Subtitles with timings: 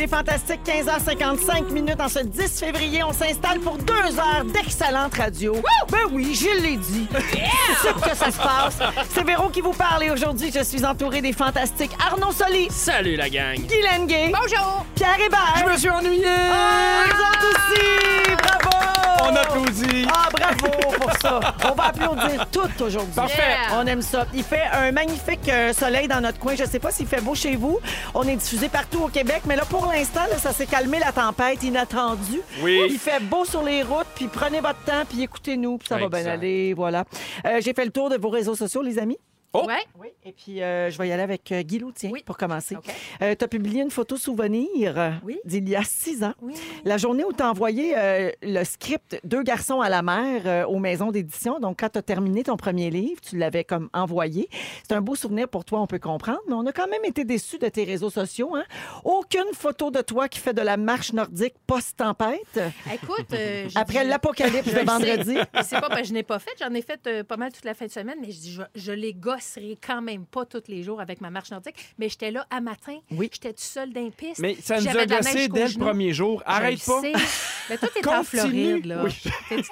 [0.00, 3.04] Les Fantastiques, 15h55 minutes en ce 10 février.
[3.04, 5.54] On s'installe pour deux heures d'excellente radio.
[5.92, 7.06] Ben oui, je l'ai dit.
[7.82, 8.78] C'est que ça se passe.
[9.10, 13.16] C'est Véro qui vous parle et aujourd'hui, je suis entourée des Fantastiques Arnaud Soli, Salut
[13.16, 13.56] la gang!
[13.56, 14.86] Guylaine Gay, Bonjour!
[14.94, 15.56] Pierre Hébert.
[15.66, 16.24] Je me suis ennuyé!
[16.26, 17.04] Ah,
[17.42, 18.39] aussi!
[19.30, 20.06] On applaudit!
[20.12, 21.40] Ah, bravo pour ça.
[21.70, 23.12] On va applaudir tout aujourd'hui.
[23.14, 23.36] Parfait.
[23.70, 23.78] Yeah.
[23.80, 24.26] On aime ça.
[24.34, 26.54] Il fait un magnifique euh, soleil dans notre coin.
[26.56, 27.78] Je sais pas s'il fait beau chez vous.
[28.14, 31.12] On est diffusé partout au Québec, mais là, pour l'instant, là, ça s'est calmé la
[31.12, 32.40] tempête inattendue.
[32.62, 32.80] Oui.
[32.90, 36.08] Il fait beau sur les routes, puis prenez votre temps, puis écoutez-nous, puis ça va
[36.08, 36.30] bien Exact.
[36.32, 36.74] aller.
[36.74, 37.04] Voilà.
[37.46, 39.18] Euh, J'ai fait le tour de vos réseaux sociaux, les amis.
[39.52, 39.64] Oh.
[39.66, 39.80] Ouais.
[39.98, 40.08] Oui.
[40.24, 42.22] Et puis, euh, je vais y aller avec euh, Guy Loutier Oui.
[42.24, 42.76] pour commencer.
[42.76, 42.84] OK.
[43.18, 45.38] tu as publié une photo souvenir euh, Oui.
[45.44, 46.34] d'il y a six ans.
[46.40, 46.54] Oui.
[46.84, 50.64] La journée où tu as envoyé euh, le script Deux garçons à la mer euh,
[50.66, 51.58] aux maisons d'édition.
[51.58, 54.48] Donc, quand tu as terminé ton premier livre, tu l'avais comme envoyé.
[54.86, 57.24] C'est un beau souvenir pour toi, on peut comprendre, mais on a quand même été
[57.24, 58.54] déçus de tes réseaux sociaux.
[58.54, 58.64] Hein?
[59.04, 62.60] Aucune photo de toi qui fait de la marche nordique post-tempête
[62.94, 65.34] Écoute, euh, j'ai après dit- l'apocalypse Je de le vendredi.
[65.34, 65.44] sais.
[65.54, 66.50] Mais C'est pas parce que je n'ai pas fait.
[66.60, 68.62] J'en ai fait euh, pas mal toute la fin de semaine, mais je dis, je,
[68.74, 71.74] je les gosserai quand même pas tous les jours avec ma marche nordique.
[71.98, 72.98] Mais j'étais là à matin.
[73.10, 73.28] Oui.
[73.32, 74.38] J'étais toute seule dans les pistes.
[74.40, 76.42] Mais ça nous a jusqu'aux dès le premier jour.
[76.46, 77.00] Arrête pas.
[77.00, 77.12] sais.
[77.70, 78.24] Mais toi, t'es en.
[78.24, 79.04] Floride, là.
[79.04, 79.12] Oui.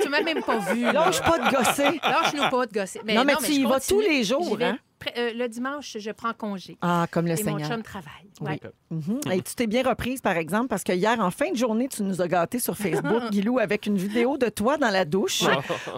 [0.00, 0.82] Tu m'as même pas vu.
[0.82, 2.00] Lâche pas de gosser.
[2.02, 3.00] Lâche-nous pas de gosser.
[3.06, 4.78] Non, mais tu y vas tous les jours, hein?
[5.16, 6.76] euh, le dimanche, je prends congé.
[6.80, 7.68] Ah, comme le Et mon Seigneur.
[7.70, 8.27] chum travaille.
[8.40, 8.60] Ouais.
[8.90, 9.20] Mhm.
[9.32, 12.02] Et tu t'es bien reprise, par exemple, parce que hier, en fin de journée, tu
[12.02, 15.42] nous as gâtés sur Facebook, Guilou, avec une vidéo de toi dans la douche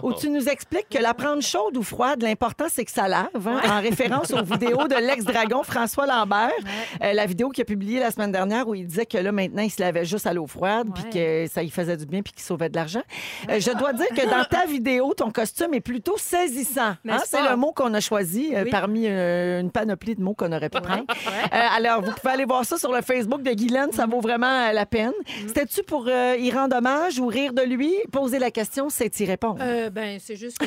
[0.03, 3.27] où tu nous expliques que la prendre chaude ou froide, l'important, c'est que ça lave,
[3.47, 6.51] hein, en référence aux vidéos de l'ex-dragon François Lambert.
[7.03, 9.61] Euh, la vidéo qu'il a publiée la semaine dernière où il disait que là, maintenant,
[9.63, 12.33] il se lavait juste à l'eau froide, puis que ça lui faisait du bien, puis
[12.33, 13.01] qu'il sauvait de l'argent.
[13.49, 16.95] Euh, je dois dire que dans ta vidéo, ton costume est plutôt saisissant.
[17.07, 17.17] hein?
[17.25, 18.69] C'est le mot qu'on a choisi euh, Oui.
[18.71, 21.03] parmi euh, une panoplie de mots qu'on aurait pu prendre.
[21.09, 24.69] Euh, alors, vous pouvez aller voir ça sur le Facebook de Guylaine, ça vaut vraiment
[24.69, 25.13] euh, la peine.
[25.47, 27.93] C'était-tu pour euh, y rendre hommage ou rire de lui?
[28.11, 29.59] Poser la question, c'est y répondre.
[29.61, 30.65] Euh, ben, c'est juste que.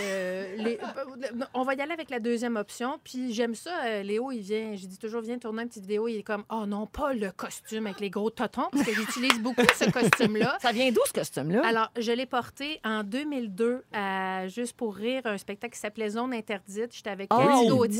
[0.62, 0.78] les-
[1.54, 2.98] On va y aller avec la deuxième option.
[3.02, 3.70] Puis j'aime ça.
[3.86, 4.74] euh, Léo, il vient.
[4.74, 6.08] Je dis toujours, viens tourner une petite vidéo.
[6.08, 9.38] Il est comme, oh non, pas le costume avec les gros totons, parce que j'utilise
[9.40, 10.58] beaucoup ce costume-là.
[10.62, 11.62] Ça vient d'où, ce costume-là?
[11.66, 16.34] Alors, je l'ai porté en 2002 à Juste pour rire, un spectacle qui s'appelait Zone
[16.34, 16.90] interdite.
[16.94, 17.98] J'étais avec Oh, Cathy Gauthier,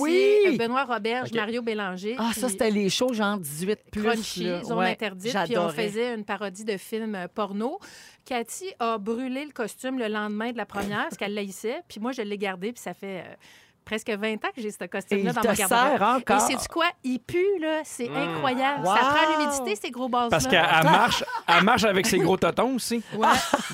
[0.51, 0.57] oui!
[0.59, 2.17] Benoît Roberge, Mario Bélanger.
[2.19, 4.03] ah, ça, puis c'était les shows genre 18 plus.
[4.03, 4.63] Crunchy, là.
[4.65, 5.37] Zone Ouais, interdite.
[5.45, 7.79] Puis on faisait une parodie de film euh, porno.
[8.25, 11.83] Cathy a brûlé le costume le lendemain de la première parce qu'elle l'haïssait.
[11.89, 12.73] Puis moi, je l'ai gardé.
[12.73, 13.35] Puis ça fait euh,
[13.85, 15.99] presque 20 ans que j'ai ce costume-là il dans te ma garde-robe.
[15.99, 16.37] sert encore.
[16.37, 16.87] Et c'est du quoi?
[17.05, 17.81] Il pue, là.
[17.85, 18.87] C'est incroyable.
[18.87, 18.95] Wow!
[18.97, 20.31] Ça prend l'humidité, ces gros bases-là.
[20.31, 23.03] Parce qu'elle elle marche, elle marche avec ses gros totons aussi.
[23.17, 23.27] Ouais.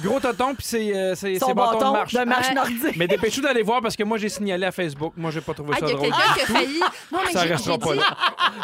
[0.03, 2.15] Gros totons puis ses, euh, ses, bâtons bâton de marche.
[2.15, 2.55] de marche Ouais.
[2.55, 2.97] nordique.
[2.97, 5.13] Mais dépêchez-vous d'aller voir parce que moi, j'ai signalé à Facebook.
[5.17, 6.11] Moi, j'ai pas trouvé Ah, ça il y a drôle.
[6.11, 6.81] quelqu'un qui a failli.
[7.13, 8.17] Non, mais Ça restera pas dit- là.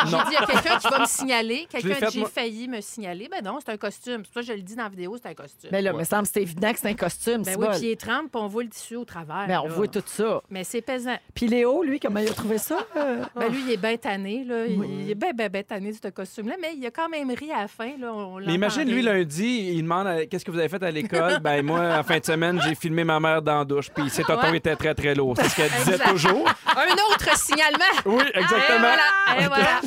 [0.04, 1.66] J'ai dit, il y a quelqu'un qui va me signaler.
[1.70, 3.28] Quelqu'un j'ai failli me signaler.
[3.30, 4.22] Ben non, c'est un costume.
[4.24, 5.70] C'est pour ça que je le dis dans la vidéo, c'est un costume.
[5.72, 7.42] Mais là, me semble que c'est évident que c'est un costume.
[7.42, 9.44] Ben c'est oui, puis il est 30, puis on voit le tissu au travers.
[9.48, 10.40] Mais on voit tout ça.
[10.50, 11.16] Mais c'est pesant.
[11.36, 12.78] Puis Léo, lui, comment il a trouvé ça?
[12.96, 13.22] euh?
[13.36, 14.42] Ben lui, il est bien tanné.
[14.44, 14.64] Là.
[14.66, 16.54] Il- Il est bien, bien, bien tanné de ce costume-là.
[16.60, 17.90] Mais il a quand même ri à la fin.
[18.00, 18.12] Là.
[18.12, 21.38] On Mais imagine, lui, lundi, il demande euh, qu'est-ce que vous avez fait à l'école?
[21.42, 24.22] ben, moi, en fin de semaine, j'ai filmé ma mère dans la douche, puis ses
[24.24, 24.56] totons Ouais.
[24.56, 25.34] étaient très, très lourds.
[25.36, 26.48] C'est ce qu'elle disait toujours.
[26.74, 27.84] Un autre signalement.
[28.06, 28.78] Oui, Et exactement.
[28.80, 29.38] voilà.
[29.44, 29.80] Et voilà.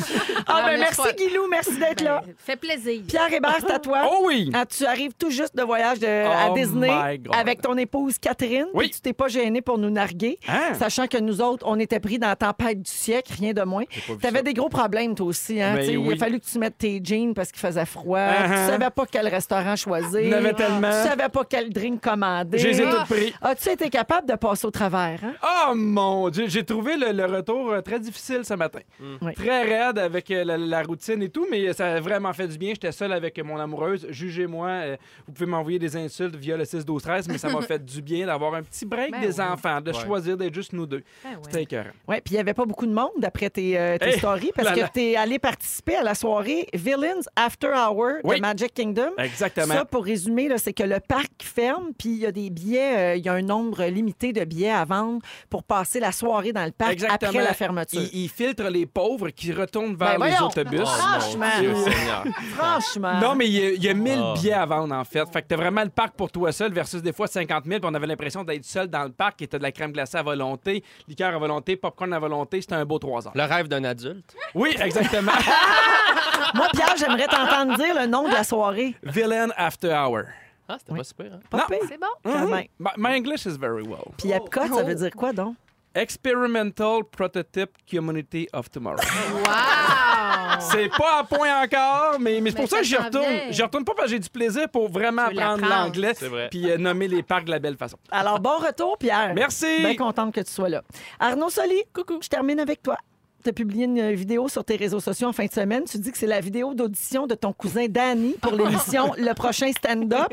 [0.46, 1.48] Ah, ben est merci, pas- Guilou.
[1.50, 2.22] Merci d'être là.
[2.26, 3.02] Ben, fait plaisir.
[3.08, 4.08] Pierre Hébert, c'est à toi.
[4.12, 4.52] Oh oui!
[4.54, 6.92] Ah, tu arrives tout juste de voyage de- à Oh Disney
[7.32, 8.68] avec ton épouse Catherine.
[8.74, 8.92] Oui.
[8.92, 10.74] Tu t'es pas gêné pour nous narguer, Hein?
[10.76, 13.84] sachant que nous autres, on était pris dans la tempête du siècle, rien de moins.
[13.90, 14.44] Tu avais ça.
[14.44, 15.62] des gros problèmes, toi aussi.
[15.62, 15.78] Hein?
[15.82, 18.18] Il a fallu que tu mettes tes jeans parce qu'il faisait froid.
[18.20, 18.48] Uh-huh.
[18.48, 20.36] Tu savais pas quel restaurant choisir.
[20.38, 20.90] Avait tellement.
[20.90, 22.58] Tu savais pas quel drink commander.
[22.58, 23.06] Je les ai Ah.
[23.08, 23.34] pris.
[23.42, 25.20] As-tu été capable de passer au travers?
[25.24, 25.34] Hein?
[25.70, 28.80] Oh mon Dieu, j'ai trouvé le, le retour euh, très difficile ce matin.
[29.22, 29.34] Oui.
[29.34, 32.58] Très raide avec euh, la, la routine et tout, mais ça a vraiment fait du
[32.58, 32.70] bien.
[32.70, 34.08] J'étais seul avec mon amoureuse.
[34.10, 34.98] Jugez-moi, euh,
[35.28, 38.02] vous pouvez m'envoyer des insultes via le 6 12 13 mais ça m'a fait du
[38.02, 39.46] bien d'avoir un petit break Ben des oui.
[39.46, 41.04] enfants, de choisir d'être juste nous deux.
[41.24, 41.29] Ben.
[41.44, 41.90] C'était écœurant.
[42.08, 44.52] Oui, puis il n'y avait pas beaucoup de monde d'après tes, euh, tes Hey, stories
[44.56, 48.38] parce là que tu es allé participer à la soirée Villains After Hour Oui.
[48.38, 49.12] de Magic Kingdom.
[49.18, 49.74] Exactement.
[49.74, 52.98] Ça, pour résumer, là, c'est que le parc ferme, puis il y a des billets,
[52.98, 56.52] euh, il y a un nombre limité de billets à vendre pour passer la soirée
[56.54, 57.32] dans le parc Exactement.
[57.32, 58.02] après la fermeture.
[58.14, 60.46] Il, il filtre les pauvres qui retournent Ben vers les voyons.
[60.48, 60.88] autobus.
[60.90, 61.46] Franchement.
[61.58, 62.24] Oh, Dieu, Seigneur.
[62.56, 63.20] Franchement.
[63.20, 64.34] Non, mais il y a, il y a 1000 Ah.
[64.36, 65.24] billets à vendre, en fait.
[65.32, 67.80] Fait que t'as vraiment le parc pour toi seul versus des fois 50 000.
[67.80, 70.18] Puis on avait l'impression d'être seul dans le parc et t'as de la crème glacée
[70.18, 70.84] à volonté,
[71.20, 72.62] liqueur à volonté, popcorn à volonté.
[72.62, 73.34] C'était un beau trois heures.
[73.36, 74.36] Le rêve d'un adulte.
[74.56, 75.32] Oui, exactement.
[76.56, 78.96] Moi, Pierre, j'aimerais t'entendre dire le nom de la soirée.
[79.04, 80.24] Villain After Hour.
[80.68, 80.98] Ah, c'était Oui.
[81.00, 81.34] pas super.
[81.34, 81.40] Hein?
[81.50, 81.64] Pas Non.
[81.68, 81.80] pire.
[81.90, 82.08] C'est bon.
[82.24, 82.50] Quand Mhm.
[82.52, 82.66] même.
[82.80, 84.06] My, my English is very well.
[84.18, 85.56] Puis Epcot, ça veut dire quoi donc?
[85.96, 88.98] Experimental Prototype Community of Tomorrow.
[89.00, 90.60] Wow!
[90.60, 93.26] C'est pas à point encore, mais, mais c'est Mais pour ça que j'y retourne.
[93.50, 96.48] J'y retourne pas parce que j'ai du plaisir pour vraiment apprendre l'anglais C'est vrai.
[96.50, 97.98] puis euh, nommer les parcs de la belle façon.
[98.12, 99.34] Alors, bon retour, Pierre.
[99.34, 99.80] Merci.
[99.80, 100.82] Bien contente que tu sois là.
[101.20, 102.98] Arnaud Soli, coucou, je termine avec toi.
[103.44, 105.84] Tu as publié une vidéo sur tes réseaux sociaux en fin de semaine.
[105.90, 109.72] Tu dis que c'est la vidéo d'audition de ton cousin Danny pour l'émission Le prochain
[109.72, 110.28] stand-up.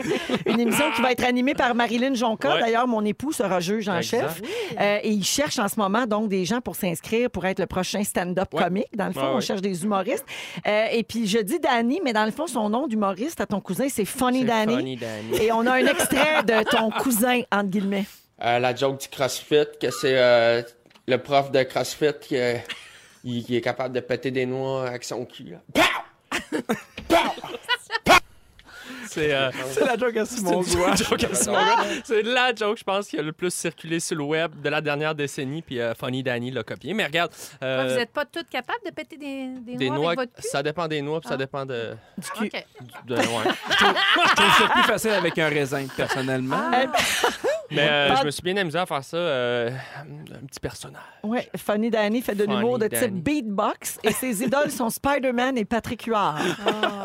[0.47, 2.55] Une émission qui va être animée par Marilyn Jonca.
[2.55, 2.61] Ouais.
[2.61, 4.43] D'ailleurs, mon époux sera juge en chef.
[4.81, 7.67] Euh, et il cherche en ce moment donc des gens pour s'inscrire pour être le
[7.67, 8.65] prochain stand-up Ouais.
[8.65, 8.89] comique.
[8.97, 9.41] Dans le fond, Ouais, on ouais.
[9.41, 10.25] cherche des humoristes.
[10.67, 13.61] Euh, et puis, je dis Danny, mais dans le fond, son nom d'humoriste à ton
[13.61, 14.75] cousin, c'est Funny Danny.
[14.75, 15.37] Funny Danny.
[15.45, 18.05] Et on a un extrait de ton cousin, entre guillemets.
[18.45, 20.63] Euh, la joke du CrossFit, que c'est euh,
[21.07, 22.37] le prof de CrossFit qui,
[23.27, 25.45] euh, il, qui est capable de péter des noix avec son cul.
[25.51, 25.59] là.
[25.75, 26.41] Pow!
[27.09, 28.13] Pow!
[29.09, 30.63] C'est euh, C'est la joke à Simon
[32.05, 34.81] c'est la joke, je pense, qui a le plus circulé sur le web de la
[34.81, 36.93] dernière décennie, puis euh, Funny Danny l'a copié.
[36.93, 37.33] Mais regarde,
[37.63, 40.35] euh, Vous n'êtes pas toutes capables de péter des, des, des noix, noix, avec votre
[40.43, 40.49] cul?
[40.49, 41.39] ça dépend des noix, puis ça Ah.
[41.39, 41.97] dépend de.
[42.19, 42.47] Du cul.
[42.47, 42.67] OK.
[43.07, 43.23] de ouais.
[43.71, 43.77] Je
[44.35, 46.71] trouve ça plus facile avec un raisin, personnellement.
[46.71, 46.91] Ben,
[47.71, 49.71] Mais euh, Pas- je me suis bien amusé à faire ça, euh,
[50.01, 51.01] un petit personnage.
[51.23, 55.65] Oui, Funny Danny fait de l'humour de type beatbox et ses idoles sont Spider-Man et
[55.65, 56.39] Patrick Huard.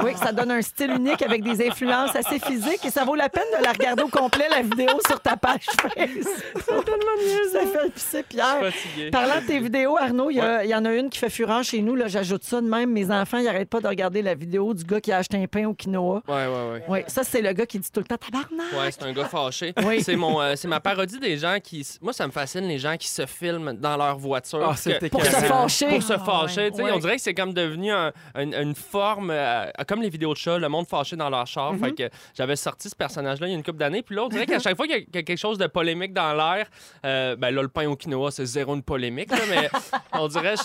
[0.03, 3.29] Oui, ça donne un style unique avec des influences assez physiques et ça vaut la
[3.29, 5.91] peine de la regarder au complet, la vidéo sur ta page Face.
[5.95, 7.49] C'est tellement mieux.
[7.51, 8.59] Ça fait pisser Pierre.
[8.61, 9.09] Fatigué.
[9.11, 11.29] Parlant de tes vidéos, Arnaud, il y, a- il y en a une qui fait
[11.29, 11.95] fureur chez nous.
[11.95, 12.91] Là, J'ajoute ça de même.
[12.91, 15.47] Mes enfants, ils n'arrêtent pas de regarder la vidéo du gars qui a acheté un
[15.47, 16.21] pain au quinoa.
[16.27, 16.83] Ouais, ouais, ouais.
[16.87, 18.71] Oui, ça, c'est le gars qui dit tout le temps tabarnak.
[18.73, 19.73] Ouais, c'est un gars fâché.
[19.85, 20.03] Oui.
[20.03, 21.85] C'est mon, euh, c'est ma parodie des gens qui.
[22.01, 24.65] Moi, ça me fascine les gens qui se filment dans leur voiture.
[24.69, 25.87] Ah, c'est Que- Pour se fâcher.
[25.89, 26.69] pour se Ah, fâcher.
[26.71, 26.81] ouais.
[26.83, 26.91] Ouais.
[26.91, 30.37] On dirait que c'est comme devenu un- un- une forme, euh, comme les vidéos de
[30.37, 31.73] chats, le monde fâché dans leur char.
[31.77, 34.01] Fait que j'avais sorti ce personnage-là il y a une couple d'années.
[34.01, 35.57] Puis là, on dirait qu'à chaque fois qu'il y a- qu'il y a quelque chose
[35.57, 36.67] de polémique dans l'air,
[37.05, 39.31] euh, ben là, le pain au quinoa, c'est zéro une polémique.
[39.31, 39.69] là, mais
[40.13, 40.55] on dirait,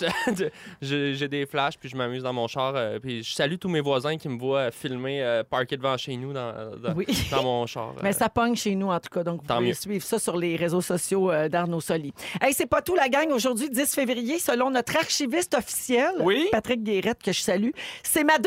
[0.82, 2.74] j'ai des flashs, puis je m'amuse dans mon char.
[2.76, 6.16] euh, puis je salue tous mes voisins qui me voient filmer, euh, parquer devant chez
[6.16, 7.06] nous dans, dans, Oui.
[7.30, 7.94] dans mon char.
[8.02, 8.12] Mais euh.
[8.12, 9.22] ça pogne chez nous, en tout cas.
[9.22, 9.74] Donc, vous Tant pouvez mieux.
[9.76, 12.12] Suivre ça sur les réseaux sociaux euh, d'Arnaud Soli.
[12.40, 13.30] Hey, c'est pas tout, la gang.
[13.30, 16.48] Aujourd'hui, 10 février, selon notre archiviste officiel, Oui.
[16.52, 17.70] Patrick Guérette, que je salue,
[18.02, 18.42] c'est ma 200e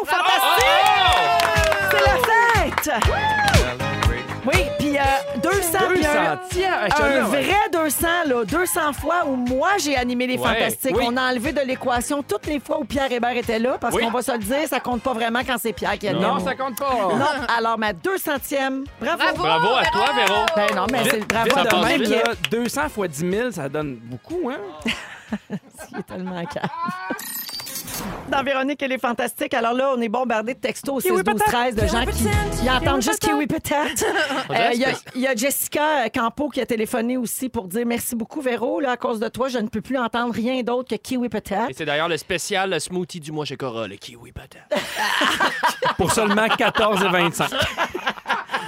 [0.00, 0.06] au Oh!
[0.06, 1.90] Fantastique!
[1.90, 2.90] C'est la fête!
[3.06, 4.03] Oui,
[4.78, 5.02] puis euh,
[5.42, 6.82] 200, puis un, 200 tiers.
[6.84, 10.36] Hey, je te un le- vrai 200, là, 200 fois où moi j'ai animé les
[10.38, 10.96] Ouais, Fantastiques.
[10.96, 11.04] oui.
[11.08, 14.02] On a enlevé de l'équation toutes les fois où Pierre Hébert était là, parce Oui.
[14.04, 16.18] qu'on va se le dire, ça compte pas vraiment quand c'est Pierre qui est là.
[16.20, 16.92] Non, ça compte pas.
[16.92, 17.26] Non,
[17.56, 19.18] alors ma 200e, bravo!
[19.18, 19.42] Bravo!
[19.42, 20.40] Bravo à toi, Véro.
[20.56, 22.08] Ben non, mais c'est Vite, bravo vite de même, vite.
[22.10, 24.58] qui là, 200 fois 10 000, ça donne beaucoup, hein?
[25.98, 26.68] est tellement calme.
[28.30, 29.54] Dans Véronique, elle est fantastique.
[29.54, 32.24] Alors là, on est bombardé de textos au 6 12 13 de gens qui,
[32.62, 34.04] qui entendent juste Kiwi peut-être.
[34.72, 37.68] Il y, a- que c'est- il y a Jessica Campo qui a téléphoné aussi pour
[37.68, 38.80] dire merci beaucoup, Véro.
[38.80, 41.28] Là, à cause de toi, je ne peux plus entendre rien d'autre que Kiwi Et
[41.28, 41.68] peut-être.
[41.76, 44.62] c'est d'ailleurs le spécial le smoothie du mois chez Cora, le kiwi patate.
[45.96, 47.50] Pour seulement 14,25.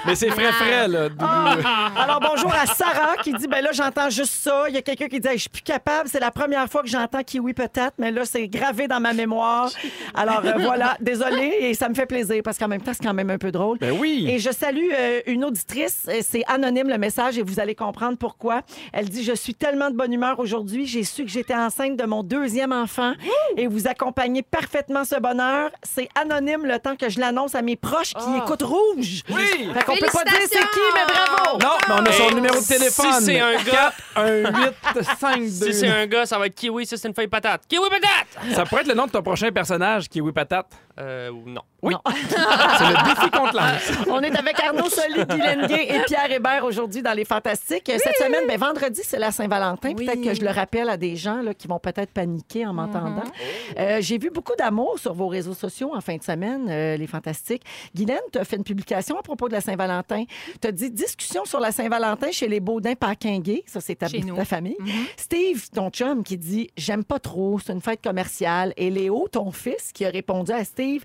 [0.06, 1.08] Mais c'est frais frais, là.
[1.18, 1.56] Ah!
[1.96, 4.64] Alors bonjour à Sarah qui dit ben là j'entends juste ça.
[4.68, 6.08] Il y a quelqu'un qui dit Hey, je suis plus capable.
[6.08, 9.70] C'est la première fois que j'entends Kiwi peut-être, mais là c'est gravé dans ma mémoire.
[10.14, 13.14] Alors euh, voilà, désolée et ça me fait plaisir parce qu'en même temps c'est quand
[13.14, 13.78] même un peu drôle.
[13.78, 14.26] Ben oui.
[14.30, 18.16] Et je salue euh, une auditrice, Euh, c'est anonyme le message et vous allez comprendre
[18.18, 18.62] pourquoi.
[18.92, 22.04] Elle dit Je suis tellement de bonne humeur aujourd'hui, j'ai su que j'étais enceinte de
[22.04, 23.12] mon deuxième enfant
[23.56, 25.70] et vous accompagnez parfaitement ce bonheur.
[25.82, 29.22] C'est anonyme le temps que je l'annonce à mes proches qui écoutent rouge.
[29.30, 29.70] Oui.
[29.74, 31.58] Fait qu'on peut pas dire c'est qui, mais bravo!
[31.60, 33.20] Non, mais on a son numéro de si téléphone.
[33.20, 34.26] c'est un gars- 1
[34.94, 37.26] 8 5 2 Si c'est un gars, ça va être kiwi, si c'est une feuille
[37.28, 37.62] patate.
[37.68, 38.54] Kiwi patate!
[38.54, 40.66] Ça pourrait être le nom de ton prochain personnage, Kiwi Patate.
[40.98, 41.62] Euh, ou non.
[41.82, 41.92] Oui.
[41.92, 42.00] Non.
[42.10, 44.06] C'est le défi contre l'anse.
[44.08, 47.84] On est avec Arnaud Soli, Guy et Pierre Hébert aujourd'hui dans Les Fantastiques.
[47.86, 49.92] Cette semaine, ben, vendredi, c'est la Saint-Valentin.
[49.96, 50.06] Oui.
[50.06, 53.24] Peut-être que je le rappelle à des gens là, qui vont peut-être paniquer en m'entendant.
[53.78, 57.06] Euh, J'ai vu beaucoup d'amour sur vos réseaux sociaux en fin de semaine, euh, Les
[57.06, 57.62] Fantastiques.
[57.94, 60.24] Guylaine, tu as fait une publication à propos de la Saint-Valentin.
[60.60, 63.64] Tu as dit discussion sur la Saint-Valentin chez les Baudins Paquinguet.
[63.66, 64.78] Ça, c'est ta, ta famille.
[65.16, 68.72] Steve, ton chum, qui dit J'aime pas trop, c'est une fête commerciale.
[68.78, 68.90] Et
[69.30, 71.04] Ton fils, qui a répondu à Steve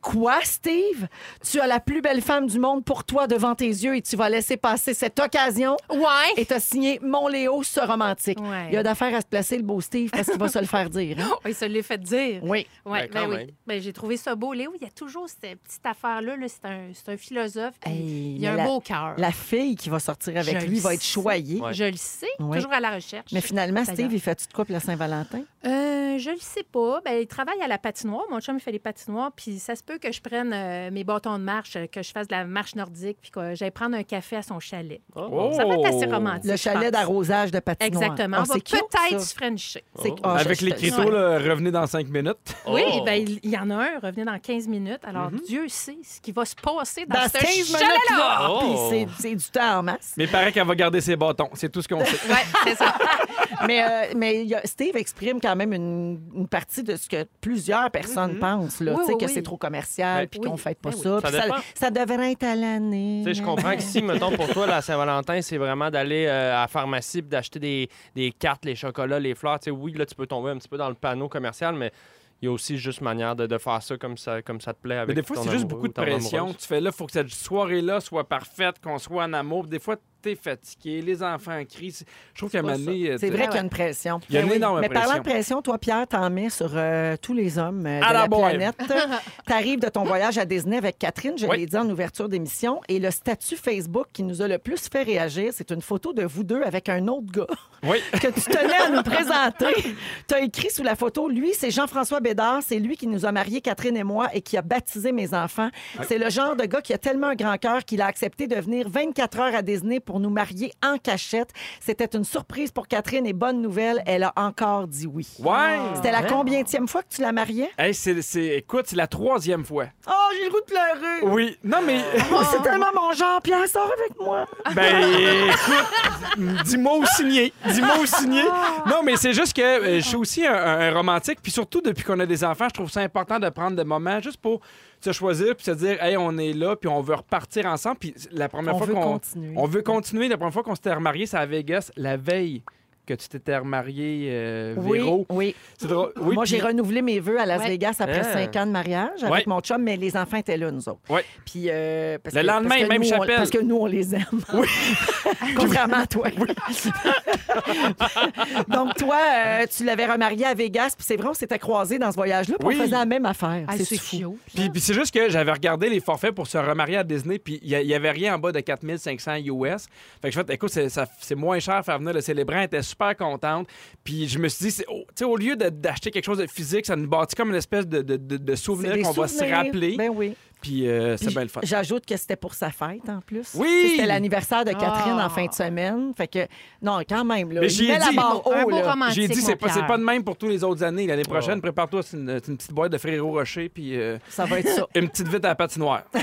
[0.00, 1.08] Quoi, Steve?
[1.48, 4.16] Tu as la plus belle femme du monde pour toi devant tes yeux et tu
[4.16, 5.76] vas laisser passer cette occasion.
[5.90, 6.04] Ouais.
[6.36, 8.38] Et t'as signé Mon Léo, ce romantique.
[8.40, 8.68] Ouais.
[8.68, 10.66] Il y a d'affaires à se placer, le beau Steve, parce qu'il va se le
[10.66, 11.16] faire dire.
[11.20, 11.30] hein?
[11.46, 12.40] Il se l'est fait dire.
[12.44, 12.66] Oui.
[12.84, 13.36] Ouais, Ben, quand ben oui.
[13.36, 13.50] même.
[13.66, 14.52] Ben, j'ai trouvé ça beau.
[14.52, 16.36] Léo, il y a toujours cette petite affaire-là.
[16.36, 17.74] -là, c'est un, c'est un philosophe.
[17.80, 19.14] puis Hey, il a mais un la- beau cœur.
[19.18, 21.12] La fille qui va sortir avec Je lui le va être sais.
[21.20, 21.60] choyée.
[21.60, 21.74] Ouais.
[21.74, 22.26] Je le sais.
[22.38, 23.30] Toujours à la recherche.
[23.32, 23.94] Mais finalement, D'ailleurs.
[23.96, 25.42] Steve, il fait-tu de quoi pour la Saint-Valentin?
[25.66, 27.00] Euh, je le sais pas.
[27.04, 28.24] Ben, il travaille à la patinoire.
[28.30, 29.32] Mon chum, il fait les patinoires.
[29.34, 32.10] Puis ça se peut que je prenne euh, mes bâtons de marche, euh, que je
[32.12, 35.00] fasse de la marche nordique, puis que j'aille prendre un café à son chalet.
[35.16, 35.50] Oh.
[35.56, 36.14] Ça va être assez Oh.
[36.14, 36.50] romantique.
[36.50, 38.02] Le chalet d'arrosage de patinoire.
[38.02, 38.36] Exactement.
[38.40, 39.82] Ah, On va peut-être se frencher.
[39.96, 40.16] Oh.
[40.22, 41.10] ah, Avec Ouais.
[41.10, 42.36] là, revenez dans cinq minutes.
[42.66, 43.02] Oui, Oh.
[43.04, 45.00] ben, il y en a un, revenez dans 15 minutes.
[45.04, 48.18] Alors, Dieu sait ce qui va se passer dans, Dans ce 15 minutes, chalet-là.
[48.18, 48.58] là, Oh.
[48.60, 50.14] puis c'est- du temps en masse.
[50.16, 51.48] Mais il paraît qu'elle va garder ses bâtons.
[51.54, 52.18] C'est tout ce qu'on sait.
[52.28, 52.94] Oui, c'est ça.
[53.66, 57.08] mais euh, mais il y a- Steve exprime quand même une, une partie de ce
[57.08, 59.30] que plusieurs personnes pensent, là, Oui, oui, que oui.
[59.32, 59.77] c'est trop commercial,
[60.20, 60.46] Ben, puis oui.
[60.46, 61.02] qu'on ne fête pas Ben oui.
[61.02, 61.20] ça.
[61.20, 63.22] Ça Ça, ça devrait être à l'année.
[63.24, 66.56] Tu sais, je comprends que si, mettons, pour toi, la Saint-Valentin, c'est vraiment d'aller euh,
[66.56, 69.58] à la pharmacie et d'acheter des, des cartes, les chocolats, les fleurs.
[69.60, 71.92] Tu sais, oui, là, tu peux tomber un petit peu dans le panneau commercial, mais
[72.40, 74.80] il y a aussi juste manière de, de faire ça comme ça, comme ça te
[74.80, 76.38] plaît avec Mais des fois, c'est juste beaucoup de pression.
[76.38, 76.56] amoureuse.
[76.58, 79.66] Tu fais là, il faut que cette soirée-là soit parfaite, qu'on soit en amour.
[79.66, 82.04] Des fois, t'es fatigué, les enfants crient.
[82.34, 83.68] Je trouve qu'à un pas moment donné, euh, C'est t'es- vrai qu'il y a une
[83.70, 84.20] pression.
[84.28, 85.32] Il y a une Ben énorme Mais parlant de pression.
[85.32, 88.28] pression, toi, Pierre, t'en mets sur euh, tous les hommes euh, de À la la
[88.28, 88.76] planète.
[89.46, 91.58] T'arrives de ton voyage à Disney avec Catherine, je Oui.
[91.58, 95.02] l'ai dit en ouverture d'émission, et le statut Facebook qui nous a le plus fait
[95.02, 97.46] réagir, c'est une photo de vous deux avec un autre gars
[97.84, 97.98] Oui.
[98.20, 99.94] que tu tenais à nous présenter.
[100.26, 103.32] Tu as écrit sous la photo, lui, c'est Jean-François Bédard, c'est lui qui nous a
[103.32, 105.68] mariés, Catherine et moi, et qui a baptisé mes enfants.
[106.06, 108.56] C'est le genre de gars qui a tellement un grand cœur qu'il a accepté de
[108.56, 111.50] venir 24 heures à Disney pour nous marier en cachette.
[111.80, 115.28] C'était une surprise pour Catherine et bonne nouvelle, elle a encore dit oui.
[115.40, 115.76] Ouais.
[115.96, 117.68] C'était la combienième fois que tu la mariais?
[117.76, 119.84] Hey, c'est, c'est- écoute, c'est la troisième fois.
[120.08, 121.32] Oh, j'ai le goût de pleurer.
[121.34, 121.58] Oui.
[121.64, 122.00] Non, mais.
[122.32, 123.40] Oh, c'est tellement mon genre.
[123.42, 124.46] Pierre, sors avec moi.
[124.74, 125.04] Ben,
[125.48, 127.52] écoute, dis-moi au signé.
[127.66, 128.42] Dis-moi au signé.
[128.86, 131.38] Non, mais c'est juste que euh, je suis aussi un, un- un romantique.
[131.42, 134.20] Puis surtout, depuis qu'on a des enfants, je trouve ça important de prendre des moments
[134.20, 134.60] juste pour
[135.00, 137.98] se choisir puis se dire, hey, on est là, puis on veut repartir ensemble.
[137.98, 139.12] Puis la première On fois veut qu'on.
[139.18, 139.54] continuer.
[139.56, 140.28] On veut continuer.
[140.28, 142.62] La première fois qu'on s'était remarié, c'est à Vegas, la veille
[143.08, 145.26] que tu t'étais remarié, euh, Oui, Véro.
[145.30, 145.54] oui.
[145.78, 146.12] C'est drôle.
[146.20, 147.68] Oui, Moi, puis- j'ai renouvelé mes vœux à Las Ouais.
[147.70, 148.32] Vegas après Ah.
[148.32, 149.42] cinq ans de mariage avec Ouais.
[149.46, 151.00] mon chum, mais les enfants étaient là, nous autres.
[151.08, 151.24] Ouais.
[151.46, 153.36] Puis, euh, parce Le que- lendemain, parce que même nous, on- chapelle.
[153.36, 154.24] parce que nous, on les aime.
[154.52, 154.66] Oui.
[155.56, 156.28] Contrairement à toi.
[158.68, 162.10] Donc, toi, euh, tu l'avais remarié à Vegas, puis c'est vrai, on s'était croisés dans
[162.10, 162.76] ce voyage-là, puis Oui.
[162.78, 163.64] on faisait la même affaire.
[163.68, 164.38] Ah, c'est c'est fou.
[164.54, 167.58] Puis, puis c'est juste que j'avais regardé les forfaits pour se remarier à Disney, puis
[167.62, 169.86] il n'y avait rien en bas de 4500 US.
[170.20, 172.60] Fait que je fais, écoute, c'est, moins cher faire venir le célébrant.
[172.60, 173.68] Était super contente.
[174.04, 176.86] Puis je me suis dit, oh, tu sais, au lieu d'acheter quelque chose de physique,
[176.86, 179.96] ça nous bâtit comme une espèce de, de, de- souvenir qu'on va se rappeler.
[179.96, 180.34] Ben oui.
[180.60, 181.60] Puis euh, c'est Puis bien le fun.
[181.62, 183.48] J'ajoute que c'était pour sa fête en plus.
[183.54, 183.90] Oui!
[183.92, 185.26] C'était l'anniversaire de Catherine Ah.
[185.26, 186.12] en fin de semaine.
[186.16, 186.46] Fait que,
[186.82, 187.60] non, quand même, là.
[187.60, 188.16] Mais il j'y ai met la dit.
[188.16, 188.90] barre Un haut, beau là.
[188.90, 191.06] romantique, J'ai dit, c'est pas, pas de même pour tous les autres années.
[191.06, 191.62] L'année prochaine, Oh.
[191.62, 194.68] prépare-toi, c'est une, c'est une petite boîte de Frérot Rocher, puis euh, Ça va être
[194.68, 194.86] ça.
[194.94, 196.02] une petite vite à la patinoire.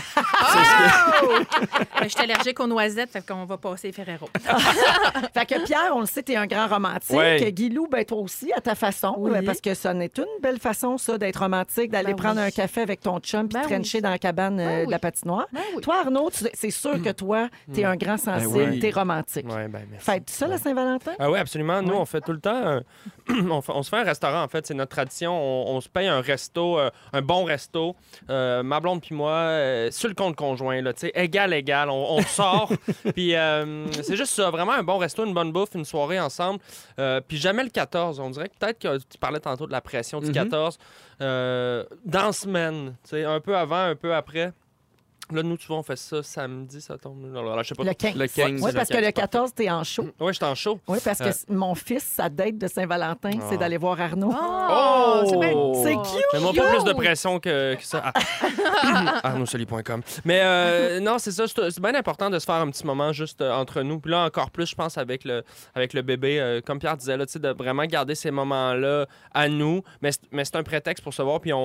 [0.45, 0.61] Ben,
[2.03, 4.27] je suis allergique aux noisettes, fait qu'on va passer Ferrero.
[5.33, 7.15] Fait que Pierre, on le sait, t'es un grand romantique.
[7.15, 7.51] Ouais.
[7.51, 9.15] Guilou, ben toi aussi, à ta façon.
[9.17, 9.31] Oui.
[9.45, 12.47] Parce que ça n'est une belle façon, ça, d'être romantique, d'aller Ben prendre oui.
[12.47, 14.01] un café avec ton chum puis Ben te trencher oui.
[14.01, 15.47] dans la cabane euh, Ben de la patinoire.
[15.53, 15.81] Ben oui.
[15.81, 18.79] Toi, Arnaud, tu- c'est sûr que toi, t'es un grand sensible, Ben oui.
[18.79, 19.45] t'es romantique.
[19.47, 20.05] Ouais, ben, merci.
[20.05, 21.11] Faites ça, la Saint-Valentin?
[21.19, 21.81] Ah oui, absolument.
[21.81, 21.99] Nous, Ouais.
[21.99, 22.55] on fait tout le temps.
[22.55, 22.81] un-
[23.49, 24.65] on, se fait un restaurant, en fait.
[24.67, 25.33] C'est notre tradition.
[25.33, 27.95] On, on se paye un resto, euh, un bon resto.
[28.29, 31.89] Euh, ma blonde puis moi, euh, sur le compte conjoint, là, tu sais, égal, égal.
[31.89, 32.71] On, on sort.
[33.15, 33.33] puis
[34.03, 34.49] c'est juste ça.
[34.51, 36.59] Vraiment un bon resto, une bonne bouffe, une soirée ensemble.
[37.27, 38.19] Puis jamais le 14.
[38.19, 40.33] On dirait que peut-être que tu parlais tantôt de la pression du Mhm.
[40.33, 40.77] 14.
[41.21, 44.51] Euh, dans la semaine, tu sais, un peu avant, un peu après.
[45.31, 47.33] Là, nous, tu vois, on fait ça samedi, ça tombe.
[47.33, 47.83] là, je sais pas.
[47.83, 48.15] Le 15.
[48.15, 48.61] Le 15.
[48.61, 50.03] Oui, parce que le 15, 14, t'es en show.
[50.19, 50.79] Oui, je suis en show.
[50.87, 51.31] Oui, parce que Euh.
[51.49, 53.57] mon fils, sa date de Saint-Valentin, c'est Ah.
[53.57, 54.31] d'aller voir Arnaud.
[54.33, 56.01] Oh, c'est bien- C'est Oh.
[56.03, 56.23] cute!
[56.33, 58.11] Mais moi, pas plus de pression que, que ça.
[58.13, 58.13] Ah.
[59.23, 60.01] ArnaudSoli.com.
[60.25, 61.45] Mais euh, non, c'est ça.
[61.47, 63.99] C'est c'est bien important de se faire un petit moment juste euh, entre nous.
[63.99, 67.17] Puis là, encore plus, je pense, avec le, avec le bébé, euh, comme Pierre disait,
[67.17, 69.81] là, tu sais, de vraiment garder ces moments-là à nous.
[70.01, 71.39] Mais, c'est- mais c'est un prétexte pour se voir.
[71.41, 71.59] Puis on,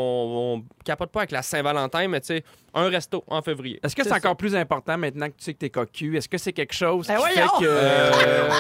[0.55, 3.81] on capote pas avec la Saint-Valentin, mais tu sais, un resto en février.
[3.83, 6.17] Est-ce que c'est encore plus important maintenant que tu sais que t'es cocu?
[6.17, 7.49] Est-ce que c'est quelque chose Ben qui voyons!
[7.59, 8.51] fait que...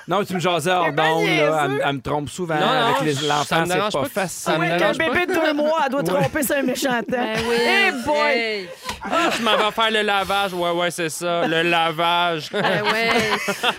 [0.07, 1.61] Non, tu me jasais hors d'onde, là.
[1.65, 2.55] Elle, me- elle me trompe souvent.
[2.55, 4.53] Non, non, avec les ça me l'enfant, c'est dérange pas facile.
[4.53, 7.33] me Oui, qu'un bébé de deux mois, elle doit tromper sur un méchant temps.
[7.49, 7.55] Oui.
[7.59, 8.31] Eh boy!
[8.31, 8.69] Hey.
[9.03, 10.53] Ah, tu m'en vas faire le lavage.
[10.53, 11.45] Ouais, ouais, c'est ça.
[11.47, 12.49] Le lavage.
[12.51, 13.09] Ben ouais.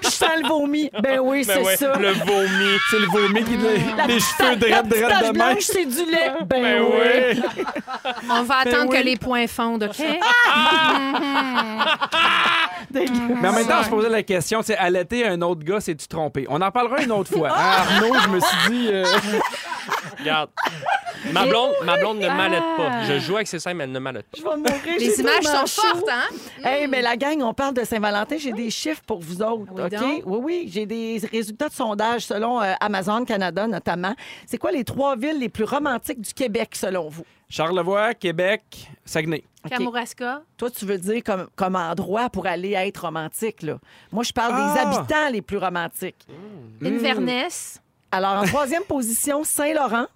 [0.03, 0.91] Je sens le vomi.
[1.03, 1.97] Ben oui, Ben c'est ouais, ça.
[1.97, 2.79] Le vomi.
[2.91, 3.57] C'est le vomi qui...
[3.57, 6.33] Les cheveux La petite tache de blanche, c'est du lait.
[6.47, 7.43] Ben, Ben oui.
[7.57, 7.65] oui.
[8.31, 8.99] On va attendre oui.
[8.99, 10.05] que les points fondent, OK?
[12.95, 16.07] Mais en même temps, on se posait la question, c'est allaiter un autre gars, c'est-tu
[16.23, 16.47] trompé?
[16.49, 17.51] On en parlera une autre fois.
[17.51, 17.55] Hein,
[18.01, 18.89] Arnaud, je me suis dit...
[18.93, 19.05] euh,
[20.19, 20.51] Regarde.
[21.33, 23.03] Ma blonde, ma blonde ne m'allait pas.
[23.05, 24.37] Je joue avec ses seins, mais elle ne m'allait pas.
[24.39, 24.75] Je vais mourir.
[24.85, 25.89] j'ai Les images tellement sont chaud.
[25.99, 26.29] fortes, hein?
[26.65, 28.37] Hey, mais la gang, on parle de Saint-Valentin.
[28.39, 29.73] J'ai des chiffres pour vous autres.
[29.73, 29.91] Oui, OK?
[29.91, 30.23] donc?
[30.27, 30.71] Oui, oui.
[30.73, 34.15] J'ai des résultats de sondage selon euh, Amazon Canada, notamment.
[34.47, 37.25] C'est quoi les trois villes les plus romantiques du Québec, selon vous?
[37.53, 39.45] Charlevoix, Québec, Saguenay.
[39.63, 39.71] OK.
[39.71, 40.43] Kamouraska.
[40.57, 43.77] Toi, tu veux dire comme, comme endroit pour aller être romantique, là.
[44.11, 44.73] Moi, je parle Ah!
[44.75, 46.27] des habitants les plus romantiques.
[46.83, 47.81] Inverness.
[48.11, 50.07] Alors, en troisième position, Saint-Laurent,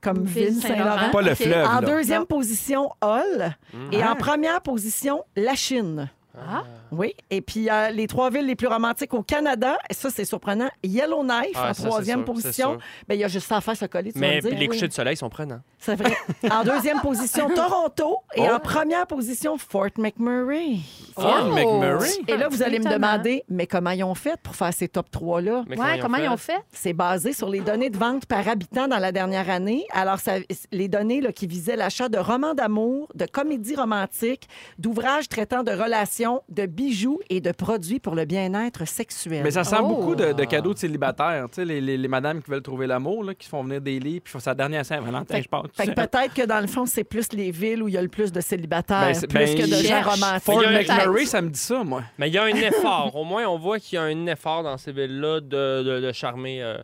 [0.00, 1.10] comme Ville Saint-Laurent.
[1.10, 1.66] Pas le fleuve.
[1.66, 1.86] En là.
[1.88, 2.26] deuxième Non.
[2.26, 3.56] position, Hall.
[3.90, 4.12] Et Ah.
[4.12, 6.08] en première position, la Chine.
[6.38, 6.62] Ah.
[6.92, 7.14] Oui.
[7.30, 10.68] Et puis, euh, les trois villes les plus romantiques au Canada, et ça, c'est surprenant,
[10.84, 12.70] Yellowknife Ah, en ça, c'est troisième sûr, c'est position.
[12.72, 12.78] sûr.
[13.08, 14.50] Ben, il y a juste ça à faire, se coller, tu vas Mais me dire.
[14.50, 14.68] les Oui.
[14.68, 15.60] couchers de soleil sont prenants.
[15.78, 16.14] C'est vrai.
[16.50, 18.18] En deuxième position, Toronto.
[18.36, 18.54] Et Oh.
[18.54, 20.76] en première position, Fort McMurray.
[21.14, 21.54] Fort Oh!
[21.54, 22.10] McMurray?
[22.28, 22.96] Et là, vous allez me Étonnant.
[23.12, 25.64] demander, mais comment ils ont fait pour faire ces top 3-là?
[25.68, 26.60] Mais Ouais, comment ils ont fait?
[26.72, 29.86] C'est basé sur les données de vente par habitant dans la dernière année.
[29.92, 30.36] Alors, ça-
[30.70, 35.70] les données là, qui visaient l'achat de romans d'amour, de comédies romantiques, d'ouvrages traitant de
[35.72, 39.42] relations, de bijoux et de produits pour le bien-être sexuel.
[39.42, 39.86] Mais ça sent Oh.
[39.88, 41.46] beaucoup de, de cadeaux de célibataires.
[41.48, 43.80] Tu sais, les, les, les madames qui veulent trouver l'amour, là, qui se font venir
[43.80, 45.66] des lits, puis font sa dernière Saint-Valentin, je pense.
[45.74, 48.02] Fait que peut-être que dans le fond, c'est plus les villes où il y a
[48.02, 50.42] le plus de célibataires, Ben, plus ben, que de gens romantiques.
[50.44, 52.02] Fort McMurray, ça me dit ça, moi.
[52.18, 53.14] Mais il y a un effort.
[53.14, 56.12] Au moins, on voit qu'il y a un effort dans ces villes-là de, de- de
[56.12, 56.78] charmer euh,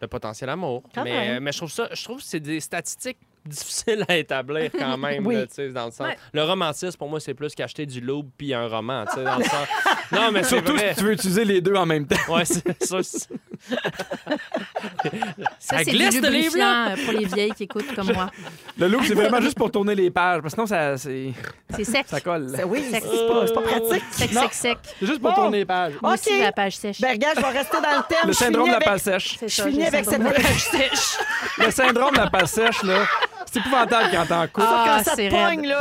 [0.00, 0.82] le potentiel amour.
[0.94, 1.42] Quand mais, même.
[1.42, 5.26] mais je trouve ça, je trouve que c'est des statistiques difficiles à établir quand même.
[5.26, 5.34] Oui.
[5.36, 6.06] là, sais, dans le, sens.
[6.06, 6.16] Ouais.
[6.32, 9.04] le romantisme, pour moi, c'est plus qu'acheter du loup puis un roman.
[9.06, 9.66] tu sais, Dans le sens...
[10.12, 10.90] Non, mais Surtout vrai.
[10.94, 12.16] si tu veux utiliser les deux en même temps.
[12.30, 13.02] Ouais, c'est ça.
[13.02, 13.28] c'est-
[15.58, 16.30] Ça, glisse, livre-là.
[16.30, 18.30] lubrifiant euh, pour les vieilles qui écoutent comme moi.
[18.78, 20.40] Le look, c'est vraiment juste pour tourner les pages.
[20.40, 21.32] Parce que sinon, ça, c'est-
[21.76, 22.06] C'est sec.
[22.08, 22.50] ça colle.
[22.54, 23.04] C'est- Oui, c'est Sec.
[23.28, 24.04] pas, c'est pas pratique.
[24.12, 24.40] Sec, Non.
[24.42, 24.78] sec, sec.
[24.98, 25.36] C'est juste pour Bon.
[25.42, 25.92] tourner les pages.
[26.00, 27.00] Moi aussi, la page sèche.
[27.00, 28.26] Ben, regarde, je vais rester dans le thème.
[28.26, 29.38] Le syndrome de la palle sèche.
[29.42, 31.18] Je finis avec cette page sèche.
[31.58, 33.04] Le syndrome de la palle sèche, là,
[33.52, 34.64] c'est épouvantable quand t'en cours.
[34.66, 35.80] Ah, quand ça c'est te pogne, là.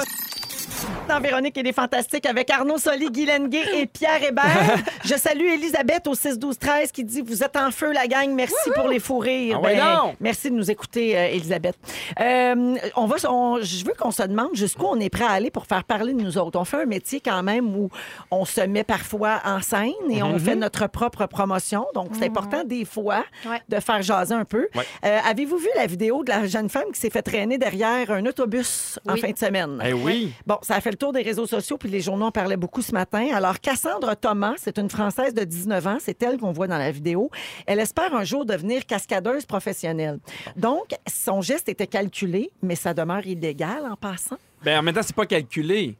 [1.07, 4.75] Dans Véronique et les Fantastiques avec Arnaud Soli, Guy Lenguet et Pierre Hébert.
[5.05, 8.29] Je salue Elisabeth au 6-12-13 qui dit Vous êtes en feu, la gang.
[8.33, 9.61] Merci pour les fous rires.
[9.61, 10.15] Ben, Ah ouais, donc.
[10.19, 11.75] merci de nous écouter, euh, Elisabeth.
[12.19, 15.49] Euh, on va, on- je veux qu'on se demande jusqu'où on est prêt à aller
[15.49, 16.59] pour faire parler de nous autres.
[16.59, 17.89] On fait un métier quand même où
[18.29, 20.23] on se met parfois en scène et Mm-hmm.
[20.23, 21.85] on fait notre propre promotion.
[21.95, 23.61] Donc, c'est important des fois Ouais.
[23.69, 24.67] de faire jaser un peu.
[24.75, 24.83] Ouais.
[25.05, 28.25] Euh, Avez-vous vu la vidéo de la jeune femme qui s'est fait traîner derrière un
[28.25, 29.21] autobus en Oui.
[29.21, 29.81] fin de semaine?
[29.85, 30.33] Eh oui.
[30.45, 32.81] Bon, ça a fait le tour des réseaux sociaux, puis les journaux en parlaient beaucoup
[32.81, 33.29] ce matin.
[33.33, 36.91] Alors, Cassandre Thomas, c'est une Française de 19 ans, c'est elle qu'on voit dans la
[36.91, 37.31] vidéo.
[37.65, 40.19] Elle espère un jour devenir cascadeuse professionnelle.
[40.57, 44.35] Donc, son geste était calculé, mais ça demeure illégal en passant.
[44.61, 45.95] Ben, en même temps, c'est pas calculé.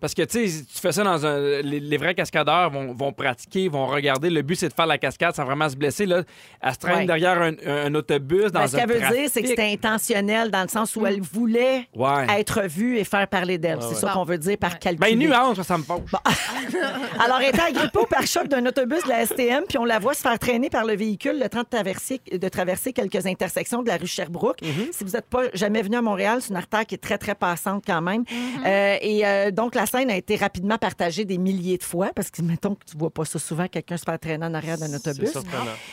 [0.00, 1.38] Parce que, tu sais, tu fais ça dans un.
[1.62, 4.28] Les, les vrais cascadeurs vont, vont pratiquer, vont regarder.
[4.30, 6.04] Le but, c'est de faire la cascade sans vraiment se blesser.
[6.06, 6.22] Là.
[6.60, 7.06] Elle se traîne Ouais.
[7.06, 10.62] derrière un, autobus dans Ben, ce un qu'elle veut dire, c'est que c'était intentionnel dans
[10.62, 12.26] le sens où elle voulait Ouais.
[12.38, 13.78] être vue et faire parler d'elle.
[13.80, 13.94] c'est ouais.
[13.94, 15.16] ça qu'on veut dire par calculer.
[15.16, 16.00] Ben, nuance, ça me fâche.
[17.24, 20.14] Alors, elle était agrippée au pare-choc d'un autobus de la STM, puis on la voit
[20.14, 23.88] se faire traîner par le véhicule le temps de traverser, de traverser quelques intersections de
[23.88, 24.58] la rue Sherbrooke.
[24.92, 27.34] Si vous n'êtes pas jamais venu à Montréal, c'est une artère qui est très, très
[27.34, 28.24] passante quand même.
[28.66, 32.30] Euh, et euh, donc, la scène a été rapidement partagée des milliers de fois, parce
[32.30, 34.92] que, mettons que tu vois pas ça souvent, quelqu'un se faire traîner en arrière d'un
[34.92, 35.32] autobus.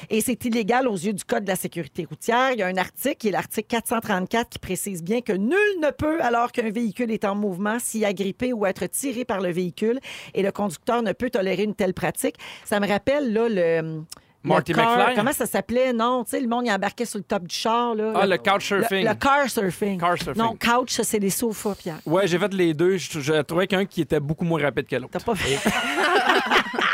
[0.09, 2.51] Et c'est illégal aux yeux du Code de la sécurité routière.
[2.53, 5.91] Il y a un article, qui est l'article 434, qui précise bien que nul ne
[5.91, 9.99] peut, alors qu'un véhicule est en mouvement, s'y agripper ou être tiré par le véhicule,
[10.33, 12.35] et le conducteur ne peut tolérer une telle pratique.
[12.65, 14.01] Ça me rappelle, là, le...
[14.43, 15.15] Marty le car- McFly?
[15.15, 15.93] Comment ça s'appelait?
[15.93, 17.93] Non, tu sais, le monde il embarquait sur le top du char.
[17.95, 19.03] Là, Ah, le couchsurfing.
[19.03, 19.99] Le, le car surfing.
[19.99, 20.41] Car surfing.
[20.41, 21.99] Non, couch, ça, c'est les sofas, Pierre.
[22.05, 22.97] Ouais, j'ai fait les deux.
[22.97, 25.11] Je, je trouvais qu'un qui était beaucoup moins rapide que l'autre.
[25.13, 25.33] T'as pas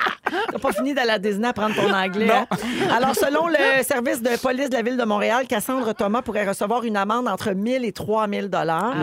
[0.57, 2.29] T'as pas fini d'aller à Disney à prendre ton anglais.
[2.31, 2.47] hein?
[2.91, 6.83] Alors, selon le service de police de la Ville de Montréal, Cassandre Thomas pourrait recevoir
[6.83, 8.95] une amende entre 1000 et 3000 dollars.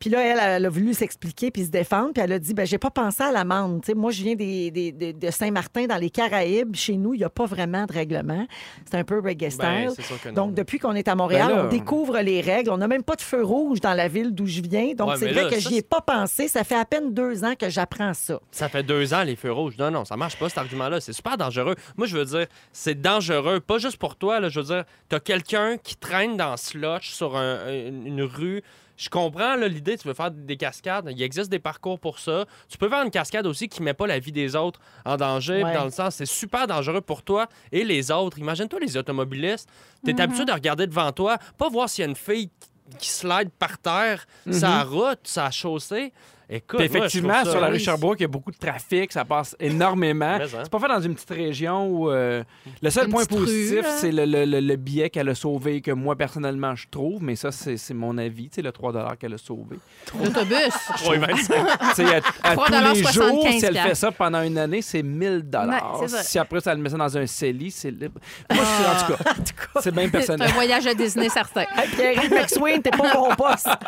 [0.00, 2.12] Puis là, elle, elle a voulu s'expliquer puis se défendre.
[2.14, 3.82] Puis elle a dit, ben j'ai pas pensé à l'amende.
[3.82, 6.74] Tu sais, moi, je viens des, des- des- de Saint-Martin, dans les Caraïbes.
[6.74, 8.46] Chez nous, il n'y a pas vraiment de règlement.
[8.90, 9.58] C'est un peu reggae style.
[9.60, 10.34] Ben, c'est sûr que non.
[10.46, 12.70] Donc, depuis qu'on est à Montréal, Ben là- on découvre les règles.
[12.70, 14.94] On n'a même pas de feu rouge dans la ville d'où je viens.
[14.94, 16.48] Donc, Ouais, c'est mais vrai là, que ça, j'y ai pas pensé.
[16.48, 18.40] Ça fait à peine deux ans que j'apprends ça.
[18.50, 19.76] Ça fait deux ans, les feux rouges.
[19.78, 20.58] Non, non, ça marche pas, cet
[21.00, 21.74] C'est super dangereux.
[21.96, 24.40] Moi, je veux dire, c'est dangereux, pas juste pour toi.
[24.40, 28.62] Là, je veux dire, t'as quelqu'un qui traîne dans slush sur un- un- une rue.
[28.96, 31.08] Je comprends l'idée, tu veux faire des cascades.
[31.10, 32.44] Il existe des parcours pour ça.
[32.68, 35.64] Tu peux faire une cascade aussi qui met pas la vie des autres en danger.
[35.64, 35.74] Ouais.
[35.74, 38.38] Dans le sens, c'est super dangereux pour toi et les autres.
[38.38, 39.68] Imagine-toi les automobilistes.
[40.04, 42.96] Tu es habitué de regarder devant toi, pas voir s'il y a une fille qui-
[42.98, 46.12] qui slide par terre, sa route, sa chaussée.
[46.48, 47.78] Écoute, Puis effectivement, sur la rue.
[47.78, 50.24] Sherbrooke, il y a beaucoup de trafic, ça passe énormément.
[50.40, 50.46] Hein?
[50.46, 52.10] C'est pas fait dans une petite région où.
[52.10, 52.44] euh,
[52.82, 55.90] le seul Une point positif, c'est le, le- le- le billet qu'elle a sauvé, que
[55.90, 57.22] moi, personnellement, je trouve.
[57.22, 59.78] Mais ça, c'est c'est mon avis, tu sais, le 3 qu'elle a sauvé.
[60.22, 60.54] L'autobus.
[61.08, 61.46] Oui, 25.
[61.46, 64.82] Tu sais, à, à tous les 3,75 jours, si elle fait ça pendant une année,
[64.82, 66.22] c'est 1000 Ouais, c'est.
[66.24, 68.20] Si après, ça le met ça dans un CELI, c'est libre.
[68.52, 70.48] Moi, je suis- en tout cas, c'est bien C'est personnel.
[70.48, 71.62] un voyage à Disney certain.
[71.76, 73.68] Hey, Pierre McSween, t'es pas au bon poste.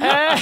[0.00, 0.36] Euh,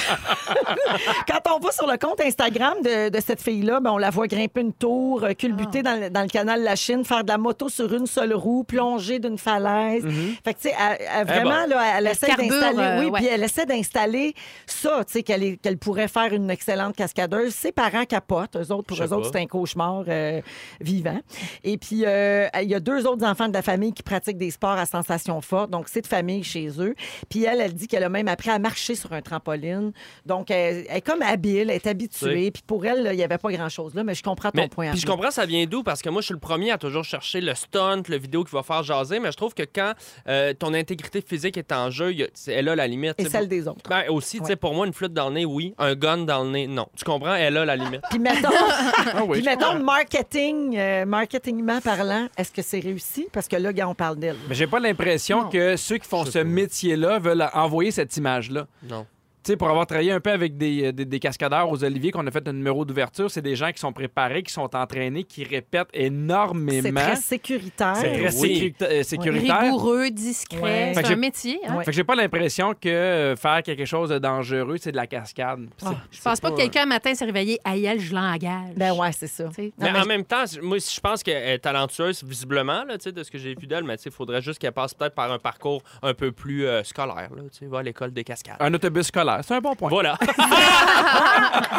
[1.27, 4.27] Quand on va sur le compte Instagram de, de cette fille-là, ben, on la voit
[4.27, 7.29] grimper une tour, euh, culbuter dans, le, dans le canal de la Chine, faire de
[7.29, 10.03] la moto sur une seule roue, plonger d'une falaise.
[10.43, 12.77] Fait que, tu sais, elle- elle- vraiment, là, elle, Elle essaie d'installer.
[12.79, 13.19] euh, oui, ouais.
[13.19, 14.33] puis elle essaie d'installer
[14.65, 17.53] ça, tu sais, qu'elle qu'elle pourrait faire une excellente cascadeuse.
[17.53, 18.55] Ses parents capotent.
[18.55, 20.41] Eux autres, pour eux autres, c'est un cauchemar euh,
[20.81, 21.19] vivant.
[21.63, 24.51] Et puis, euh, il y a deux autres enfants de la famille qui pratiquent des
[24.51, 25.69] sports à sensation forte.
[25.69, 26.95] Donc, c'est de famille chez eux.
[27.29, 29.91] Puis elle, elle dit qu'elle a même appris à marcher sur un trampoline.
[30.25, 32.51] Donc, elle, elle est comme habile, elle est habituée.
[32.51, 34.91] Puis pour elle, il n'y avait pas grand-chose là, mais je comprends ton Mais, point.
[34.91, 35.83] puis je comprends ça vient d'où?
[35.83, 38.51] Parce que moi je suis le premier à toujours chercher le stunt, le vidéo qui
[38.51, 39.93] va faire jaser, mais je trouve que quand
[40.27, 43.13] euh, ton intégrité physique est en jeu, a- elle a la limite.
[43.17, 43.89] Et celle des autres.
[43.89, 45.73] Ben, aussi, tu sais, pour moi, une flûte dans le nez, oui.
[45.77, 46.87] Un gun dans le nez, non.
[46.97, 47.35] Tu comprends?
[47.35, 48.01] Elle a la limite.
[48.09, 48.49] Puis mettons,
[49.13, 53.27] Ah oui, puis mettons marketing, euh, marketingment parlant, est-ce que c'est réussi?
[53.31, 54.35] Parce que là, gars, on parle d'elle.
[54.47, 58.67] Mais j'ai pas l'impression que ceux qui font ce métier-là veulent envoyer cette image-là.
[58.89, 59.05] Non.
[59.45, 62.25] Tu sais, pour avoir travaillé un peu avec des, des- des cascadeurs aux Oliviers, qu'on
[62.25, 65.43] a fait un numéro d'ouverture, c'est des gens qui sont préparés, qui sont entraînés, qui
[65.43, 66.99] répètent C'est énormément.
[66.99, 67.95] très sécuritaire.
[67.95, 68.73] C'est très Oui.
[68.73, 69.61] sécurita- euh, sécuritaire.
[69.61, 70.59] Rigoureux, discret.
[70.61, 70.91] Ouais.
[70.95, 71.59] C'est un métier.
[71.67, 71.75] hein?
[71.77, 71.83] Ouais.
[71.83, 75.05] Fait que j'ai pas l'impression que euh, faire quelque chose de dangereux, c'est de la
[75.05, 75.67] cascade.
[75.77, 78.73] C'est- Ah, Je pense pas que quelqu'un un matin s'est réveillé à elle, je l'engage.
[78.75, 79.43] Ben ouais, c'est ça.
[79.43, 83.23] Non, Mais, mais en même temps, moi, je pense qu'elle est talentueuse visiblement, là, de
[83.23, 85.83] ce que j'ai vu d'elle, mais il faudrait juste qu'elle passe peut-être par un parcours
[86.01, 87.29] un peu plus euh, scolaire.
[87.35, 88.55] Là, tu sais, va à l'école des cascades.
[88.59, 89.89] Un autobus scolaire, c'est un bon point.
[89.89, 90.17] Voilà.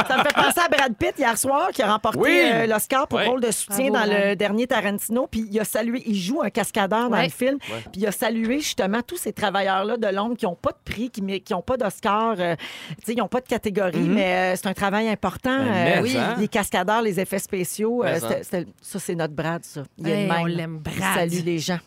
[0.09, 2.31] Ça me fait penser à Brad Pitt hier soir qui a remporté Oui.
[2.43, 3.27] euh, l'Oscar pour Ouais.
[3.27, 5.27] rôle de soutien Bravo, dans le dernier Tarantino.
[5.31, 7.25] Puis il a salué, il joue un cascadeur dans Ouais.
[7.25, 7.55] le film.
[7.73, 7.81] Ouais.
[7.93, 11.11] Puis il a salué justement tous ces travailleurs-là de l'ombre qui n'ont pas de prix,
[11.11, 14.67] qui n'ont pas d'Oscar, euh, tu sais, ils n'ont pas de catégorie, mais euh, c'est
[14.69, 15.57] un travail important.
[15.59, 16.35] Ben, Euh, mais, oui, hein.
[16.39, 18.39] les cascadeurs, les effets spéciaux, euh, Mais, c'était- hein.
[18.43, 19.83] c'était- ça c'est notre Brad, ça.
[19.99, 20.41] Il est Hey, de même.
[20.43, 21.15] on l'aime, Il Brad.
[21.31, 21.79] salue les gens.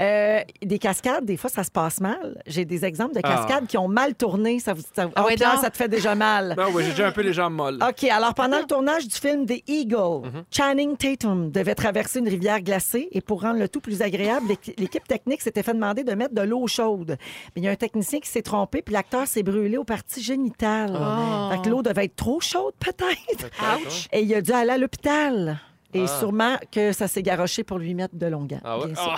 [0.00, 2.40] Euh, des cascades, des fois, ça se passe mal.
[2.46, 3.28] J'ai des exemples de Ah.
[3.36, 4.58] cascades qui ont mal tourné.
[4.58, 5.60] Ça, vous, ça, Ah Oh, ouais, Pierre, donc?
[5.62, 6.54] ça te fait déjà mal.
[6.58, 7.78] Non, oui, j'ai déjà un peu les jambes molles.
[7.86, 12.60] OK, alors pendant le tournage du film The Eagle, Channing Tatum devait traverser une rivière
[12.60, 16.12] glacée et pour rendre le tout plus agréable, l'équi- l'équipe technique s'était fait demander de
[16.14, 17.16] mettre de l'eau chaude.
[17.54, 20.22] Mais il y a un technicien qui s'est trompé puis l'acteur s'est brûlé aux parties
[20.22, 20.92] génitales.
[20.94, 21.50] Oh.
[21.52, 23.50] Fait que l'eau devait être trop chaude peut-être.
[23.86, 24.08] Ouch.
[24.12, 25.58] Et il a dû aller à l'hôpital.
[25.94, 26.18] Et Ah.
[26.18, 28.60] sûrement que ça s'est garoché pour lui mettre de longueur.
[28.64, 28.92] Ah ouais?
[28.98, 29.16] Ah.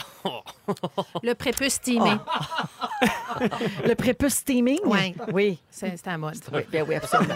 [1.23, 2.11] Le prépuce steamé.
[3.85, 4.81] Le prépuce steaming?
[4.85, 5.15] Ouais.
[5.33, 5.59] Oui.
[5.71, 6.37] C'est la mode.
[6.53, 7.35] Oui, bien oui, absolument.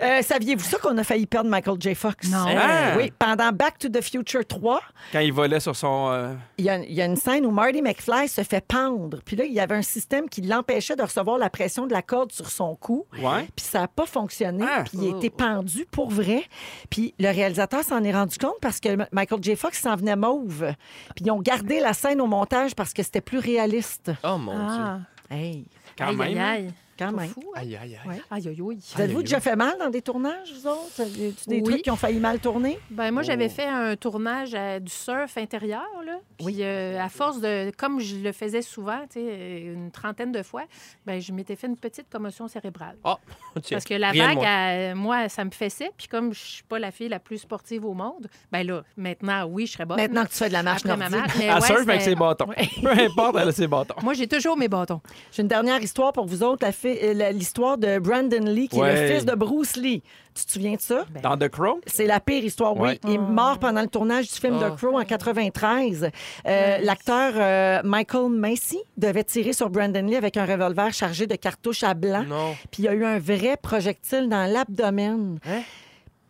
[0.00, 1.94] Euh, Saviez-vous ça qu'on a failli perdre Michael J.
[1.94, 2.28] Fox?
[2.30, 2.44] Non.
[2.48, 2.94] Ah!
[2.96, 4.80] Oui, pendant Back to the Future 3,
[5.12, 6.08] Quand il volait sur son.
[6.10, 9.18] euh, il y, a, il y a une scène où Marty McFly se fait pendre.
[9.24, 12.02] Puis là, il y avait un système qui l'empêchait de recevoir la pression de la
[12.02, 13.06] corde sur son cou.
[13.20, 13.48] Ouais.
[13.56, 14.64] Puis ça n'a pas fonctionné.
[14.68, 14.84] Ah.
[14.84, 16.42] Puis il a été pendu pour vrai.
[16.90, 19.56] Puis le réalisateur s'en est rendu compte parce que M- Michael J.
[19.56, 20.72] Fox s'en venait mauve.
[21.14, 24.10] Puis ils ont gardé la scène au montage parce que c'était plus réaliste.
[24.24, 24.98] Oh mon Ah.
[25.30, 25.64] Hey,
[25.96, 26.28] Quand aïe, même.
[26.38, 26.72] aïe, aïe.
[27.06, 27.30] Quand Pas même.
[27.30, 27.60] fou, hein?
[27.60, 28.08] Aïe, aïe, aïe.
[28.08, 28.22] Ouais.
[28.30, 28.78] Aïe, aïe, aïe.
[28.94, 31.00] Vous avez-vous déjà fait mal dans des tournages, vous autres?
[31.00, 31.62] Avez-tu des Oui.
[31.62, 32.78] trucs qui ont failli mal tourner?
[32.90, 33.26] Ben, moi, Oh.
[33.26, 35.82] j'avais fait un tournage à du surf intérieur.
[36.04, 36.18] Là.
[36.38, 37.70] Puis, euh, à force de.
[37.76, 40.62] Comme je le faisais souvent, tu sais, euh, une trentaine de fois,
[41.06, 42.96] ben, je m'étais fait une petite commotion cérébrale.
[43.04, 43.18] Ah,
[43.62, 43.76] tiens.
[43.76, 45.90] Parce que la vague, elle- moi, ça me fessait.
[45.96, 49.44] Puis comme je suis pas la fille la plus sportive au monde, ben là, maintenant,
[49.46, 49.96] oui, je serais bonne.
[49.98, 51.18] Maintenant que tu fais de la marche Après ma nordique.
[51.26, 51.38] marche.
[51.38, 52.46] Mais Elle ouais, surfe avec ses bâtons.
[52.82, 53.94] Peu importe, elle a ses bâtons.
[54.02, 55.00] Moi, j'ai toujours mes bâtons.
[55.30, 56.91] J'ai une dernière histoire pour vous autres, la fi- euh, la-
[57.32, 60.02] l'histoire de Brandon Lee, qui est le fils de Bruce Lee.
[60.34, 61.04] Tu te souviens de ça?
[61.22, 61.80] Dans The Crow?
[61.86, 62.88] C'est la pire histoire, oui.
[62.90, 62.98] Ouais.
[63.04, 64.70] Il est mort pendant le tournage du film Oh.
[64.70, 66.10] The Crow en 93.
[66.46, 71.34] Euh, L'acteur euh, Michael Macy devait tirer sur Brandon Lee avec un revolver chargé de
[71.36, 72.24] cartouches à blanc.
[72.26, 72.54] Non.
[72.70, 75.38] Puis il y a eu un vrai projectile dans l'abdomen.
[75.46, 75.60] Hein?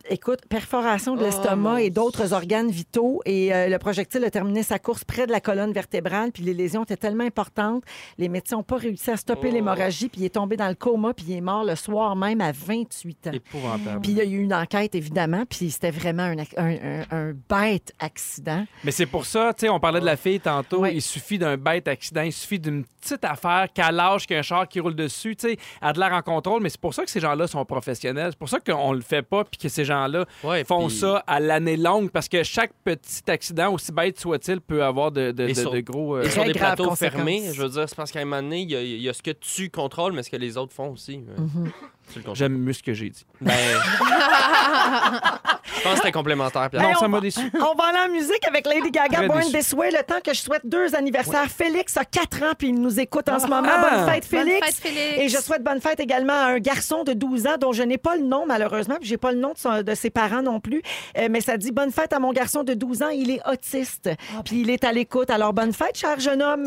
[0.09, 3.21] Écoute, perforation de Oh, l'estomac et d'autres organes vitaux.
[3.25, 6.31] Et euh, le projectile a terminé sa course près de la colonne vertébrale.
[6.33, 7.83] Puis les lésions étaient tellement importantes,
[8.17, 9.53] les médecins n'ont pas réussi à stopper Oh.
[9.53, 10.09] l'hémorragie.
[10.09, 11.13] Puis il est tombé dans le coma.
[11.13, 13.31] Puis il est mort le soir même à 28 ans.
[13.31, 14.01] Épouvantable.
[14.01, 15.45] Puis il y a eu une enquête, évidemment.
[15.49, 18.65] Puis c'était vraiment un, ac- un- un- un bête accident.
[18.83, 20.85] Mais c'est pour ça, tu sais, on parlait de la fille tantôt.
[20.85, 24.79] Il suffit d'un bête accident, il suffit d'une petite affaire qu'à l'âge qu'un char qui
[24.79, 26.61] roule dessus, tu sais, a de l'air en contrôle.
[26.61, 28.31] Mais c'est pour ça que ces gens-là sont professionnels.
[28.31, 31.39] C'est pour ça qu'on le fait pas, puis que ces gens-là Ouais, font ça à
[31.39, 35.53] l'année longue, parce que chaque petit accident, aussi bête soit-il, peut avoir de, de- Et
[35.53, 36.17] de- sur- de gros.
[36.17, 38.61] euh, Et sur des plateaux fermés, je veux dire, c'est parce qu'à un moment donné,
[38.61, 40.73] il y, a- il y a ce que tu contrôles, mais ce que les autres
[40.73, 41.21] font aussi.
[41.35, 41.71] Comprends.
[42.33, 43.25] J'aime mieux ce que j'ai dit.
[43.41, 43.51] Ben,
[45.75, 46.83] je pense que c'était complémentaire, Pierre.
[46.83, 47.39] Non, Hey, ça on m'a va- déçu.
[47.55, 49.57] On va aller en musique avec Lady Gaga, Très Born déçu.
[49.57, 51.47] This Way, le temps que je souhaite deux anniversaires.
[51.49, 53.67] Félix a 4 ans, puis il nous écoute en ce moment.
[53.71, 53.89] Ah!
[54.05, 54.65] Bonne fête, Bonne Félix.
[54.65, 55.17] fête, Félix.
[55.21, 57.97] Et je souhaite bonne fête également à un garçon de 12 ans dont je n'ai
[57.97, 60.59] pas le nom, malheureusement, puis j'ai pas le nom de, son- de ses parents non
[60.59, 60.81] plus.
[61.17, 63.09] Euh, mais ça dit bonne fête à mon garçon de 12 ans.
[63.09, 64.09] Il est autiste,
[64.45, 65.29] puis il est à l'écoute.
[65.29, 66.65] Alors, bonne fête, cher jeune homme.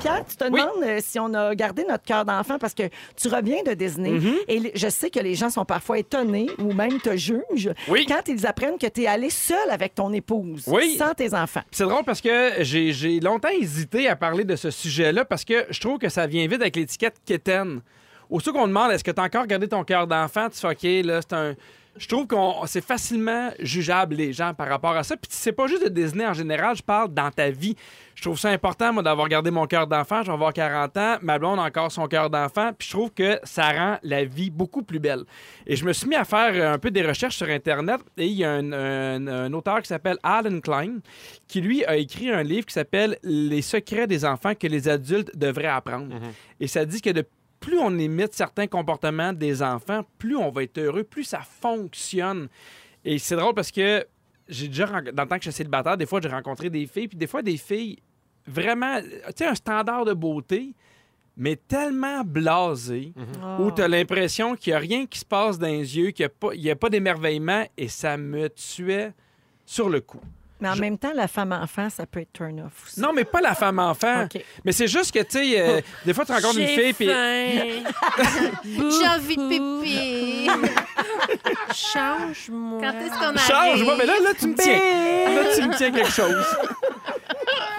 [0.00, 0.50] Pierre, tu te Oui.
[0.60, 2.84] demandes euh, si on a gardé notre cœur d'enfant parce que
[3.16, 4.36] tu reviens de Disney Mm-hmm.
[4.48, 8.06] et je sais que les gens sont parfois étonnés ou même te jugent Oui.
[8.06, 10.96] quand ils apprennent que tu es allé seul avec ton épouse, Oui.
[10.96, 11.62] sans tes enfants.
[11.70, 15.80] C'est drôle parce que j'ai longtemps hésité à parler de ce sujet-là parce que je
[15.80, 17.80] trouve que ça vient vite avec l'étiquette quétaine.
[18.30, 21.06] Aussitôt qu'on demande est-ce que tu as encore gardé ton cœur d'enfant, tu fais OK,
[21.06, 21.54] là, c'est un.
[21.98, 25.16] Je trouve que c'est facilement jugeable, les gens, par rapport à ça.
[25.16, 27.74] Puis c'est pas juste de Disney en général, je parle dans ta vie.
[28.14, 30.22] Je trouve ça important, moi, d'avoir gardé mon cœur d'enfant.
[30.22, 31.16] Je vais avoir 40 ans.
[31.20, 32.70] Ma blonde a encore son cœur d'enfant.
[32.78, 35.24] Puis je trouve que ça rend la vie beaucoup plus belle.
[35.66, 38.00] Et je me suis mis à faire euh, un peu des recherches sur Internet.
[38.16, 41.00] Et il y a un, un- un auteur qui s'appelle Alan Klein,
[41.46, 45.36] qui, lui, a écrit un livre qui s'appelle Les secrets des enfants que les adultes
[45.36, 46.14] devraient apprendre.
[46.58, 47.22] Et ça dit que de
[47.66, 52.46] plus on imite certains comportements des enfants, plus on va être heureux, plus ça fonctionne.
[53.04, 54.06] Et c'est drôle parce que
[54.46, 57.08] j'ai déjà, dans le temps que je suis célibataire, des fois, j'ai rencontré des filles,
[57.08, 57.98] puis des fois, des filles
[58.46, 60.74] vraiment, tu sais, un standard de beauté,
[61.36, 63.12] mais tellement blasées,
[63.58, 66.30] où tu as l'impression qu'il n'y a rien qui se passe dans les yeux, qu'il
[66.56, 69.12] n'y a pas, pas d'émerveillement, et ça me tuait
[69.64, 70.22] sur le coup.
[70.60, 73.00] Mais en Je- même temps, la femme-enfant, ça peut être turn-off aussi.
[73.00, 74.24] Non, mais pas la femme-enfant.
[74.24, 74.42] OK.
[74.64, 77.06] Mais c'est juste que, tu sais, euh, des fois, tu rencontres une fille, puis
[78.64, 79.48] J'ai envie de
[79.82, 80.48] pipi.
[81.74, 82.80] Change-moi.
[82.80, 83.40] Quand est-ce qu'on arrive?
[83.40, 85.42] Change-moi, mais là, là, tu me tiens.
[85.42, 86.44] Là, tu me tiens quelque chose.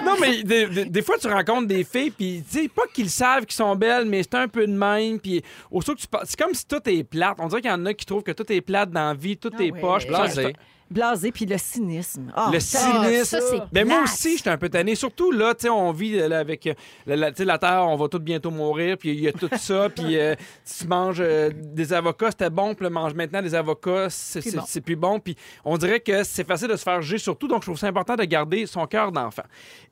[0.05, 3.09] Non, mais des, des- des fois, tu rencontres des filles, puis tu sais, pas qu'ils
[3.09, 5.19] savent qu'ils sont belles, mais c'est un peu de même.
[5.19, 7.35] Puis, que tu c'est comme si tout est plate.
[7.39, 9.35] On dirait qu'il y en a qui trouvent que tout est plate dans la vie,
[9.35, 9.81] tout Ah est ouais.
[9.81, 10.07] poche.
[10.07, 10.53] Blasé.
[10.89, 12.32] Blasé, puis le cynisme.
[12.36, 13.39] Ah, Le ça- cynisme.
[13.39, 14.10] ça, Mais moi plate.
[14.13, 14.95] aussi, j'étais un peu tanné.
[14.95, 16.73] Surtout là, tu sais, on vit euh, là, avec euh,
[17.06, 20.36] la, Terre, on va tous bientôt mourir, puis il y a tout ça, puis euh,
[20.80, 24.52] tu manges euh, des avocats, c'était bon, puis là, mange maintenant des avocats, c'est Plus
[24.65, 24.84] c'est- bon.
[24.86, 25.19] plus bon.
[25.19, 27.88] Puis on dirait que c'est facile de se faire juger, surtout, donc je trouve ça
[27.88, 29.43] important de garder son cœur d'enfant.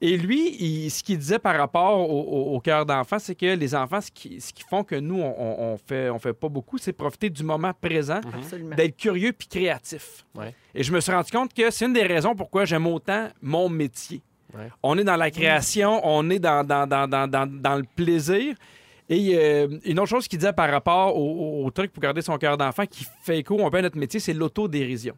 [0.02, 3.46] Et lui, il- ce qu'il disait par rapport au, au- au cœur d'enfant, c'est que
[3.56, 6.48] les enfants, ce qui, ce qui font que nous, on, on- fait, on fait pas
[6.50, 8.76] beaucoup, c'est profiter du moment présent, Absolument.
[8.76, 10.26] d'être curieux puis créatif.
[10.36, 10.54] Ouais.
[10.74, 13.70] Et je me suis rendu compte que c'est une des raisons pourquoi j'aime autant mon
[13.70, 14.22] métier.
[14.54, 14.70] Ouais.
[14.84, 18.56] On est dans la création, on est dans, dans, dans, dans, dans, dans le plaisir.
[19.10, 22.58] Et euh, une autre chose qu'il disait par rapport au, truc pour garder son cœur
[22.58, 25.16] d'enfant qui fait écho un peu à notre métier, c'est l'autodérision.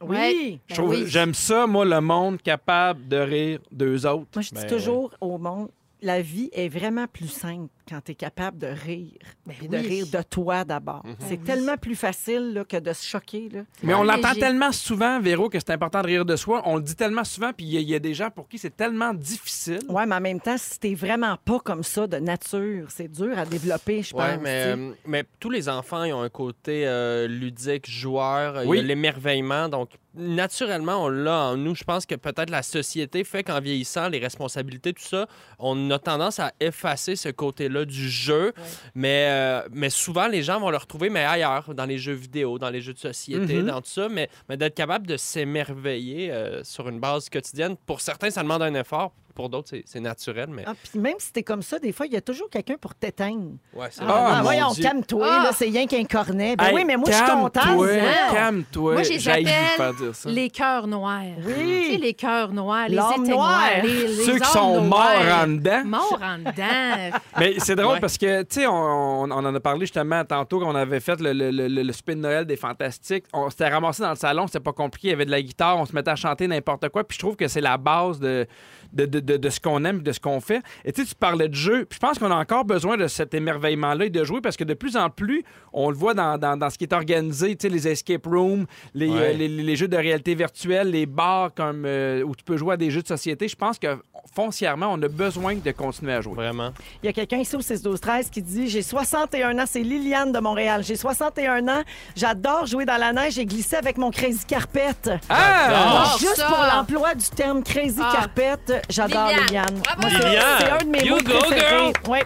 [0.00, 0.60] Oui.
[0.68, 1.04] Ben oui.
[1.06, 4.28] J'aime ça, moi, le monde capable de rire d'eux autres.
[4.34, 5.68] Moi, je dis Ben, toujours au monde,
[6.04, 9.12] la vie est vraiment plus simple quand tu es capable de rire.
[9.46, 9.86] Ben puis de oui.
[9.88, 11.02] rire de toi d'abord.
[11.04, 11.16] Mhm.
[11.28, 13.48] C'est tellement plus facile là, que de se choquer.
[13.52, 13.60] Là.
[13.82, 16.62] Mais on l'entend tellement souvent, Véro, que c'est important de rire de soi.
[16.66, 18.48] On le dit tellement souvent, puis il y, a- il y a des gens pour
[18.48, 19.80] qui c'est tellement difficile.
[19.88, 23.38] Ouais, mais en même temps, si t'es vraiment pas comme ça de nature, c'est dur
[23.38, 24.20] à développer, je pense.
[24.22, 28.68] Ouais, mais, euh, mais tous les enfants ils ont un côté euh, ludique, joueur, il
[28.68, 28.82] Oui.
[28.82, 29.68] l'émerveillement.
[29.68, 31.74] Donc, naturellement, on l'a en nous.
[31.74, 35.26] Je pense que peut-être la société fait qu'en vieillissant, les responsabilités, tout ça,
[35.58, 38.52] on a tendance à effacer ce côté-là du jeu.
[38.94, 42.58] Mais, euh, mais souvent, les gens vont le retrouver, mais ailleurs, dans les jeux vidéo,
[42.58, 43.66] dans les jeux de société, Mhm.
[43.66, 44.08] dans tout ça.
[44.08, 48.62] Mais, mais d'être capable de s'émerveiller euh, sur une base quotidienne, pour certains, ça demande
[48.62, 49.12] un effort.
[49.34, 50.48] Pour d'autres, c'est- naturel.
[50.50, 52.76] Mais Ah, puis même si t'es comme ça, des fois, il y a toujours quelqu'un
[52.80, 53.52] pour t'éteindre.
[53.74, 55.42] ouais, c'est Ah, Ah, ah, voyons, calme-toi, Ah.
[55.44, 56.54] là, c'est rien qu'un cornet.
[56.56, 57.52] Ben Hey, oui, mais moi, je suis contente.
[58.32, 58.92] calme-toi.
[58.92, 60.30] Moi, je les J'haïs appelle faire dire ça.
[60.30, 61.22] Les cœurs noirs.
[61.44, 61.82] Oui.
[61.86, 63.18] Tu sais, les cœurs noirs, les noire.
[63.18, 65.42] noirs, les, les Ceux qui sont morts noires.
[65.44, 65.82] en dedans.
[65.84, 67.18] Morts en dedans.
[67.38, 68.00] Mais c'est drôle Ouais.
[68.00, 71.20] parce que, tu sais, on, on- on en a parlé justement tantôt qu'on avait fait
[71.20, 73.24] le, le, le, le souper de Noël des Fantastiques.
[73.32, 75.08] On s'était ramassé dans le salon, c'était pas compliqué.
[75.08, 77.04] Il y avait de la guitare, on se mettait à chanter n'importe quoi.
[77.04, 78.46] Puis je trouve que c'est la base de,
[78.92, 80.62] de, de, de- de ce qu'on aime, de ce qu'on fait.
[80.84, 81.84] Et tu sais, tu parlais de jeu.
[81.84, 84.64] Puis je pense qu'on a encore besoin de cet émerveillement-là et de jouer parce que
[84.64, 85.42] de plus en plus,
[85.72, 88.66] on le voit dans, dans, dans ce qui est organisé, tu sais, les escape rooms,
[88.94, 89.20] les, Ouais.
[89.20, 92.74] euh, les, les jeux de réalité virtuelle, les bars comme, euh, où tu peux jouer
[92.74, 93.48] à des jeux de société.
[93.48, 93.96] Je pense que
[94.34, 96.34] foncièrement, on a besoin de continuer à jouer.
[96.34, 96.70] vraiment.
[97.02, 100.38] Il y a quelqu'un ici au 6-12-13 qui dit J'ai 61 ans, c'est Liliane de
[100.40, 100.82] Montréal.
[100.84, 101.82] J'ai 61 ans,
[102.16, 104.90] j'adore jouer dans la neige et glisser avec mon Crazy Carpet.
[105.28, 105.68] Ah!
[105.68, 106.46] J'adore Juste ça.
[106.46, 108.12] pour l'emploi du terme Crazy Ah.
[108.12, 109.80] Carpet, j'adore Liliane.
[110.02, 110.44] Liliane.
[110.60, 111.78] C'est un de mes You mots go, préférés.
[111.78, 111.92] girl.
[112.10, 112.24] Ouais.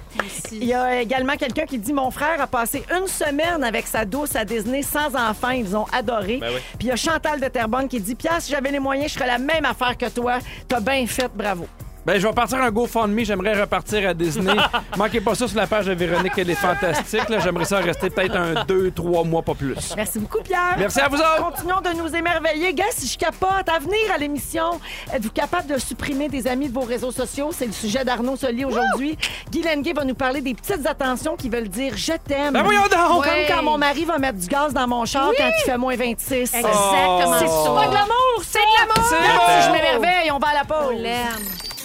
[0.53, 4.05] Il y a également quelqu'un qui dit Mon frère a passé une semaine avec sa
[4.05, 5.51] douce à Disney sans enfant.
[5.51, 6.39] Ils ont adoré.
[6.39, 6.61] Ben oui.
[6.79, 9.15] Puis il y a Chantal de Terrebonne qui dit Pierre, si j'avais les moyens, je
[9.19, 10.39] ferais la même affaire que toi.
[10.67, 11.67] T'as bien fait, bravo.
[12.09, 13.23] Ben, je vais partir un GoFundMe.
[13.23, 14.55] J'aimerais repartir à Disney.
[14.97, 17.29] Manquez pas ça sur la page de Véronique, elle est fantastique.
[17.29, 17.39] là.
[17.39, 19.77] J'aimerais ça rester peut-être un, deux, trois mois, pas plus.
[19.95, 20.77] Merci beaucoup, Pierre.
[20.79, 21.51] Merci à vous autres.
[21.53, 22.73] Continuons de nous émerveiller.
[22.73, 24.81] Gars, si je capote, à venir à l'émission,
[25.13, 27.51] êtes-vous capable de supprimer des amis de vos réseaux sociaux?
[27.53, 29.19] C'est le sujet d'Arnaud Soli aujourd'hui.
[29.51, 32.85] Guy Lenguet va nous parler des petites attentions qui veulent dire «je t'aime Ben voyons
[32.85, 32.91] donc!
[32.91, 33.47] Comme Ouais.
[33.55, 36.55] quand mon mari va mettre du gaz dans mon char quand il fait moins 26.
[36.55, 36.71] Exactement.
[37.19, 37.35] Oh.
[37.39, 37.71] C'est ça.
[37.75, 39.11] pas de l'amour, C'est de l'amour.
[39.11, 41.78] C'est Si je m'émerveille, on va à la pause.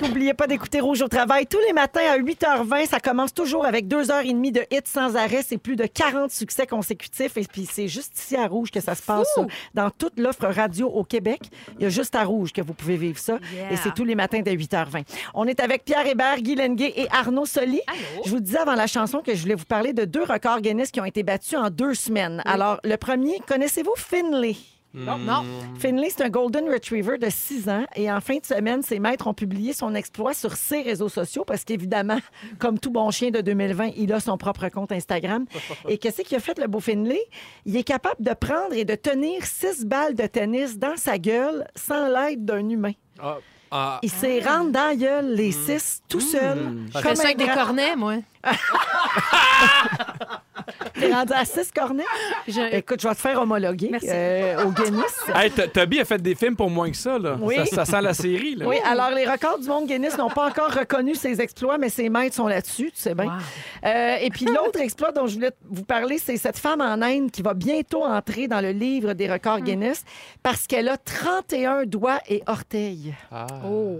[0.00, 2.86] N'oubliez pas d'écouter Rouge au travail tous les matins à 8h20.
[2.86, 5.42] Ça commence toujours avec deux heures et demie de hits sans arrêt.
[5.46, 7.36] C'est plus de 40 succès consécutifs.
[7.36, 9.28] Et puis, c'est juste ici à Rouge que ça se passe.
[9.74, 11.40] Dans toute l'offre radio au Québec,
[11.78, 13.38] il y a juste à Rouge que vous pouvez vivre ça.
[13.52, 13.72] Yeah.
[13.72, 15.04] Et c'est tous les matins de 8h20.
[15.34, 17.80] On est avec Pierre Hébert, Guy Lenguet et Arnaud Soli.
[17.86, 18.22] Allô?
[18.24, 20.90] Je vous disais avant la chanson que je voulais vous parler de deux records Guinness
[20.90, 22.42] qui ont été battus en deux semaines.
[22.44, 24.56] Alors, le premier, connaissez-vous Finlay?
[24.98, 25.18] Non.
[25.18, 25.44] non.
[25.78, 27.84] Finlay, c'est un Golden Retriever de 6 ans.
[27.94, 31.44] Et en fin de semaine, ses maîtres ont publié son exploit sur ses réseaux sociaux
[31.44, 32.18] parce qu'évidemment,
[32.58, 35.46] comme tout bon chien de 2020, il a son propre compte Instagram.
[35.88, 37.20] Et qu'est-ce qu'il a fait, le beau Finlay?
[37.64, 41.66] Il est capable de prendre et de tenir six balles de tennis dans sa gueule
[41.74, 42.92] sans l'aide d'un humain.
[43.20, 43.38] Ah,
[43.70, 46.86] ah, Il s'est rendu dans la gueule, les six, tout seul.
[46.94, 48.14] Je fais ça avec des cornets, moi.
[51.12, 52.04] Rendu à six cornets?
[52.46, 54.08] Je- Écoute, je vais te faire homologuer Merci.
[54.10, 55.14] euh, au Guinness.
[55.34, 57.36] Hey, T- Toby a fait des films pour moins que ça, là.
[57.40, 57.56] Oui.
[57.56, 58.66] Ça, ça sent la série, là.
[58.66, 62.08] Oui, alors les records du monde Guinness n'ont pas encore reconnu ses exploits, mais ses
[62.08, 63.26] maîtres sont là-dessus, tu sais bien.
[63.26, 63.32] Wow.
[63.86, 67.30] Euh, et puis l'autre exploit dont je voulais vous parler, c'est cette femme en Inde
[67.30, 70.04] qui va bientôt entrer dans le livre des records Guinness
[70.42, 73.14] parce qu'elle a 31 doigts et orteils.
[73.32, 73.46] ah.
[73.64, 73.98] Oh.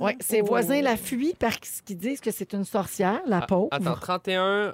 [0.00, 3.68] Oui, ses voisins la fuient parce qu'ils disent que c'est une sorcière, la Ah, pauvre.
[3.72, 4.72] Attends, 31 euh,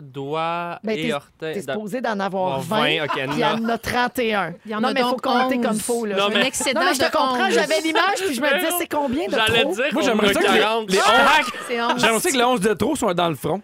[0.00, 1.54] doigts Ben, et orteils.
[1.54, 3.34] T'es supposé d'en avoir Oh, 20, 20, ok, puis non.
[3.36, 4.54] elle en a 31.
[4.66, 5.66] Il y en non, a mais il faut compter 11.
[5.66, 6.04] comme faut.
[6.06, 6.16] Là.
[6.16, 7.54] Non, Je- mais- Un excédent Non, mais je te comprends, 11.
[7.54, 9.74] j'avais l'image, puis je me disais, c'est combien de J'allais trop?
[9.74, 10.90] dire Moi, qu'on j'aimerais ça que les, 40.
[10.90, 11.40] les Ah!
[11.40, 11.92] 11 C'est 11.
[12.00, 13.60] J'aimerais ça que les 11 de trop soient dans le front.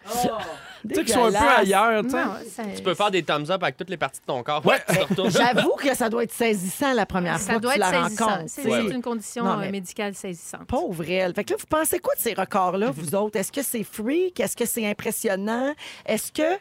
[0.89, 2.25] Tu sais, qu'ils soient un peu ailleurs, tu sais.
[2.25, 4.65] Non, ça- Tu peux faire des thumbs up avec toutes les parties de ton corps.
[4.67, 4.77] Ouais.
[4.89, 5.31] Tu te retournes.
[5.31, 8.05] J'avoue que ça doit être saisissant la première Ça fois doit que tu être la
[8.05, 8.27] saisissant.
[8.27, 8.45] rencontres.
[8.49, 8.71] C'est sais.
[8.89, 10.67] c'est une condition Non, mais- euh, médicale saisissante.
[10.67, 11.35] Pauvre elle.
[11.35, 13.37] Fait que là, vous pensez quoi de ces records-là, vous autres?
[13.39, 14.39] Est-ce que c'est freak?
[14.41, 15.75] Est-ce que c'est impressionnant?
[16.07, 16.59] Est-ce que,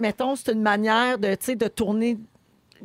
[0.00, 2.18] mettons, c'est une manière de, tu sais, de tourner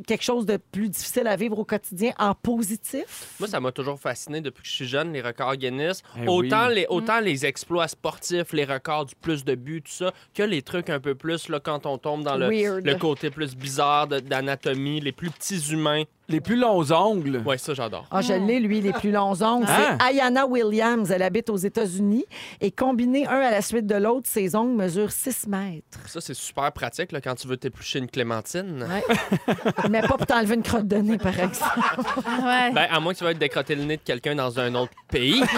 [0.06, 3.34] quelque chose de plus difficile à vivre au quotidien en positif?
[3.40, 6.02] Moi, ça m'a toujours fasciné depuis que je suis jeune, les records Guinness.
[6.16, 6.74] Eh autant, oui.
[6.76, 10.62] les, autant les exploits sportifs, les records du plus de buts, tout ça, que les
[10.62, 12.48] trucs un peu plus, là, quand on tombe dans le,
[12.80, 16.04] le côté plus bizarre de- d'anatomie, les plus petits humains.
[16.30, 17.40] Les plus longs ongles.
[17.46, 18.04] Ouais, ça, j'adore.
[18.10, 19.64] Ah, je l'ai, lui, les plus longs ongles.
[19.66, 19.96] Ah.
[19.98, 21.10] C'est Ayana Williams.
[21.10, 22.26] Elle habite aux États-Unis.
[22.60, 25.98] Et combiné un à la suite de l'autre, ses ongles mesurent 6 mètres.
[26.06, 28.86] Ça, c'est super pratique là, quand tu veux t'éplucher une clémentine.
[28.86, 29.02] Ouais.
[29.90, 31.78] Mais pas pour t'enlever une crotte de nez, par exemple.
[32.42, 32.72] Ouais.
[32.72, 34.92] Ben, à moins que tu veuilles te décrotter le nez de quelqu'un dans un autre
[35.08, 35.42] pays.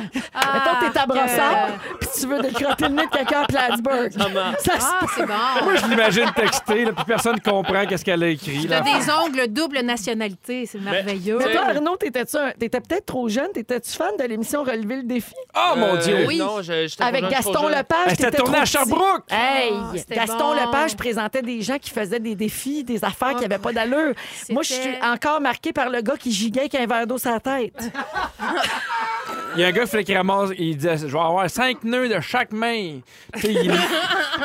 [0.00, 1.68] mettons, mettons, t'es à que- brossard,
[2.00, 4.12] puis tu veux décrotter le nez de quelqu'un à Plattsburgh.
[4.58, 5.34] Ça se Ah, c'est bon.
[5.64, 8.66] Moi, je l'imagine texter, là, puis personne comprend qu'est-ce qu'elle a écrit.
[8.68, 8.98] T'as Là.
[8.98, 11.38] des ongles double nationalité, c'est merveilleux.
[11.38, 13.50] Mais toi, Arnaud, t'étais-tu un- t'étais peut-être trop jeune.
[13.52, 15.34] T'étais-tu fan de l'émission Relever le défi?
[15.56, 16.24] Oh, mon Euh, Dieu!
[16.26, 16.38] Oui.
[16.38, 17.78] Non, je- j'étais Avec trop jeune, trop Gaston jeune.
[17.78, 17.98] Lepage.
[18.06, 18.72] Elle était t'étais tournée trop à petit.
[18.72, 19.24] Sherbrooke!
[19.30, 20.54] Hey, Ah, c'était Gaston bon.
[20.54, 24.14] Lepage présentait des gens qui faisaient des défis, des affaires qui n'avaient pas d'allure.
[24.50, 27.18] Moi, je suis C'était- encore marquée par le gars qui giguait avec un verre d'eau
[27.18, 27.72] sur la tête.
[29.56, 32.08] Il y a un gars qui, qui ramasse, il disait Je vais avoir cinq nœuds
[32.08, 33.00] de chaque main.
[33.34, 33.70] Tu sais, il-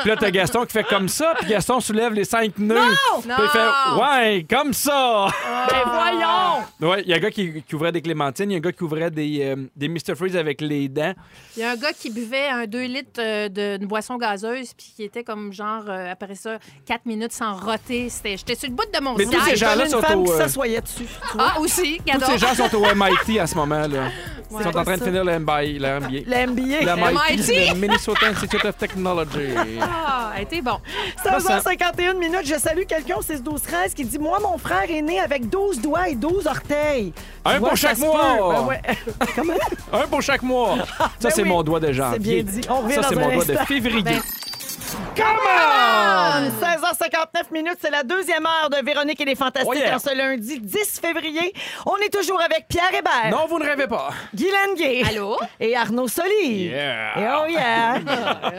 [0.00, 2.76] Puis là, t'as Gaston qui fait comme ça, puis Gaston soulève les cinq nœuds.
[3.20, 5.28] Puis il fait Ouais, comme ça!
[5.70, 6.90] Ben voyons!
[6.92, 8.60] Ouais, il y a un gars qui, qui ouvrait des clémentines, il y a un
[8.60, 10.14] gars qui ouvrait des, euh, des Mr.
[10.16, 11.14] Freeze avec les dents.
[11.56, 14.72] Il y a un gars qui buvait un 2 litres euh, de- d'une boisson gazeuse,
[14.74, 18.08] puis qui était comme genre, euh, après ça, 4 minutes sans roter.
[18.24, 20.32] J'étais sur le bout de mon Mais tous ces gens-là une sont femme au, qui
[20.32, 21.04] s'assoyait dessus.
[21.30, 21.52] tu vois.
[21.56, 23.86] Ah, aussi, Tous ces gens sont au MIT à ce moment.
[23.86, 24.08] là
[24.50, 25.04] Ils sont en train de ça.
[25.06, 25.62] finir le MBA.
[25.62, 26.10] Le MBA.
[26.26, 26.80] Le NBA.
[26.82, 27.68] Le MIT, MIT.
[27.70, 29.48] le Minnesota Institute of Technology.
[29.80, 30.78] Ah, elle était bon.
[31.24, 35.02] 16h51 minutes, je salue quelqu'un au 6 12 13 qui dit Moi, mon frère est
[35.02, 37.12] né avec 12 doigts et 12 orteils.
[37.44, 38.52] Un pour chaque mois.
[38.52, 38.80] Ben ouais.
[39.36, 39.52] Comment?
[39.92, 40.76] Un pour chaque mois.
[40.98, 41.48] Ça, Ben c'est oui.
[41.48, 42.42] mon doigt de C'est janvier.
[42.42, 42.60] bien dit.
[42.68, 43.64] On revient Ça, c'est mon doigt de instant.
[43.66, 44.02] février.
[44.02, 44.20] Ben,
[45.16, 46.50] Come on!
[46.60, 49.96] 16h59 minutes, c'est la deuxième heure de Véronique et les Fantastiques Oh yeah.
[49.96, 51.52] en ce lundi 10 février.
[51.86, 54.10] On est toujours avec Pierre Hébert, Non, vous ne rêvez pas.
[54.34, 55.38] Guy Lenguet Allô?
[55.58, 56.66] et Arnaud Soli.
[56.66, 57.18] Yeah.
[57.18, 57.98] Et oh yeah!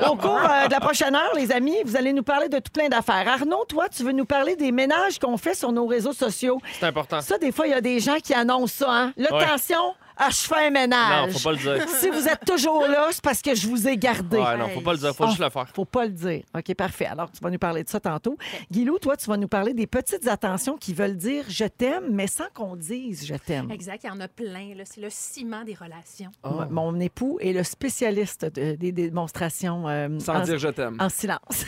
[0.09, 2.71] Au cours euh, de la prochaine heure, les amis, vous allez nous parler de tout
[2.71, 3.27] plein d'affaires.
[3.27, 6.59] Arnaud, toi, tu veux nous parler des ménages qu'on fait sur nos réseaux sociaux.
[6.79, 7.21] C'est important.
[7.21, 8.91] Ça, des fois, il y a des gens qui annoncent ça.
[8.91, 9.13] Hein?
[9.17, 9.45] Là, Ouais.
[10.19, 11.27] Ah, je fais un ménage.
[11.27, 11.85] Non, faut pas le dire.
[11.99, 14.37] Si vous êtes toujours là, c'est parce que je vous ai gardé.
[14.37, 15.13] Ouais, non, faut pas le dire.
[15.15, 15.67] Faut Oh, juste le faire.
[15.73, 16.43] Faut pas le dire.
[16.55, 17.05] OK, parfait.
[17.05, 18.37] Alors, tu vas nous parler de ça tantôt.
[18.71, 22.27] Guilou, toi, tu vas nous parler des petites attentions qui veulent dire je t'aime, mais
[22.27, 23.69] sans qu'on dise je t'aime.
[23.71, 24.73] Exact, il y en a plein.
[24.75, 24.83] là.
[24.85, 26.31] C'est le ciment des relations.
[26.43, 26.61] Oh.
[26.69, 30.97] Mon époux est le spécialiste de- des démonstrations euh, Sans en, dire je t'aime.
[30.99, 31.65] en silence.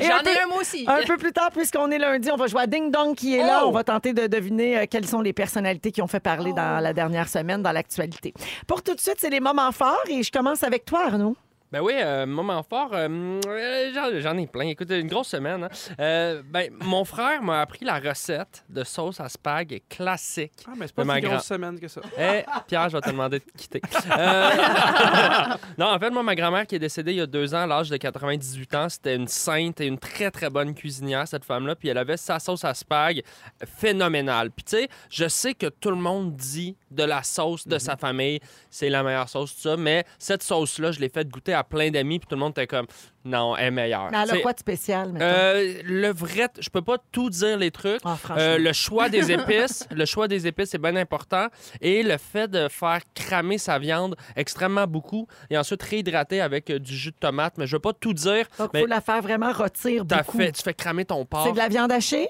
[0.00, 0.84] J'en ai un moi aussi.
[0.86, 3.42] Un peu plus tard, puisqu'on est lundi, on va jouer à Ding Dong qui est
[3.44, 3.62] là.
[3.64, 3.68] Oh!
[3.68, 6.56] On va tenter de deviner euh, quelles sont les personnalités qui ont fait parler Oh!
[6.56, 8.34] dans la dernière semaine dans l'actualité.
[8.66, 11.36] Pour tout de suite, c'est les moments forts et je commence avec toi, Arnaud.
[11.70, 14.68] Ben oui, euh, moment fort, euh, euh, j'en- ai plein.
[14.68, 15.64] Écoute, une grosse semaine.
[15.64, 15.68] hein.
[16.00, 20.52] Euh, ben, mon frère m'a appris la recette de sauce à spag classique.
[20.66, 22.00] Ah, mais c'est pas une grosse grand- semaine que ça.
[22.18, 23.82] Eh, Pierre, je vais te demander de quitter.
[25.78, 27.66] Non, en fait, moi, ma grand-mère qui est décédée il y a deux ans, à
[27.66, 31.74] l'âge de 98 ans, c'était une sainte et une très, très bonne cuisinière, cette femme-là.
[31.76, 33.22] Puis elle avait sa sauce à spag
[33.64, 34.50] phénoménale.
[34.50, 37.96] Puis tu sais, je sais que tout le monde dit de la sauce de sa
[37.96, 39.76] famille, c'est la meilleure sauce, tout ça.
[39.76, 42.66] Mais cette sauce-là, je l'ai fait goûter à plein d'amis, puis tout le monde était
[42.66, 42.86] comme,
[43.24, 44.08] non, elle est meilleure.
[44.10, 47.58] Mais elle a T'sais, quoi de spécial, euh, le vrai, je peux pas tout dire
[47.58, 48.00] les trucs.
[48.04, 48.16] Ah.
[48.36, 51.48] Euh, le choix des épices, le choix des épices est bien important
[51.80, 56.78] et le fait de faire cramer sa viande extrêmement beaucoup et ensuite réhydrater avec euh,
[56.78, 57.58] du jus de tomate.
[57.58, 58.46] Mais je veux pas tout dire.
[58.58, 60.38] Donc, mais faut la faire vraiment rôtir beaucoup.
[60.38, 61.44] fait, tu fais cramer ton porc.
[61.46, 62.28] C'est de la viande hachée?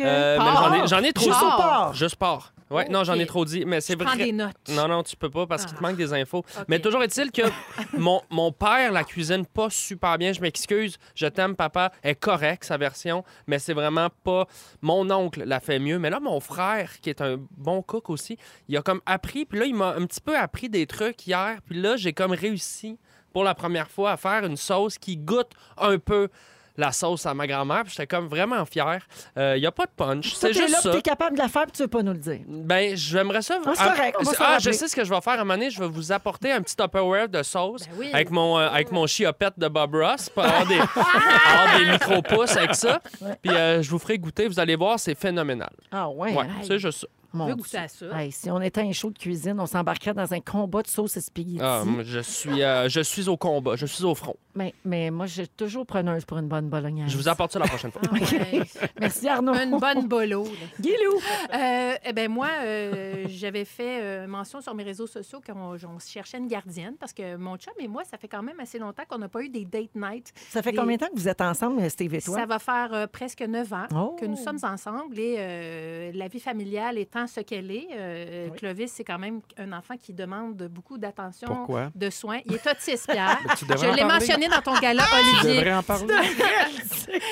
[0.00, 0.62] Euh, mais Porc.
[0.62, 1.94] j'en ai, j'en ai trop Juste porc?
[1.94, 2.52] Juste porc.
[2.70, 4.24] Ouais, non, j'en ai trop dit, mais c'est Je prends vrai.
[4.26, 4.54] des notes.
[4.68, 5.88] Non, non, tu peux pas parce qu'il te Ah.
[5.88, 6.38] manque des infos.
[6.38, 6.64] OK.
[6.68, 7.42] Mais toujours est-il que
[7.98, 10.32] mon, mon père la cuisine pas super bien.
[10.32, 10.96] Je m'excuse.
[11.16, 11.90] Je t'aime, papa.
[12.02, 14.46] Elle est correcte, sa version, mais c'est vraiment pas.
[14.82, 15.98] Mon oncle la fait mieux.
[15.98, 18.36] Mais là, mon frère, qui est un bon cook aussi,
[18.68, 19.44] il a comme appris.
[19.46, 21.58] Puis là, il m'a un petit peu appris des trucs hier.
[21.66, 22.98] Puis là, j'ai comme réussi
[23.32, 26.28] pour la première fois à faire une sauce qui goûte un peu
[26.76, 27.82] la sauce à ma grand-mère.
[27.84, 29.00] Puis j'étais comme vraiment fier.
[29.36, 30.34] Il n'y a pas de punch.
[30.34, 30.90] C'est juste là, ça.
[30.90, 32.40] tu es capable de la faire, puis tu veux pas nous le dire.
[32.46, 33.58] Ben, j'aimerais ça.
[33.64, 35.44] Ah, c'est correct, on va ah, je sais ce que je vais faire à un
[35.44, 35.70] moment donné.
[35.70, 38.10] Je vais vous apporter un petit Tupperware de sauce Ben oui.
[38.12, 42.56] avec mon euh, avec mon chiopette de Bob Ross pour avoir des, avoir des micro-pouces
[42.56, 43.00] avec ça.
[43.42, 44.48] Puis euh, je vous ferai goûter.
[44.48, 45.70] Vous allez voir, c'est phénoménal.
[45.92, 46.34] Ah ouais?
[46.34, 47.06] Ouais, c'est juste ça.
[47.32, 47.62] Mon veux Dieu.
[47.62, 48.06] goûter à ça.
[48.20, 51.16] Hey, si on était un show de cuisine, on s'embarquerait dans un combat de sauce
[51.16, 51.60] et spaghetti.
[51.62, 53.76] Ah, je suis euh, je suis au combat.
[53.76, 54.36] Je suis au front.
[54.54, 57.10] Mais, mais moi, je suis toujours preneuse pour une bonne bolognaise.
[57.10, 58.02] Je vous apporte ça la prochaine fois.
[58.10, 58.62] Ah ouais.
[59.00, 59.54] Merci, Arnaud.
[59.54, 60.44] Une bonne bolo.
[60.80, 61.16] Guilou.
[61.54, 65.98] Euh, eh ben moi, euh, j'avais fait euh, mention sur mes réseaux sociaux qu'on on
[65.98, 69.02] cherchait une gardienne parce que mon chum et moi, ça fait quand même assez longtemps
[69.08, 70.32] qu'on n'a pas eu des date nights.
[70.50, 72.36] Ça fait combien de temps que vous êtes ensemble, Steve et toi?
[72.38, 74.16] Ça va faire euh, presque neuf ans Oh.
[74.18, 78.58] que nous sommes ensemble et euh, la vie familiale étant ce qu'elle est, euh, Oui.
[78.58, 82.40] Clovis, c'est quand même un enfant qui demande beaucoup d'attention, de soins.
[82.46, 83.38] Il est autiste, Pierre.
[83.58, 84.26] Tu Je l'ai parler.
[84.48, 85.60] Dans ton gala, Tu Olivier.
[85.60, 86.14] devrais en parler.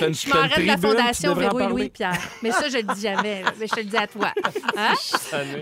[0.01, 1.83] T'as une- Je t'as une de la tribune, tu Fondation devrais en Véro et parler.
[1.83, 2.19] Louis Pierre.
[2.43, 3.43] Mais ça, je le dis jamais.
[3.43, 3.53] là.
[3.59, 4.33] Mais je te le dis à toi.
[4.77, 4.95] Hein?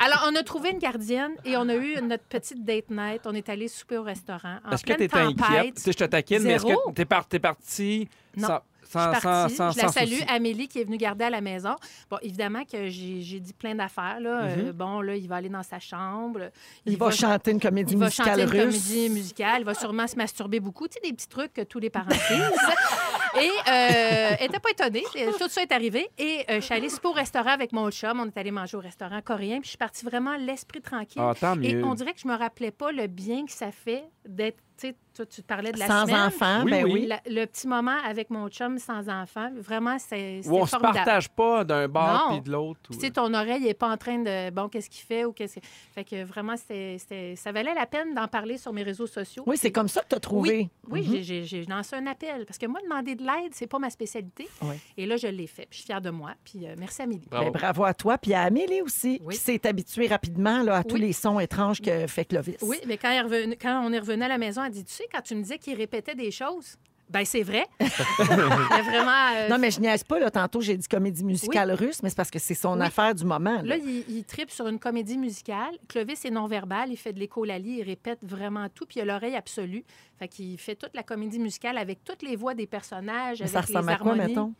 [0.00, 3.22] Alors, on a trouvé une gardienne et on a eu notre petite date night.
[3.26, 4.56] On est allé souper au restaurant.
[4.66, 5.74] En Est-ce que pleine t'es inquiète?
[5.76, 6.90] Tu sais, je te taquine, mais est-ce Zéro.
[6.90, 8.48] que t'es par- t'es parti Non.
[8.88, 9.54] Sans, Je suis partie.
[9.54, 10.24] sans, je la sans salue, souci?
[10.28, 11.74] Amélie, qui est venue garder à la maison.
[12.10, 14.20] Bon, évidemment que j'ai dit plein d'affaires.
[14.20, 14.42] là.
[14.44, 16.50] Euh, bon, là, il va aller dans sa chambre.
[16.84, 18.84] Il, va, chanter une comédie il va musicale chanter une russe.
[18.84, 19.60] comédie musicale.
[19.60, 20.88] Il va sûrement se masturber beaucoup.
[20.88, 22.18] Tu sais, des petits trucs que tous les parents disent.
[23.36, 25.04] Et euh, elle n'était pas étonnée.
[25.16, 26.08] Euh, Tout ça est arrivé.
[26.18, 28.18] Et euh, je suis allée au restaurant avec mon chum.
[28.20, 29.56] On est allé manger au restaurant coréen.
[29.56, 31.22] Puis je suis partie vraiment l'esprit tranquille.
[31.22, 31.84] Ah, tant Et mieux.
[31.84, 34.58] on dirait que je me rappelais pas le bien que ça fait d'être.
[34.78, 36.20] Tu sais, toi, tu parlais de la Sans semaine.
[36.26, 36.92] enfant, Oui, ben oui.
[36.92, 37.06] oui.
[37.06, 41.64] La- le petit moment avec mon chum sans enfant, vraiment, c'est on se partage pas
[41.64, 42.32] d'un Non.
[42.32, 42.80] puis de l'autre.
[42.90, 45.32] ou- tu sais, ton oreille n'est pas en train de bon, qu'est-ce qu'il fait ou
[45.32, 45.66] qu'est-ce que.
[45.94, 49.44] Fait que vraiment, c'était, c'était- ça valait la peine d'en parler sur mes réseaux sociaux.
[49.46, 50.68] Oui, c'est comme ça que tu as trouvé.
[50.90, 51.42] Oui, Mhm.
[51.44, 54.46] j'ai- lancé un appel parce que moi, demander de l'aide, c'est pas ma spécialité.
[54.60, 54.74] Oui.
[54.98, 55.62] Et là, je l'ai fait.
[55.62, 56.32] Puis, je suis fière de moi.
[56.44, 57.26] Puis, euh, merci, Amélie.
[57.30, 57.50] Bravo.
[57.50, 58.18] Ben, bravo à toi.
[58.18, 59.34] Puis à Amélie aussi, Oui.
[59.34, 61.00] qui s'est habituée rapidement là, à tous Oui.
[61.00, 62.56] les sons étranges que fait Clovis.
[62.60, 65.04] Oui, mais quand, elle quand on est revenu à la maison, elle dit Tu sais,
[65.12, 66.76] quand tu me disais qu'il répétait des choses,
[67.08, 67.64] ben c'est vrai.
[68.18, 69.28] Vraiment.
[69.36, 70.18] euh, Non, mais je niaise pas.
[70.18, 72.84] Là, tantôt, j'ai dit comédie musicale russe, mais c'est parce que c'est son Oui.
[72.86, 73.56] affaire du moment.
[73.62, 73.62] là.
[73.62, 75.76] Là, il, il tripe sur une comédie musicale.
[75.88, 79.36] Clovis est non-verbal, il fait de l'écholalie, il répète vraiment tout, puis il a l'oreille
[79.36, 79.84] absolue.
[80.18, 83.58] Fait qu'il fait toute la comédie musicale avec toutes les voix des personnages, Mais ça
[83.58, 84.52] avec les ressemble à quoi, mettons?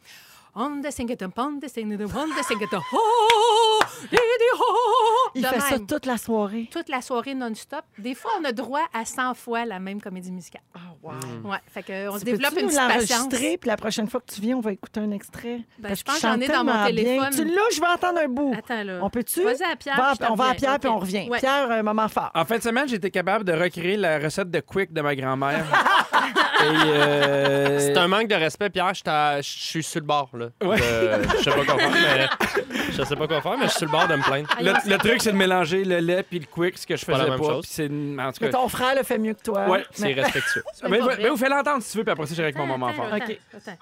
[0.55, 3.76] On the sing it, on the sing it, on the sing it, oh.
[5.35, 6.69] Il De fait ça toute la soirée.
[6.73, 7.83] toute la soirée non-stop.
[7.99, 10.63] Des fois, on a droit à 100 fois la même comédie musicale.
[11.03, 11.13] wow.
[11.45, 13.19] Ouais, fait que on se développe une petite patience.
[13.21, 15.61] l'enregistrer, puis la prochaine fois que tu viens, on va écouter un extrait?
[15.79, 16.87] Ben, Parce je pense que j'en chante ai dans mon tellement bien.
[17.05, 17.31] téléphone.
[17.35, 18.55] Tu l'as, je vais entendre un bout.
[18.57, 18.99] Attends, là.
[19.03, 19.43] On peut-tu?
[19.43, 19.97] Vas-y à Pierre.
[19.97, 20.55] Va- on va à.
[20.55, 21.29] Pierre, puis on revient.
[21.29, 21.39] Ouais.
[21.39, 22.31] Pierre, un moment fort.
[22.35, 25.15] En fin de semaine, j'ai été capable de recréer la recette de Quick de ma
[25.15, 25.65] grand-mère.
[26.65, 28.93] euh, C'est un manque de respect, Pierre.
[28.95, 30.47] Je suis sur le bord, là.
[30.65, 30.77] Ouais.
[30.79, 32.27] De- Je sais pas quoi faire, mais...
[32.93, 34.49] Je sais pas quoi faire, mais suis sur le bord de me plaindre.
[34.61, 37.13] Le, le truc, c'est de mélanger le lait puis le quick, ce que je pas
[37.13, 37.47] la faisais même pas.
[37.47, 37.65] chose.
[37.65, 39.69] puis c'est une- en tout Mais ton frère le fait mieux que toi.
[39.69, 40.65] Ouais, C'est respectueux.
[40.89, 42.67] Mais, mais, mais vous faites l'entendre si tu veux, puis après ça, j'irai avec mon
[42.67, 43.07] moment fort.
[43.13, 43.39] OK.
[43.55, 43.73] Attends.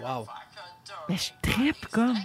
[0.00, 0.26] Wow.
[1.08, 2.16] Mais je trippe comme.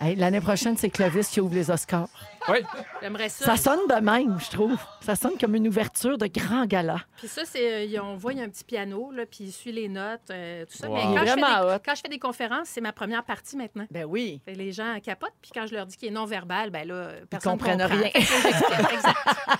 [0.00, 2.08] Hey, L'année prochaine, c'est Clovis qui ouvre les Oscars.
[2.48, 2.58] Oui.
[3.00, 3.44] J'aimerais ça.
[3.44, 4.76] Ça sonne de même, je trouve.
[5.00, 6.96] Ça sonne comme une ouverture de grand gala.
[7.16, 9.52] Puis ça, c'est, euh, on voit, il y a un petit piano, là, puis il
[9.52, 10.88] suit les notes, euh, tout ça.
[10.88, 10.94] Wow.
[10.96, 11.78] Mais Il est quand je, fais vraiment des, hot.
[11.84, 13.86] quand je fais des conférences, c'est ma première partie maintenant.
[13.90, 14.40] Ben oui.
[14.44, 17.52] Fait les gens capotent, puis quand je leur dis qu'il est non-verbal, ben là, personne
[17.52, 17.96] comprennent comprend.
[17.96, 18.10] rien.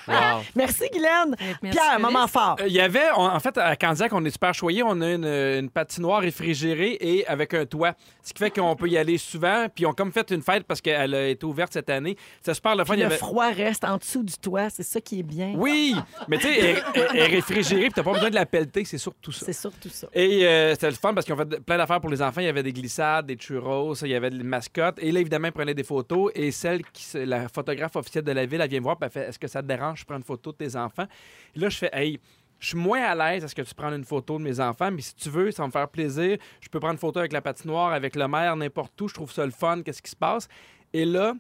[0.09, 0.43] Wow.
[0.57, 1.37] Merci, Guylaine.
[1.63, 2.57] Merci, Pierre, moment fort.
[2.61, 4.83] Euh, Il y avait, on- en fait, à Candiac, on est super choyé.
[4.83, 7.95] On a une, une patinoire réfrigérée et avec un toit.
[8.23, 9.67] Ce qui fait qu'on peut y aller souvent.
[9.73, 12.17] Puis on a comme fait une fête parce qu'elle a été ouverte cette année.
[12.41, 12.93] C'est super le fun.
[12.95, 14.71] Puis Il y le avait- froid reste en dessous du toit.
[14.71, 15.55] C'est ça qui est bien.
[15.57, 15.95] Oui,
[16.29, 18.85] mais tu sais, elle, elle- elle est réfrigérée puis t'as pas besoin de la pelleter.
[18.85, 19.47] C'est surtout ça.
[19.47, 20.07] C'est surtout ça.
[20.15, 22.41] Et euh, c'était le fun parce qu'ils ont fait plein d'affaires pour les enfants.
[22.41, 24.99] Il y avait des glissades, des churros, il y avait des mascottes.
[25.01, 26.31] Et là, évidemment, ils prenaient des photos.
[26.35, 29.11] Et celle qui, la photographe officielle de la ville, elle vient me voir et elle
[29.11, 31.07] fait Est-ce que ça te dérange Je prends une photo de tes enfants?
[31.55, 32.19] Et là, je fais Hey,
[32.59, 34.91] je suis moins à l'aise à ce que tu prennes une photo de mes enfants,
[34.93, 36.39] mais si tu veux, ça va me faire plaisir.
[36.61, 39.09] Je peux prendre une photo avec la patinoire, avec le maire, n'importe où.
[39.09, 39.83] Je trouve ça le fun.
[39.83, 40.47] Qu'est-ce qui se passe?
[40.93, 41.35] Et là,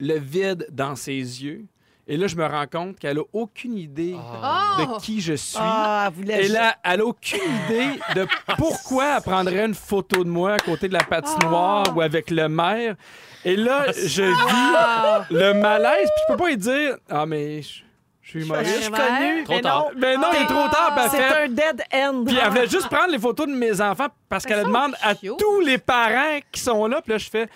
[0.00, 1.64] le vide dans ses yeux.
[2.08, 4.80] Et là, je me rends compte qu'elle a aucune idée Oh!
[4.80, 5.56] de qui je suis.
[5.60, 7.86] Ah, vous Et là, elle n'a aucune idée
[8.16, 8.26] de
[8.58, 11.92] pourquoi elle prendrait une photo de moi à côté de la patinoire Ah.
[11.94, 12.96] ou avec le maire.
[13.44, 17.62] Et là, Ah, je vis le malaise, puis je peux pas lui dire Ah, mais
[17.62, 17.82] je
[18.20, 18.82] je suis Je humoriste.
[18.82, 19.44] suis connue.
[19.44, 19.78] Trop mais tard.
[19.94, 20.00] non.
[20.00, 22.24] Mais non, il est trop tard, C'est fait- un dead end.
[22.26, 25.60] Puis elle voulait juste prendre les photos de mes enfants parce qu'elle demande à tous
[25.64, 27.00] les parents qui sont là.
[27.02, 27.48] Puis là, je fais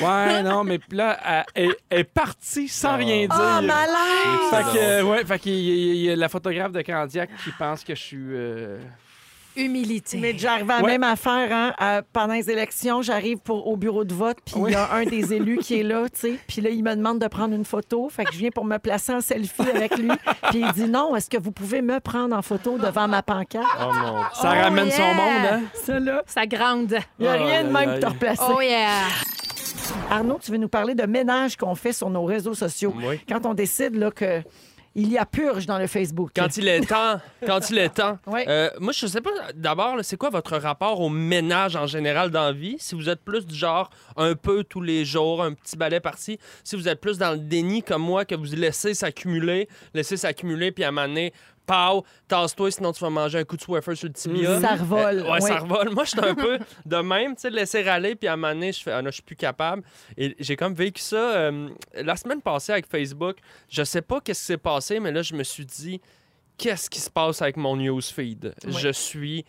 [0.00, 3.30] Ouais, non, mais là, elle, elle- elle est partie sans rien dire.
[3.30, 4.50] Ah, malaise!
[4.50, 7.94] Fait que, ouais, fait qu'il y y, a la photographe de Candiac qui pense que
[7.94, 8.16] je suis.
[8.18, 8.78] euh,
[9.54, 10.16] Humilité.
[10.16, 10.92] Mais j'arrive à la Ouais.
[10.92, 11.52] même affaire.
[11.54, 14.90] Hein, à- pendant les élections, j'arrive pour, au bureau de vote, puis il y a
[14.94, 16.34] un des élus qui est là, tu sais.
[16.48, 18.08] Puis là, il me demande de prendre une photo.
[18.08, 20.08] Fait que je viens pour me placer en selfie avec lui.
[20.50, 23.66] Puis il dit non, est-ce que vous pouvez me prendre en photo devant ma pancarte?
[23.78, 23.92] Oh
[24.32, 25.60] Ça Oh, ramène son monde, hein?
[25.74, 26.96] Ça, là, Ça grande.
[27.18, 28.42] il n'y a Aïe, rien de même pour te replacer.
[28.56, 29.02] Oh yeah.
[30.10, 32.94] Arnaud, tu veux nous parler de ménage qu'on fait sur nos réseaux sociaux.
[33.04, 33.20] Oui.
[33.28, 34.42] Quand on décide là, que
[34.94, 36.32] il y a purge dans le Facebook.
[36.36, 38.18] Quand il est temps, quand il est temps.
[38.26, 38.44] Ouais.
[38.48, 42.44] Euh, moi, je sais pas, d'abord, c'est quoi votre rapport au ménage en général dans
[42.44, 42.76] la vie?
[42.78, 46.38] Si vous êtes plus du genre un peu tous les jours, un petit balai par-ci,
[46.64, 50.72] si vous êtes plus dans le déni comme moi, que vous laissez s'accumuler, laissez s'accumuler,
[50.72, 51.32] puis à un moment donné,
[51.66, 54.60] pau, tasse-toi, sinon tu vas manger un coup de Swiffer sur le tibia.
[54.60, 55.18] Ça revole.
[55.20, 55.90] Euh, ouais, ça revole.
[55.90, 58.36] Moi, je suis un peu de même, tu sais, de laisser râler, puis à un
[58.36, 59.82] moment donné, je fais, ah non, je suis plus capable.
[60.16, 63.38] Et j'ai comme vécu ça euh, la semaine passée avec Facebook.
[63.68, 66.00] Je sais pas qu'est-ce qui s'est passé, mais là, je me suis dit,
[66.58, 68.54] qu'est-ce qui se passe avec mon newsfeed?
[68.64, 68.72] Ouais.
[68.72, 69.44] Je suis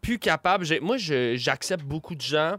[0.00, 0.66] plus capable.
[0.80, 2.56] Moi, j'accepte beaucoup de gens.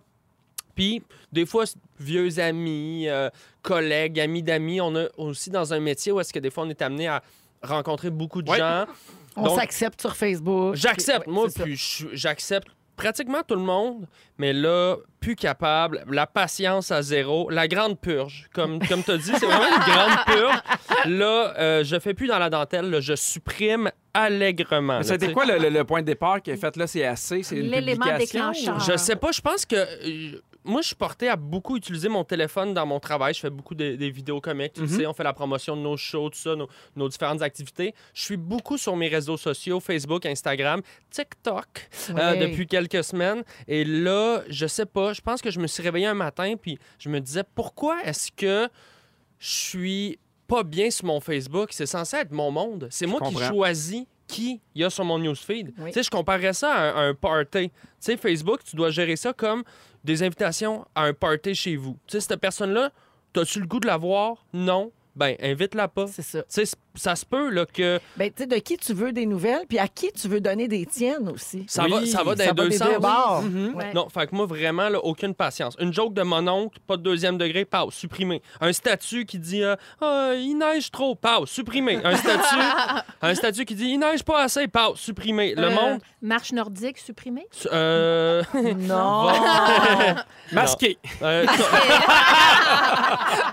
[0.76, 1.66] Puis, des fois,
[2.00, 3.30] vieux amis, euh,
[3.62, 6.70] collègues, amis d'amis, on est aussi dans un métier où est-ce que des fois, on
[6.70, 7.22] est amené à
[7.62, 8.58] rencontrer beaucoup de Ouais.
[8.58, 8.86] gens.
[9.36, 10.76] On Donc, s'accepte sur Facebook.
[10.76, 14.06] J'accepte, Ouais, moi, puis je- j'accepte pratiquement tout le monde,
[14.38, 19.18] mais là, plus capable, la patience à zéro, la grande purge, comme, comme tu as
[19.18, 20.62] dit, c'est vraiment une grande purge.
[21.06, 24.98] Là, euh, je fais plus dans la dentelle, là, je supprime allègrement.
[24.98, 26.88] Mais C'était quoi le, le- point de départ qui a fait là?
[26.88, 27.42] C'est assez?
[27.44, 28.52] C'est une L'élément publication?
[28.52, 28.80] déclencheur.
[28.82, 30.42] Je sais pas, je pense que.
[30.70, 33.34] Moi, je suis porté à beaucoup utiliser mon téléphone dans mon travail.
[33.34, 34.88] Je fais beaucoup de- des vidéos comiques, tu Mhm.
[34.88, 35.06] sais.
[35.06, 37.94] On fait la promotion de nos shows, tout ça, nos, nos différentes activités.
[38.14, 43.44] Je suis beaucoup sur mes réseaux sociaux, Facebook, Instagram, TikTok, euh, depuis quelques semaines.
[43.68, 46.78] Et là, je sais pas, je pense que je me suis réveillé un matin, puis
[47.00, 48.70] je me disais, pourquoi est-ce que
[49.40, 51.70] je suis pas bien sur mon Facebook?
[51.72, 52.88] C'est censé être mon monde.
[52.92, 55.74] C'est moi qui choisis qui il y a sur mon newsfeed.
[55.80, 55.88] Oui.
[55.88, 57.70] Tu sais, je comparerais ça à un, à un party.
[57.70, 59.64] Tu sais, Facebook, tu dois gérer ça comme
[60.04, 61.98] des invitations à un party chez vous.
[62.08, 62.92] Tu sais, cette personne-là,
[63.36, 64.46] as-tu le goût de la voir?
[64.54, 64.92] Non?
[65.16, 66.08] Ben, invite-la pas.
[66.08, 66.44] C'est ça.
[66.48, 66.64] sais,
[66.96, 69.80] ça se peut là, que Ben, tu sais, de qui tu veux des nouvelles, puis
[69.80, 71.66] à qui tu veux donner des tiennes aussi.
[71.68, 72.88] ça, Oui, va, ça va dans Ça les deux des sens.
[72.90, 73.42] deux bords.
[73.44, 73.76] Mhm.
[73.76, 73.94] Ouais.
[73.94, 75.76] Non, fait que moi, vraiment, là, aucune patience.
[75.80, 78.42] Une joke de mon oncle, pas de deuxième degré, pause, supprimé.
[78.60, 82.00] Un statut qui dit euh, Ah, il neige trop, pause, supprimé.
[82.04, 82.56] Un statut,
[83.22, 85.54] un statut qui dit il neige pas assez, pause, supprimé.
[85.56, 87.48] Le Euh, monde, Marche nordique supprimée.
[87.52, 88.44] su- euh,
[88.78, 89.28] Non!
[90.52, 90.98] Masqué.
[91.22, 91.46] euh,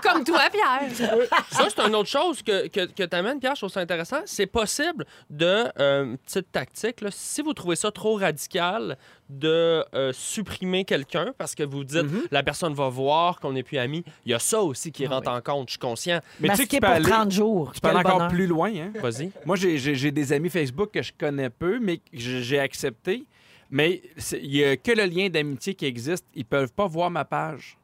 [0.03, 1.09] Comme toi, Pierre.
[1.51, 3.03] Ça, c'est une autre chose que, que, que
[3.35, 4.21] Pierre, je trouve ça intéressant.
[4.25, 8.97] C'est possible de, euh, petite tactique, là, si vous trouvez ça trop radical,
[9.29, 12.21] de euh, supprimer quelqu'un parce que vous dites Mhm.
[12.31, 14.03] la personne va voir qu'on n'est plus amis.
[14.25, 16.21] Il y a ça aussi qui Ah rentre en compte, je suis conscient.
[16.39, 17.71] Mais tu sais que Masqué tu peux pour aller, 30 jours.
[17.73, 18.71] tu peux aller encore plus loin.
[18.73, 18.91] Hein?
[19.01, 19.31] Vas-y.
[19.45, 23.25] Moi, j'ai- des amis Facebook que je connais peu, mais que j'ai accepté.
[23.69, 24.01] Mais
[24.41, 26.25] il n'y a que le lien d'amitié qui existe.
[26.33, 27.77] Ils peuvent pas voir ma page.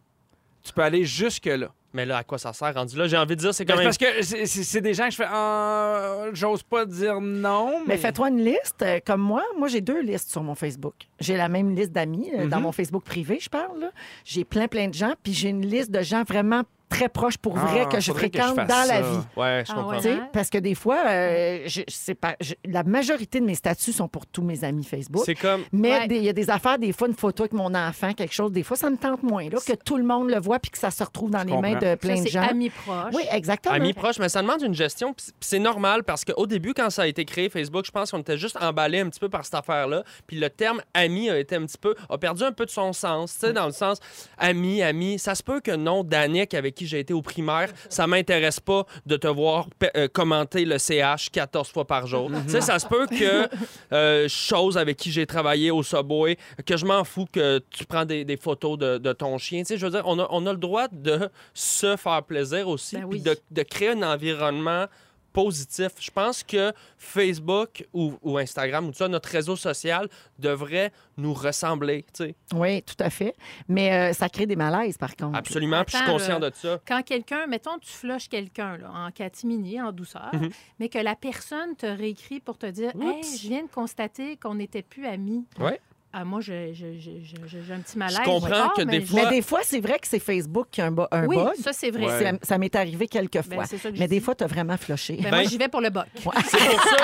[0.64, 1.74] Tu peux aller jusque-là.
[1.94, 2.74] Mais là, à quoi ça sert?
[2.74, 3.08] Rendu là?
[3.08, 3.86] J'ai envie de dire, c'est quand Ben, même.
[3.88, 5.28] Parce que c'est- des gens que je fais.
[5.30, 7.80] Ah, J'ose pas dire non.
[7.82, 8.82] Mais, Mais fais-toi une liste.
[8.82, 10.96] euh, Comme moi, moi, j'ai deux listes sur mon Facebook.
[11.20, 12.64] J'ai la même liste d'amis euh, dans Mhm.
[12.64, 13.92] mon Facebook privé, je parle.
[14.26, 15.14] J'ai plein, plein de gens.
[15.22, 16.64] Puis j'ai une liste de gens vraiment
[16.94, 19.18] très proches pour vrai Ah, que je que fréquente dans la vie.
[19.36, 20.00] Ouais, je Ah comprends.
[20.00, 20.12] ouais.
[20.12, 20.30] Hein?
[20.34, 24.26] Parce que des fois, euh, je, pas, je- la majorité de mes statuts sont pour
[24.28, 25.24] tous mes amis Facebook.
[25.26, 25.62] C'est comme.
[25.72, 26.08] Mais Ouais.
[26.10, 28.64] il y a des affaires, des fois, une photo avec mon enfant, quelque chose, des
[28.64, 30.92] fois, ça me tente moins, là, que tout le monde le voit puis que ça
[30.92, 32.42] se retrouve dans Je les mains de plein Ça, de c'est gens.
[32.42, 33.14] amis proches.
[33.14, 33.76] Oui, exactement.
[33.76, 35.16] Amis proches, mais ça demande une gestion.
[35.40, 38.38] C'est normal parce qu'au début, quand ça a été créé, Facebook, je pense qu'on était
[38.38, 40.04] juste emballé un petit peu par cette affaire-là.
[40.28, 42.94] Puis le terme ami a été un petit peu, a perdu un peu de son
[42.94, 43.34] sens.
[43.34, 44.00] Tu sais, dans le sens
[44.38, 45.20] ami, ami.
[45.20, 48.86] Ça se peut que non, Danick, avec qui j'ai été au primaire, ça m'intéresse pas
[49.06, 52.30] de te voir euh, commenter le CH 14 fois par jour.
[52.46, 53.48] Tu sais, ça se peut que
[53.92, 58.06] euh, chose avec qui j'ai travaillé au Subway, que je m'en fous que tu prends
[58.06, 59.60] des, des photos de, de ton chien.
[59.60, 62.68] Tu sais, je veux dire, on a, on a le droit de se faire plaisir
[62.68, 64.88] aussi, Ben puis de créer un environnement
[65.34, 65.90] positif.
[66.00, 70.08] Je pense que Facebook ou, ou Instagram ou tout ça, notre réseau social
[70.40, 72.36] devrait nous ressembler, tu sais.
[72.54, 73.36] Oui, tout à fait.
[73.68, 75.38] Mais euh, ça crée des malaises, par contre.
[75.38, 76.50] Absolument, puis je suis conscient là.
[76.50, 76.80] de ça.
[76.88, 80.50] Quand quelqu'un, mettons, tu flushes quelqu'un là, en catimini, en douceur, Mhm.
[80.80, 83.42] mais que la personne te réécrit pour te dire Hey, Oups.
[83.42, 85.46] je viens de constater qu'on n'était plus amis.
[85.60, 85.80] Ouais.
[86.16, 88.18] Ah, moi, je- je- je- je- je- j'ai un petit malaise.
[88.20, 90.68] Je comprends Ah, que mais des fois- Mais des fois, c'est vrai que c'est Facebook
[90.72, 91.56] qui a un, bo- un Oui, bug.
[91.56, 92.06] ça, c'est vrai.
[92.06, 92.34] Ouais.
[92.44, 93.66] Ça m'est arrivé quelques Ben, fois.
[93.98, 94.24] Mais des dis.
[94.24, 95.16] fois, tu as vraiment flushé.
[95.16, 96.06] Ben, Ben- moi, j'y vais pour le boc.
[96.16, 96.98] C'est pour ça,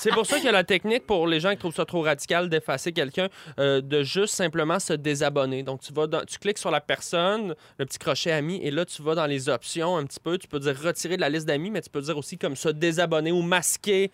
[0.00, 2.02] c'est pour ça qu'il y a la technique pour les gens qui trouvent ça trop
[2.02, 3.28] radical d'effacer quelqu'un,
[3.60, 5.62] euh, de juste simplement se désabonner.
[5.62, 8.84] Donc, tu, vas dans- tu cliques sur la personne, le petit crochet ami, et là,
[8.84, 10.36] tu vas dans les options un petit peu.
[10.36, 12.68] Tu peux dire retirer de la liste d'amis, mais tu peux dire aussi comme se
[12.68, 14.10] désabonner ou masquer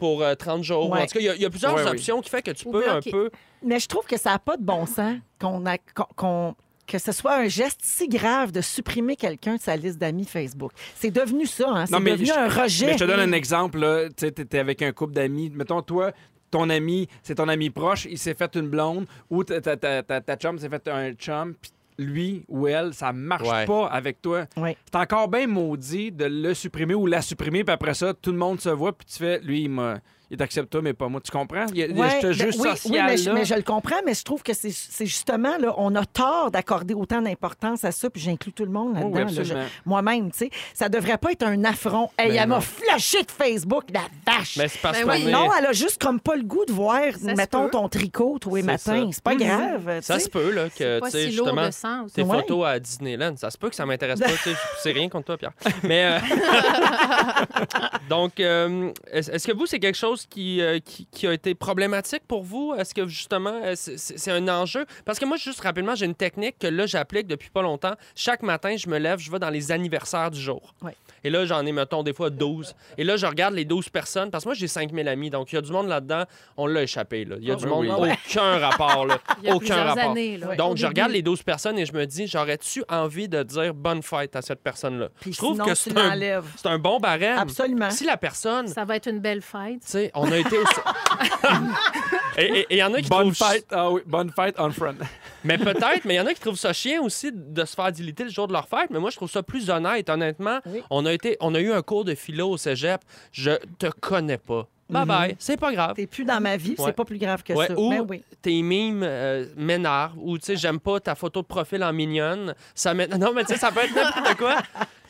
[0.00, 0.90] pour euh, 30 jours.
[0.90, 1.02] Ouais.
[1.02, 1.90] En tout cas, il y a- il y, a plusieurs Ouais, oui.
[1.90, 3.30] options qui fait que tu peux un peu...
[3.62, 5.76] Mais je trouve que ça n'a pas de bon sens qu'on a,
[6.16, 10.24] qu'on- que ce soit un geste si grave de supprimer quelqu'un de sa liste d'amis
[10.24, 10.72] Facebook.
[10.96, 11.86] C'est devenu ça, hein?
[11.86, 12.86] c'est Non, mais devenu je- un rejet.
[12.86, 13.78] Mais je te donne un exemple.
[14.16, 15.52] Tu sais, t'étais avec un couple d'amis.
[15.54, 16.10] Mettons, toi,
[16.50, 20.02] ton ami, c'est ton ami proche, il s'est fait une blonde, ou ta, ta, ta,
[20.02, 21.70] ta- ta chum s'est fait un chum, puis
[22.00, 23.66] lui ou elle, ça marche Ouais.
[23.66, 24.46] pas avec toi.
[24.56, 24.76] Oui.
[24.90, 28.38] C'est encore bien maudit de le supprimer ou la supprimer, puis après ça, tout le
[28.38, 29.98] monde se voit, puis tu fais, lui, il m'a.
[30.30, 31.20] Il t'accepte toi, mais pas moi.
[31.20, 31.66] Tu comprends?
[31.72, 33.96] Il y a, Ouais, ben jeu oui, oui, social mais, je, mais je le comprends,
[34.06, 34.70] mais je trouve que c'est
[35.06, 38.92] justement, là, on a tort d'accorder autant d'importance à ça, puis j'inclus tout le monde
[38.96, 39.12] Oh, là-dedans.
[39.12, 39.26] oui, là.
[39.32, 39.66] Je- absolument.
[39.86, 40.50] Moi-même, tu sais.
[40.72, 42.10] Ça devrait pas être un affront.
[42.18, 44.56] Hey, Ben elle m'a flashé de Facebook, la vache!
[44.56, 45.30] Mais c'est parce Ben oui.
[45.32, 48.62] non, elle a juste comme pas le goût de voir, mettons, ton tricot tous les
[48.62, 49.10] C'est matins.
[49.12, 49.38] C'est pas Mhm.
[49.38, 50.00] grave.
[50.02, 51.68] Ça se peut, là, que, tu sais, si justement...
[52.14, 52.36] Tes Ouais.
[52.38, 53.34] photos à Disneyland.
[53.36, 54.26] Ça se peut que ça m'intéresse pas.
[54.28, 55.52] tu sais, C'est rien contre toi, Pierre.
[55.82, 56.18] Mais euh,
[58.08, 61.54] donc, euh, est-ce est-ce que vous, c'est quelque chose qui, euh, qui, qui a été
[61.54, 62.74] problématique pour vous?
[62.76, 64.86] Est-ce que justement, euh, c'est un enjeu?
[65.04, 67.94] Parce que moi, juste rapidement, j'ai une technique que là, j'applique depuis pas longtemps.
[68.14, 70.74] Chaque matin, je me lève, je vais dans les anniversaires du jour.
[70.82, 70.96] Ouais.
[71.24, 72.74] Et là, j'en ai, mettons, des fois 12.
[72.98, 75.30] Et là, je regarde les 12 personnes, parce que moi, j'ai 5000 amis.
[75.30, 76.24] Donc, il y a du monde là-dedans.
[76.56, 77.24] On l'a échappé.
[77.24, 77.36] Là.
[77.40, 78.08] Il y a Ah du oui, monde, oui.
[78.28, 79.06] aucun rapport.
[79.06, 79.18] Là.
[79.42, 80.10] Il y a aucun rapport.
[80.12, 80.36] années.
[80.38, 83.42] Là, Donc, au je regarde les 12 personnes et je me dis, j'aurais-tu envie de
[83.42, 85.08] dire bonne fête à cette personne-là?
[85.20, 86.44] Puis Je trouve sinon, que tu c'est un, l'enlèves.
[86.56, 87.38] c'est un bon barème.
[87.38, 87.90] Absolument.
[87.90, 89.82] Si la personne, tu Ça va être une belle fête.
[89.84, 90.56] sais, on a été
[92.38, 93.48] et il y en a qui Bonne trouvent...
[93.50, 93.66] fête.
[93.70, 94.94] Ah oui, bonne fête on front.
[95.44, 97.90] Mais peut-être, mais il y en a qui trouvent ça chien aussi de se faire
[97.90, 98.90] diliter le jour de leur fête.
[98.90, 100.58] Mais moi, je trouve ça plus honnête, honnêtement.
[100.66, 100.82] Oui.
[100.90, 103.00] On, a été, on a eu un cours de philo au cégep.
[103.32, 104.66] Je te connais pas.
[104.88, 105.36] Bye bye.
[105.38, 105.94] C'est pas grave.
[105.94, 106.86] T'es plus dans ma vie, Ouais.
[106.86, 107.78] c'est pas plus grave que Ouais, ça.
[107.78, 108.24] ou oui.
[108.42, 112.54] tes mimes euh, m'énervent ou tu sais j'aime pas ta photo de profil en mignonne
[112.74, 114.56] ça non mais tu sais ça peut être n'importe quoi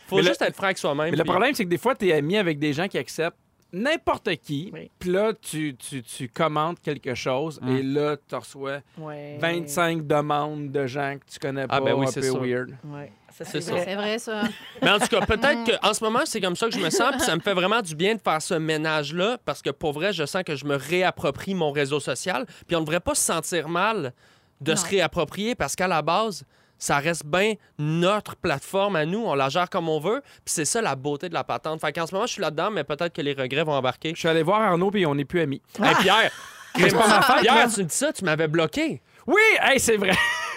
[0.07, 1.95] faut Mais le- juste être franc avec soi-même Mais le problème, c'est que des fois,
[1.95, 3.39] tu es ami avec des gens qui acceptent
[3.73, 4.71] n'importe qui.
[4.73, 4.91] Oui.
[4.99, 9.39] Puis là, tu, tu, tu commentes quelque chose et là, tu reçois Ouais.
[9.41, 12.77] 25 demandes de gens que tu connais pas, Ah, ben oui, un c'est weird.
[12.85, 13.13] Ouais.
[13.33, 13.85] C'est vrai.
[13.85, 14.43] C'est vrai, ça.
[14.83, 17.13] mais en tout cas peut-être qu'en ce moment c'est comme ça que je me sens
[17.13, 19.93] puis ça me fait vraiment du bien de faire ce ménage là parce que pour
[19.93, 23.15] vrai je sens que je me réapproprie mon réseau social puis on ne devrait pas
[23.15, 24.13] se sentir mal
[24.61, 26.45] de se réapproprier parce qu'à la base
[26.81, 29.21] ça reste bien notre plateforme à nous.
[29.25, 30.21] On la gère comme on veut.
[30.45, 31.81] Puis c'est ça la beauté de la patente.
[31.81, 34.11] Fait qu'en ce moment, je suis là-dedans, mais peut-être que les regrets vont embarquer.
[34.15, 35.63] Je suis allé voir Arnaud puis on n'est plus amis.
[35.81, 36.33] Hey, Pierre!
[36.79, 39.03] Mais c'est pas ma fête, Pierre, tu me dis ça, tu m'avais bloqué.
[39.27, 40.13] Oui, hey, c'est vrai.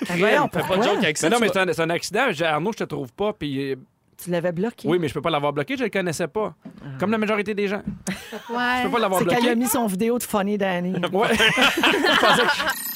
[0.07, 0.85] Ah, voyons, Fais pas de pourquoi?
[0.85, 1.27] joke avec ça.
[1.27, 2.25] Mais non, mais c'est un, c'est un accident.
[2.29, 3.33] J'ai- Arnaud, je te trouve pas.
[3.33, 3.75] Puis, euh,
[4.23, 4.87] tu l'avais bloqué?
[4.87, 6.53] Oui, mais je peux pas l'avoir bloqué, je le connaissais pas.
[6.99, 7.81] Comme la majorité des gens.
[8.07, 8.83] Je Ouais.
[8.83, 9.55] peux pas l'avoir C'est qu'elle a bloqué.
[9.55, 10.93] mis son vidéo de Funny Danny.
[11.11, 11.29] Ouais.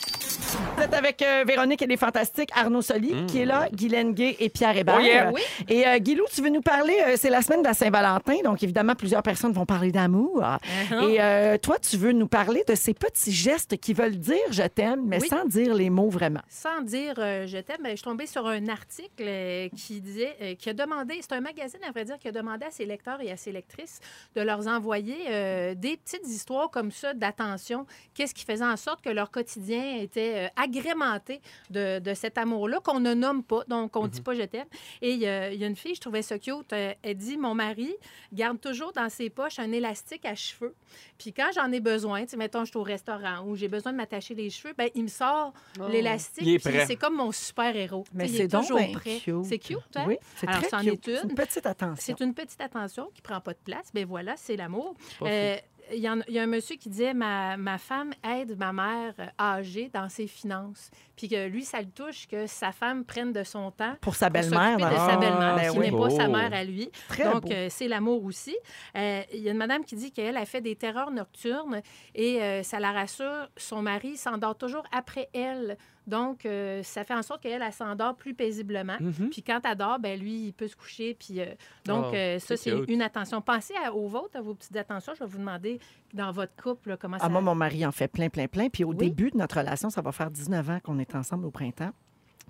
[0.78, 4.36] Vous êtes avec euh, Véronique et les Fantastiques, Arnaud Soli, qui est là, Guylaine Gay
[4.40, 4.98] et Pierre Hébert.
[5.00, 5.32] Oh yeah.
[5.32, 5.42] Oui.
[5.68, 8.62] Et euh, Guilou, tu veux nous parler, euh, c'est la semaine de la Saint-Valentin, donc
[8.62, 10.40] évidemment, plusieurs personnes vont parler d'amour.
[10.40, 11.10] Uh-huh.
[11.10, 14.62] Et euh, toi, tu veux nous parler de ces petits gestes qui veulent dire je
[14.68, 15.28] t'aime, mais Oui.
[15.28, 16.42] sans dire les mots vraiment.
[16.48, 20.36] Sans dire euh, je t'aime, ben, je suis tombée sur un article euh, qui disait,
[20.44, 22.86] euh, qui a demandé, c'est un magazine à vrai dire, qui a demandé à ses
[22.86, 24.00] lecteurs et à ses lectrices
[24.36, 27.88] de leur envoyer euh, des petites histoires comme ça d'attention.
[28.14, 32.80] Qu'est-ce qui faisait en sorte que leur quotidien était euh, agrémenté de, de cet amour-là
[32.84, 34.68] qu'on ne nomme pas, donc on ne dit pas je t'aime.
[35.02, 37.16] Et il y, a il y a une fille, je trouvais ça cute, euh, elle
[37.18, 37.94] dit Mon mari
[38.34, 40.76] garde toujours dans ses poches un élastique à cheveux.
[41.18, 43.92] Puis quand j'en ai besoin, tu sais, mettons, je suis au restaurant ou j'ai besoin
[43.92, 45.54] de m'attacher les cheveux, ben il me sort
[45.90, 46.44] l'élastique.
[46.46, 46.86] Il est puis prêt.
[46.86, 48.06] C'est comme mon super-héros.
[48.14, 49.18] Mais c'est est donc toujours prêt.
[49.24, 49.46] cute.
[49.46, 50.06] C'est cute, hein?
[50.08, 51.08] Oui, c'est Alors, très c'en cute.
[51.08, 51.18] est une.
[51.18, 51.96] C'est une petite attention.
[52.18, 53.88] C'est une petite attention qui prend pas de place.
[53.94, 54.94] Ben voilà, c'est l'amour.
[55.20, 55.26] Pas fou.
[55.28, 55.58] Euh,
[55.94, 59.90] Il y, a un monsieur qui disait ma, ma femme aide ma mère euh, âgée
[59.94, 60.90] dans ses finances.
[61.16, 64.30] Puis que lui, ça le touche que sa femme prenne de son temps Pour sa
[64.30, 64.78] belle-mère.
[64.78, 65.92] de sa Ah, belle-mère, ben qui oui.
[65.92, 66.92] n'est pas sa mère à lui.
[67.08, 68.56] Très Donc, euh, c'est l'amour aussi.
[68.96, 71.82] Euh, Il y a une madame qui dit qu'elle a fait des terreurs nocturnes
[72.14, 73.48] et euh, ça la rassure.
[73.58, 75.78] Son mari s'endort toujours après elle.
[76.08, 78.96] Donc, euh, ça fait en sorte qu'elle, elle s'endort plus paisiblement.
[79.00, 79.30] Mhm.
[79.30, 81.14] Puis quand elle dort, ben lui, il peut se coucher.
[81.14, 81.46] Puis, euh,
[81.86, 83.42] donc, Oh, euh, ça, c'est une attention.
[83.42, 85.14] Pensez à, aux vôtres, à vos petites attentions.
[85.16, 85.80] Je vais vous demander
[86.14, 87.30] dans votre couple là, comment Ah, ça...
[87.30, 88.70] moi, mon mari en fait plein, plein, plein.
[88.70, 88.96] Puis au Oui.
[88.96, 91.92] début de notre relation, ça va faire 19 ans qu'on est ensemble au printemps.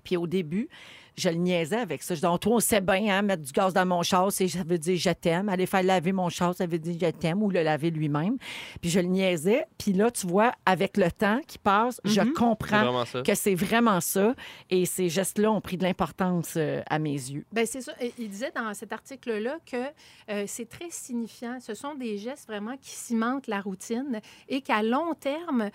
[0.04, 0.68] Puis au début,
[1.16, 2.14] je le niaisais avec ça.
[2.14, 4.62] Je disais, toi, on sait bien, hein, mettre du gaz dans mon char, c'est- ça
[4.64, 5.48] veut dire je t'aime.
[5.48, 8.36] Aller faire laver mon char, ça veut dire je t'aime ou le laver lui-même.
[8.80, 9.64] Puis je le niaisais.
[9.78, 12.32] Puis là, tu vois, avec le temps qui passe, je Mhm.
[12.34, 14.34] Comprends que c'est vraiment ça.
[14.70, 17.44] Et ces gestes-là ont pris de l'importance euh, à mes yeux.
[17.52, 17.92] Ben c'est ça.
[18.16, 19.76] Il disait dans cet article-là que
[20.30, 21.58] euh, c'est très signifiant.
[21.60, 25.70] Ce sont des gestes vraiment qui cimentent la routine et qu'à long terme,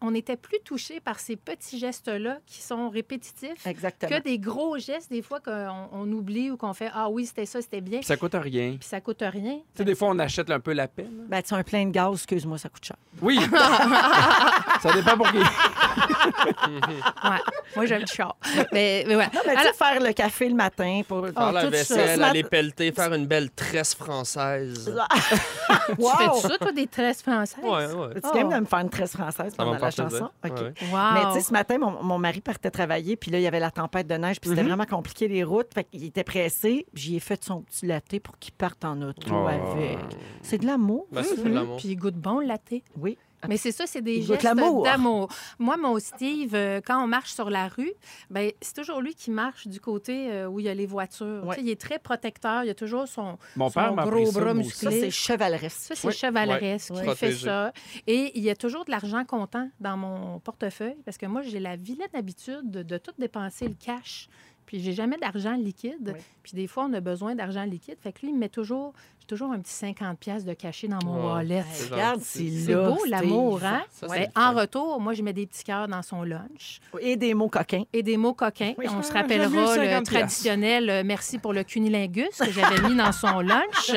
[0.00, 4.16] on, était plus touché par ces petits gestes-là qui sont répétitifs Exactement.
[4.16, 7.46] que des gros gestes, des fois qu'on on oublie ou qu'on fait Ah oui, c'était
[7.46, 8.76] ça, c'était bien, Puis ça coûte rien.
[8.78, 9.54] puis ça coûte rien.
[9.56, 11.24] Tu sais, des fois, on achète un peu la peine.
[11.28, 12.96] Ben, tu as un plein de gaz, excuse-moi, ça coûte cher.
[13.22, 13.38] Oui.
[14.82, 15.38] ça dépend pour qui.
[16.66, 17.38] Ouais.
[17.74, 18.36] Moi, j'aime le char.
[18.72, 19.26] mais, mais ouais.
[19.32, 21.26] Non, mais tu sais, Alors- faire le café le matin pour.
[21.34, 21.76] Ah, Faire la tout ça.
[21.76, 24.94] vaisselle, aller pelleter, faire une belle tresse française.
[25.98, 26.10] Wow!
[26.18, 27.62] Tu fais ça, toi, des tresses françaises?
[27.62, 28.14] Ouais, ouais.
[28.14, 28.36] Tu Oh.
[28.38, 29.45] de me faire une tresse française?
[29.50, 30.30] Va pendant la chanson?
[30.44, 30.50] Ouais.
[30.50, 30.98] Wow.
[31.14, 33.60] Mais tu sais, ce matin, mon, mon mari partait travailler, puis là, il y avait
[33.60, 34.68] la tempête de neige, puis c'était Mhm.
[34.68, 35.72] vraiment compliqué les routes.
[35.74, 36.86] Fait qu'il était pressé.
[36.94, 39.46] J'y ai fait son petit latte pour qu'il parte en auto Oh.
[39.46, 39.98] avec.
[40.42, 41.06] C'est de l'amour.
[41.12, 41.52] Ben, Mhm.
[41.52, 41.76] l'amour.
[41.78, 42.72] Puis il goûte bon, le latte.
[42.98, 43.16] Oui.
[43.48, 45.28] Mais c'est ça, c'est des gestes d'amour.
[45.58, 47.92] Moi, mon Steve, euh, quand on marche sur la rue,
[48.30, 51.42] ben c'est toujours lui qui marche du côté euh, où il y a les voitures.
[51.44, 51.56] Ouais.
[51.56, 52.64] Tu sais, Il est très protecteur.
[52.64, 54.70] Il a toujours son, Mon son père m'a gros bras aussi.
[54.70, 55.00] Ça, musclé.
[55.00, 55.76] c'est chevaleresque.
[55.78, 56.14] Ça, c'est Oui.
[56.14, 57.06] chevaleresque Ouais.
[57.06, 57.72] qui fait ça.
[58.06, 61.60] Et il y a toujours de l'argent comptant dans mon portefeuille parce que moi, j'ai
[61.60, 64.28] la vilaine habitude de, de tout dépenser le cash.
[64.66, 66.12] Puis j'ai jamais d'argent liquide.
[66.14, 66.20] Oui.
[66.42, 67.96] Puis des fois, on a besoin d'argent liquide.
[68.02, 70.88] Fait que lui, il me met toujours, j'ai toujours un petit 50 pièces de caché
[70.88, 71.32] dans mon Oh.
[71.34, 71.64] wallet.
[71.72, 73.82] C'est Regarde, c'est beau, l'amour, hein?
[73.92, 74.06] Ça,
[74.36, 77.84] en retour, moi, je mets des petits cœurs dans son lunch Et des mots coquins.
[77.92, 78.74] et des mots coquins.
[78.78, 78.86] Oui.
[78.88, 82.94] On se Ah, rappellera le 50 traditionnel euh, merci pour le cunilingus que j'avais mis
[82.96, 83.92] dans son lunch.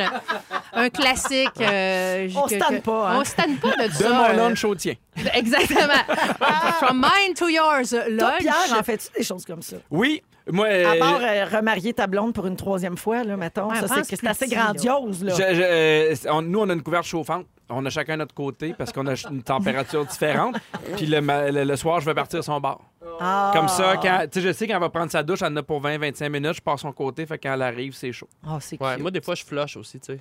[0.73, 1.49] Un classique.
[1.61, 3.19] euh, On que- se tanne que- pas, hein?
[3.21, 4.09] On se tanne pas de De ça.
[4.09, 4.93] mon euh, lunch au tien.
[5.33, 5.79] Exactement.
[6.79, 7.89] From mine to yours.
[7.89, 8.39] Toi, Lunch.
[8.39, 9.77] Pierre, en fais-tu des choses comme ça?
[9.91, 10.21] Oui.
[10.51, 13.69] Moi, À euh, part euh, remarier ta blonde pour une troisième fois, là, mettons.
[13.69, 14.71] Ouais, ça, c'est que c'est plus assez petit, là.
[14.73, 15.33] grandiose, là.
[15.33, 17.45] je- je- euh, on- nous, on a une couverte chauffante.
[17.71, 20.55] On a chacun notre côté parce qu'on a une température différente.
[20.97, 22.79] Puis le, ma- le- le soir, je vais partir son bar.
[23.21, 23.51] Ah.
[23.53, 25.63] Comme ça, quand, tu sais, je sais qu'elle va prendre sa douche, elle en a
[25.63, 28.27] pour 20-25 minutes, je pars son côté, fait que quand elle arrive, c'est chaud.
[28.47, 29.01] Ah, c'est Ouais, cute.
[29.03, 30.19] moi, des fois, je flush aussi, tu sais.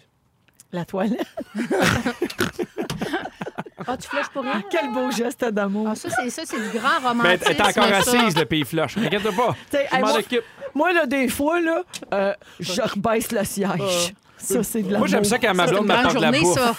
[0.72, 1.26] La toilette.
[3.90, 4.62] Ah, tu flushes pour rien?
[4.70, 5.88] Quel beau geste d'amour.
[5.90, 7.44] Ah, ça, c'est ça, c'est du grand Mais romantisme.
[7.46, 8.96] elle est encore assise, le pays flush.
[8.98, 9.56] Inquiète pas.
[9.72, 10.44] Je hey, m'en moi, occupe.
[10.74, 11.82] moi, là, des fois, là,
[12.12, 14.14] euh, je rebaisse le siège.
[14.36, 14.98] Ça, c'est de l'amour.
[15.00, 16.54] Moi, j'aime ça quand ma blonde m'apporte de la bouffe.
[16.54, 16.74] ça.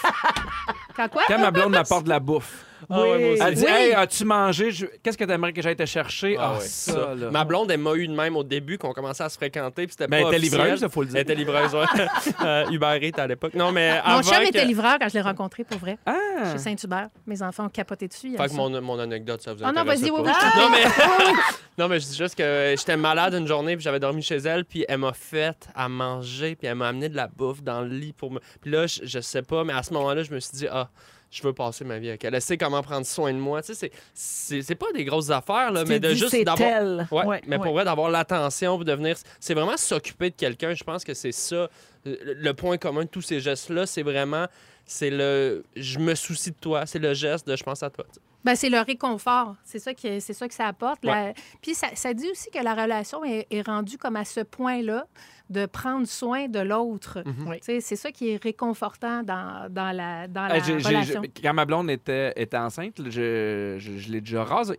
[0.96, 1.22] Quand quoi?
[1.26, 2.64] Quand ma blonde m'apporte de la bouffe.
[2.88, 3.42] Ah ouais, moi aussi.
[3.42, 3.70] Elle dit Oui.
[3.70, 4.70] Hey, as-tu mangé?
[4.70, 6.36] Je- Qu'est-ce que t'aimerais que j'aille te chercher?
[6.38, 7.14] Ah Ah, ouais, ça, ça.
[7.14, 7.30] là.
[7.30, 9.92] Ma blonde, elle m'a eu de même au début, qu'on commençait à se fréquenter, puis
[9.92, 10.60] c'était Ben, pas elle était officiel.
[10.62, 11.16] livreuse, il faut le dire.
[11.16, 11.84] Elle était livreuse, ouais.
[12.44, 13.54] Euh, Uber Eats à l'époque.
[13.54, 14.48] Non, mais Mon avant chum que...
[14.48, 16.52] était livreur quand je l'ai rencontré, pour vrai, Ah!
[16.52, 17.08] chez Saint-Hubert.
[17.26, 18.28] Mes enfants ont capoté dessus.
[18.28, 18.56] ils Fait aiment que ça.
[18.56, 20.16] mon, mon anecdote, ça vous Ah non, intéresse vas-y, pas.
[20.22, 21.32] oui, oui, je non, mais...
[21.78, 24.64] non, mais je dis juste que j'étais malade une journée, puis j'avais dormi chez elle,
[24.64, 27.88] puis elle m'a fait à manger, puis elle m'a amené de la bouffe dans le
[27.88, 28.40] lit pour me...
[28.60, 30.88] Puis là, je, je sais pas, mais à ce moment-là, je me suis dit, ah,
[31.30, 32.34] je veux passer ma vie avec elle.
[32.34, 33.62] Elle sait comment prendre soin de moi.
[33.62, 36.68] Tu sais, c'est- pas des grosses affaires, là, mais de juste d'avoir.
[37.12, 39.16] Ouais, Ouais, mais pour vrai, d'avoir l'attention, de venir.
[39.38, 40.74] C'est vraiment s'occuper de quelqu'un.
[40.74, 41.68] Je pense que c'est ça.
[42.04, 44.46] Le le point commun de tous ces gestes-là, c'est vraiment.
[44.86, 45.64] C'est le.
[45.76, 46.84] Je me soucie de toi.
[46.86, 48.04] C'est le geste de je pense à toi.
[48.08, 48.20] tu sais.
[48.44, 49.56] Ben, c'est le réconfort.
[49.64, 51.04] C'est ça, qui, c'est ça que ça apporte.
[51.04, 54.40] La- Puis ça, ça dit aussi que la relation est, est rendue comme à ce
[54.40, 55.04] point-là
[55.50, 57.22] de prendre soin de l'autre.
[57.46, 57.56] Oui.
[57.60, 61.22] Sais, C'est ça qui est réconfortant dans, dans la, dans la j'ai- relation.
[61.22, 64.78] j'ai- quand ma blonde était, était enceinte, je, je, je l'ai déjà rasé.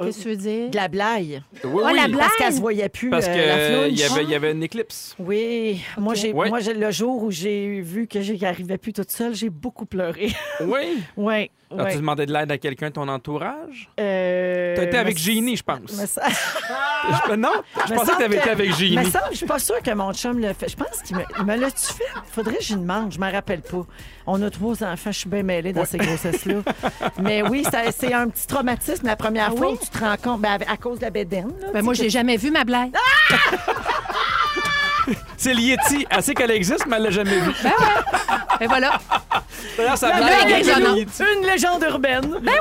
[0.00, 0.70] Qu'est-ce que tu veux dire?
[0.70, 1.42] De la blague.
[1.64, 2.18] Oui, Oh, la blague!
[2.18, 3.32] Parce qu'elle se voyait plus, Parce euh,
[3.88, 4.00] qu'il flouche.
[4.00, 5.14] y, avait, il y avait une éclipse.
[5.18, 6.48] Oui, moi, j'ai, Ouais.
[6.48, 10.32] moi j'ai, le jour où j'ai vu que j'arrivais plus toute seule, j'ai beaucoup pleuré.
[10.62, 11.02] Oui?
[11.18, 11.96] oui, As-tu oui.
[11.96, 13.88] demandé de l'aide à quelqu'un de ton entourage?
[13.98, 15.80] Euh, T'as été avec Génie, je pense.
[17.28, 17.50] Je- non,
[17.86, 19.10] je me pensais que t'avais été avec Mais Génie.
[19.10, 20.68] ça, je suis pas sûre que mon chum le fait.
[20.70, 22.04] Je pense qu'il me, l'a-tu fait?
[22.32, 23.84] Faudrait que j'y demande, je m'en rappelle pas.
[24.26, 26.62] On a trois enfants, je suis bien mêlée dans ces grossesses-là.
[27.20, 29.78] Mais oui, ça- c'est un petit traumatisme la première Ah fois oui?
[29.80, 31.52] où tu te rends compte, ben, à cause de la bédaine.
[31.60, 32.92] là, Ben, moi, tu je sais, l'ai jamais vu, ma blague.
[35.36, 36.06] C'est Lieti.
[36.10, 37.52] Elle sait qu'elle existe, mais elle l'a jamais vue.
[38.60, 38.92] Et voilà.
[39.76, 39.96] D'ailleurs,
[40.48, 40.96] est étonnante.
[40.96, 41.22] Lieti.
[41.40, 42.38] Une légende urbaine.
[42.42, 42.52] Ben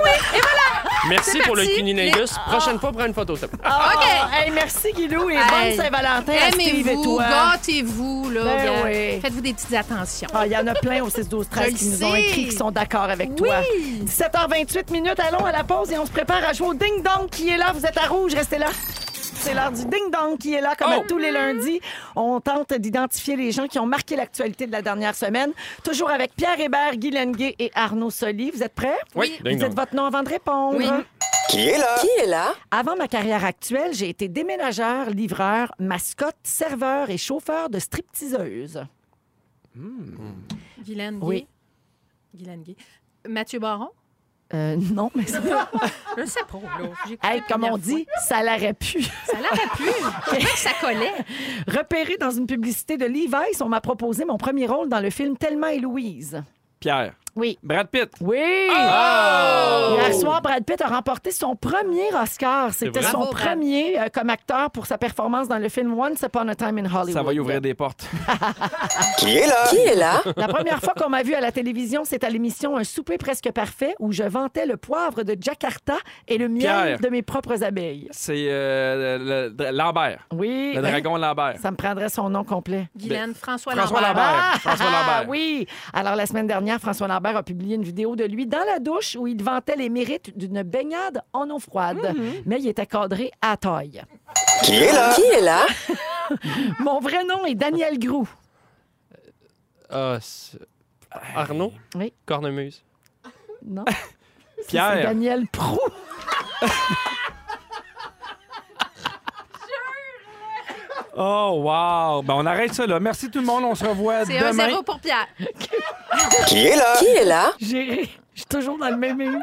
[1.09, 2.31] Merci C'est pour le cunilingus.
[2.47, 3.35] Prochaine fois, prends une photo.
[3.35, 3.65] s'il te plaît.
[3.69, 4.05] Ah, OK.
[4.45, 5.75] hey, merci, Guilou, et Hey.
[5.75, 8.41] bonne Saint-Valentin et Aimez-vous, gâtez-vous, là.
[8.43, 9.19] Ben oui.
[9.21, 10.29] Faites-vous des petites attentions.
[10.33, 12.15] Ah, Il y en a plein au 6 12 13 Je qui le nous ont
[12.15, 13.35] écrit qui sont d'accord avec Oui.
[13.35, 13.55] toi.
[14.05, 17.29] 17h28 minutes, allons à la pause et on se prépare à jouer au Ding Dong
[17.29, 17.73] qui est là.
[17.73, 18.67] Vous êtes à rouge, restez là.
[19.43, 21.05] C'est l'heure du Ding Dong qui est là, comme à Oh!
[21.05, 21.81] tous les lundis.
[22.15, 25.51] On tente d'identifier les gens qui ont marqué l'actualité de la dernière semaine.
[25.83, 28.51] Toujours avec Pierre Hébert, Guy Lenguet et Arnaud Soli.
[28.51, 28.97] Vous êtes prêts?
[29.15, 29.33] Oui.
[29.43, 30.77] Vous dites votre nom avant de répondre.
[30.77, 30.85] Oui.
[31.49, 31.97] Qui est là?
[31.99, 32.53] Qui est là?
[32.71, 38.81] Avant ma carrière actuelle, j'ai été déménageur, livreur, mascotte, serveur et chauffeur de stripteaseuse.
[40.85, 41.25] Guylaine Gay.
[41.25, 41.47] Oui.
[42.33, 42.77] Guylaine Gay.
[43.27, 43.89] Mathieu Baron?
[44.53, 45.41] Euh, non, mais ça,
[46.17, 46.89] Je sais pas, là.
[47.23, 49.01] Hey, comme on dit, ça l'aurait pu.
[49.01, 50.37] Ça l'aurait pu.
[50.43, 51.13] Que ça collait?
[51.67, 55.37] Repéré dans une publicité de Levi's, on m'a proposé mon premier rôle dans le film
[55.37, 56.41] Thelma et Louise.
[56.79, 57.13] Pierre.
[57.35, 57.57] Oui.
[57.63, 58.11] Brad Pitt.
[58.21, 58.37] Oui!
[58.69, 59.95] Oh!
[59.95, 62.71] Hier soir, Brad Pitt a remporté son premier Oscar.
[62.73, 66.47] C'était son Bravo, premier euh, comme acteur pour sa performance dans le film Once Upon
[66.49, 67.13] a Time in Hollywood.
[67.13, 68.07] Ça va y ouvrir des portes.
[69.17, 69.55] Qui est là?
[69.69, 70.21] Qui est là?
[70.37, 73.51] La première fois qu'on m'a vu à la télévision, c'est à l'émission Un souper presque
[73.51, 75.95] parfait où je vantais le poivre de Jakarta
[76.27, 76.99] et le miel Pierre.
[76.99, 78.07] de mes propres abeilles.
[78.11, 79.17] C'est euh,
[79.49, 80.27] le- le- Lambert.
[80.33, 80.73] Oui.
[80.75, 81.55] Le dragon Lambert.
[81.61, 82.89] Ça me prendrait son nom complet.
[82.95, 84.15] Guylaine, François, François Lambert.
[84.15, 84.59] Lambert.
[84.61, 85.29] François Ah, Lambert.
[85.29, 85.67] oui.
[85.93, 89.15] Alors, la semaine dernière, François Lambert a publié une vidéo de lui dans la douche
[89.15, 91.97] où il vantait les mérites d'une baignade en eau froide.
[91.97, 92.43] Mm-hmm.
[92.45, 94.03] Mais il était cadré à taille.
[94.63, 95.13] Qui est là?
[95.15, 95.65] Qui est là?
[96.79, 98.27] Mon vrai nom est Daniel Grou.
[99.89, 100.59] Ah, c'est-
[101.35, 101.73] Arnaud?
[101.95, 102.13] Oui.
[102.25, 102.83] Cornemuse?
[103.65, 103.85] Non?
[104.67, 104.93] Pierre?
[104.95, 105.79] C'est Daniel Prou.
[111.15, 112.21] Oh, wow.
[112.23, 112.99] Ben, on arrête ça là.
[112.99, 113.63] Merci tout le monde.
[113.65, 114.67] On se revoit C'est un demain.
[114.69, 115.27] zéro pour Pierre.
[116.47, 116.95] Qui est là?
[116.97, 117.51] Qui est là?
[117.59, 119.21] J'ai ré- Je suis toujours dans le même.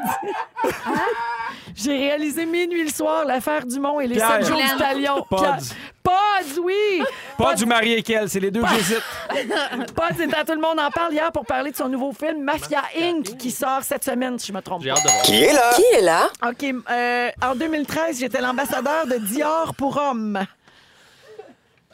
[1.75, 4.31] J'ai réalisé Minuit le soir, l'affaire du Mont et les Pierre.
[4.43, 5.25] sept jours du talion.
[5.29, 5.37] Pods.
[5.37, 5.57] Pierre-
[6.03, 7.01] Pods, oui!
[7.37, 9.03] Pas du mari et quel, c'est les deux que j'hésite.
[9.95, 12.43] Pods, c'est à tout le monde en parle hier pour parler de son nouveau film
[12.43, 13.37] Mafia Inc.
[13.37, 14.95] qui sort cette semaine, si je me trompe J'ai pas.
[14.97, 15.21] hâte de voir.
[15.23, 15.71] Qui est là?
[15.75, 16.29] Qui est là?
[16.49, 16.65] OK.
[16.91, 20.39] euh, en 2013, j'étais l'ambassadeur de Dior pour hommes.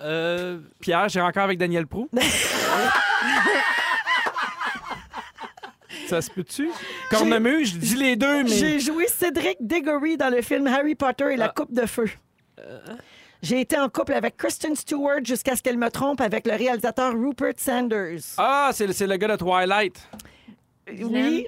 [0.01, 2.09] Euh, Pierre, j'ai encore avec Daniel Prou.
[6.07, 6.69] Ça se peut-tu?
[7.09, 8.49] Cornemuse, je dis les deux, mais.
[8.49, 12.09] J'ai joué Cédric Diggory dans le film Harry Potter et la Coupe de Feu.
[13.41, 17.13] J'ai été en couple avec Kristen Stewart jusqu'à ce qu'elle me trompe avec le réalisateur
[17.13, 18.19] Rupert Sanders.
[18.37, 20.09] Ah, c'est le, c'est le gars de Twilight.
[20.89, 21.47] Oui.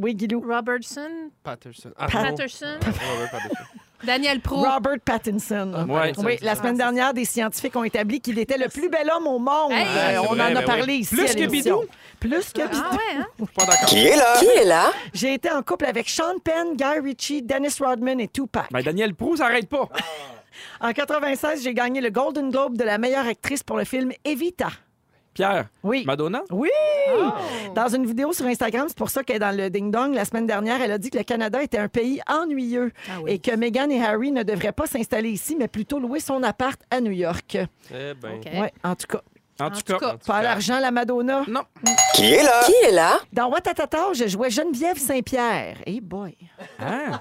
[0.00, 0.40] Oui, Guilou.
[0.40, 1.92] Robertson, Patterson.
[1.96, 2.36] Arnaud.
[2.36, 3.64] Patterson, Robert Patterson.
[4.04, 4.56] Daniel Pro.
[4.56, 5.86] Robert Pattinson.
[5.88, 6.12] Ouais.
[6.18, 9.38] Oui, la semaine dernière, des scientifiques ont établi qu'il était le plus bel homme au
[9.38, 9.72] monde.
[9.72, 9.84] Hey!
[9.86, 11.14] Euh, C'est on vrai, en a ben parlé ici.
[11.14, 11.46] Plus à que.
[11.46, 11.84] Bidou?
[12.18, 12.82] Plus que Bidou.
[12.84, 13.26] Ah ouais, hein?
[13.56, 13.88] Pas d'accord.
[13.88, 14.34] Qui est là?
[14.38, 14.92] Qui est là?
[15.12, 18.66] J'ai été en couple avec Sean Penn, Guy Ritchie, Dennis Rodman et Tupac.
[18.70, 19.88] Ben, Daniel Prou, ça arrête pas.
[20.80, 24.68] En 96, j'ai gagné le Golden Globe de la meilleure actrice pour le film Evita.
[25.32, 26.04] Pierre, Oui.
[26.04, 26.42] Madonna?
[26.50, 26.68] Oui!
[27.74, 30.24] Dans une vidéo sur Instagram, c'est pour ça qu'elle est dans le Ding Dong la
[30.24, 33.32] semaine dernière, elle a dit que le Canada était un pays ennuyeux Ah oui.
[33.32, 36.80] et que Meghan et Harry ne devraient pas s'installer ici, mais plutôt louer son appart
[36.90, 37.58] à New York.
[37.92, 38.36] Eh ben.
[38.38, 38.44] OK.
[38.46, 39.20] Ouais, en tout cas.
[39.60, 39.98] En, En tout tout cas.
[39.98, 40.16] cas.
[40.26, 41.44] Pas l'argent, la Madonna?
[41.46, 41.62] Non.
[42.14, 42.62] Qui est là?
[42.64, 43.18] Qui est là?
[43.32, 45.76] Dans Watatata, je jouais Geneviève Saint-Pierre.
[45.86, 46.34] Hey boy.
[46.78, 47.20] Hein?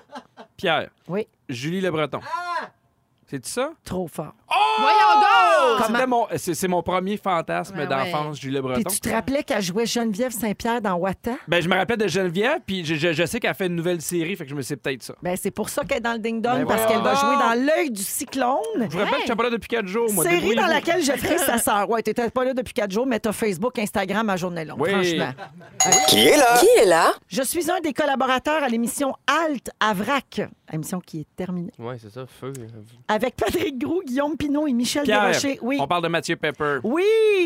[0.58, 1.28] Pierre, Oui.
[1.50, 2.22] Julie Le Breton.
[3.28, 3.72] C'est ça?
[3.84, 4.34] Trop fort.
[4.80, 5.86] Voyons donc!
[5.88, 8.90] C'était mon- C'est mon premier fantasme Ouais, d'enfance, Julie Puis Breton.
[8.90, 11.32] tu te rappelais qu'elle jouait Geneviève Saint-Pierre dans Wata?
[11.48, 14.02] Ben, je me rappelle de Geneviève, puis je, je- je sais qu'elle fait une nouvelle
[14.02, 15.14] série, fait que je me sais peut-être ça.
[15.22, 17.66] Ben, c'est pour ça qu'elle est dans le ding-dong, Ben parce qu'elle va jouer dans
[17.66, 18.58] l'œil du cyclone.
[18.80, 20.24] Je vous rappelle que je suis pas là depuis quatre jours, moi.
[20.24, 21.90] Série dans laquelle je ferai sa sœur.
[21.90, 24.90] Ouais, t'étais pas là depuis quatre jours, mais t'as Facebook, Instagram à journée longue, Oui.
[24.90, 25.32] franchement.
[26.08, 26.58] Qui est là?
[26.60, 27.12] Qui est là?
[27.28, 30.42] Je suis un des collaborateurs à l'émission Alt à Vrac,
[30.72, 31.72] émission qui est terminée.
[31.80, 32.54] Ouais, c'est ça, feu.
[33.08, 35.60] Avec Patrick Groux, Guillaume Pinot et Michel Pierre, Desrochers.
[35.62, 35.78] Oui.
[35.82, 36.78] on parle de Mathieu Pepper.
[36.86, 37.04] Oui,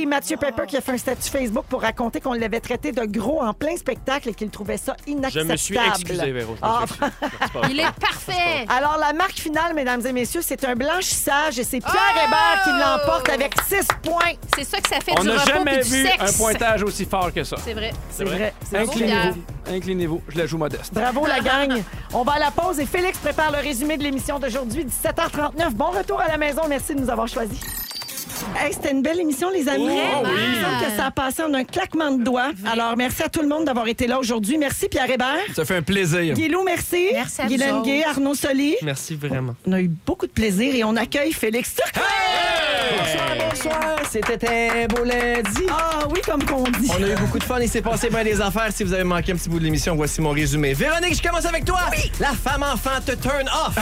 [0.07, 3.41] Mathieu Pepper qui a fait un statut Facebook pour raconter qu'on l'avait traité de gros
[3.41, 5.51] en plein spectacle et qu'il trouvait ça Je inacceptable.
[5.51, 6.55] me suis excusé, Véro.
[6.61, 7.51] je me suis Ah, excusé.
[7.51, 8.65] Pas Il est parfait!
[8.69, 12.27] Alors, la marque finale, mesdames et messieurs, c'est un blanchissage et c'est Pierre Oh!
[12.27, 14.33] Hébert qui l'emporte avec 6 points.
[14.55, 16.35] C'est ça que ça fait On du n'a repos jamais puis du vu sexe.
[16.35, 17.55] un pointage aussi fort que ça.
[17.65, 17.91] C'est vrai.
[18.11, 18.53] C'est vrai.
[18.69, 18.83] c'est vrai.
[18.87, 19.41] Inclinez-vous.
[19.75, 20.21] Inclinez-vous.
[20.27, 20.93] Je la joue modeste.
[20.93, 21.81] Bravo, la gang.
[22.13, 25.71] On va à la pause et Félix prépare le résumé de l'émission d'aujourd'hui, 17h39.
[25.73, 26.61] Bon retour à la maison.
[26.69, 27.59] Merci de nous avoir choisis.
[28.57, 29.85] Hey, C'était une belle émission, les amis.
[29.85, 30.23] Vraiment.
[30.25, 32.51] Il me semble que ça a passé en un claquement de doigts.
[32.71, 34.57] Alors, merci à tout le monde d'avoir été là aujourd'hui.
[34.57, 35.35] Merci, Pierre Hébert.
[35.53, 36.33] Ça fait un plaisir.
[36.33, 37.09] Guilou, merci.
[37.11, 38.77] Merci à Guylaine vous Gay, Arnaud Soli.
[38.81, 39.53] Merci vraiment.
[39.65, 42.03] On a eu beaucoup de plaisir et on accueille Félix Turcotte.
[42.97, 43.95] Bonsoir, bonsoir.
[44.09, 45.63] C'était un beau lundi.
[45.69, 46.89] Ah oui, comme qu'on dit.
[46.97, 47.59] On a eu beaucoup de fun.
[47.59, 48.69] Il s'est passé bien des affaires.
[48.71, 50.73] Si vous avez manqué un petit bout de l'émission, voici mon résumé.
[50.73, 51.79] Véronique, je commence avec toi.
[52.21, 53.75] La femme enfant te turn off.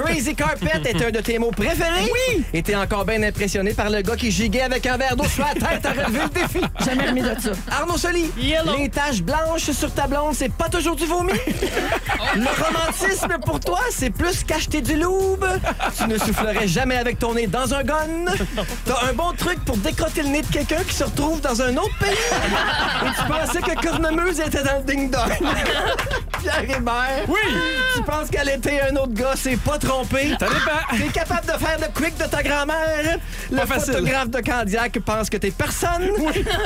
[0.00, 2.10] Crazy Carpet est un de tes mots préférés.
[2.12, 2.44] Oui.
[2.52, 5.44] Et t'es encore bien impressionné par le gars qui giguait avec un verre d'eau sur
[5.44, 6.55] la tête à relever le défi.
[6.84, 7.50] Jamais remis de ça.
[7.70, 11.32] Arnaud Soli, les taches blanches sur ta blonde, c'est pas toujours du vomi?
[12.34, 15.38] Le romantisme pour toi, c'est plus qu'acheter du loup.
[15.96, 18.24] Tu ne soufflerais jamais avec ton nez dans un gun.
[18.84, 21.76] T'as un bon truc pour décrotter le nez de quelqu'un qui se retrouve dans un
[21.76, 22.10] autre pays.
[22.10, 25.30] Et tu pensais que Cornemuse était dans le ding-dong.
[26.42, 27.24] Pierre Hébert.
[27.28, 27.38] Oui.
[27.94, 30.30] Tu penses qu'elle était un autre gars, c'est pas trompé.
[30.38, 30.96] Ça dépend.
[31.04, 33.18] T'es capable de faire le quick de ta grand-mère.
[33.50, 33.94] Le Pas facile.
[33.94, 36.10] photographe de Candiac pense que t'es personne.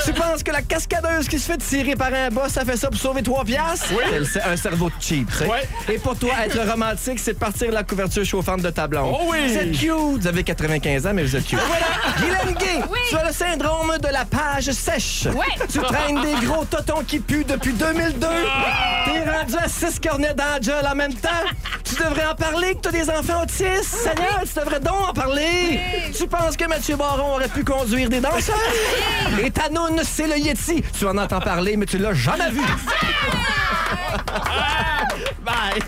[0.05, 2.89] Tu penses que la cascadeuse qui se fait tirer par un boss, ça fait ça
[2.89, 3.87] pour sauver 3 piastres?
[3.91, 4.27] Oui.
[4.33, 5.47] C'est un cerveau de cheap, tu sais.
[5.47, 5.69] Ouais.
[5.89, 9.15] Et pour toi, être romantique, c'est de partir la couverture chauffante de ta blonde.
[9.19, 9.39] Oh oui.
[9.47, 9.91] Vous êtes cute.
[10.21, 11.59] Vous avez 95 ans, mais vous êtes cute.
[11.59, 11.87] Voilà.
[12.19, 15.27] Guylaine Gay, tu as le syndrome de la page sèche.
[15.27, 15.67] Ouais.
[15.71, 18.27] Tu traînes des gros totons qui puent depuis 2002.
[19.05, 21.29] T'es rendu à 6 cornets gueule en même temps.
[21.85, 23.85] Tu devrais en parler que t'as des enfants autistes.
[23.85, 25.81] Seigneur, tu devrais donc en parler.
[26.17, 28.57] Tu penses que Mathieu Baron aurait pu conduire des danseurs?
[29.43, 30.83] Et ta noune, c'est le Yeti.
[30.99, 32.61] Tu en entends parler, mais tu l'as jamais vu.
[35.43, 35.81] Bye.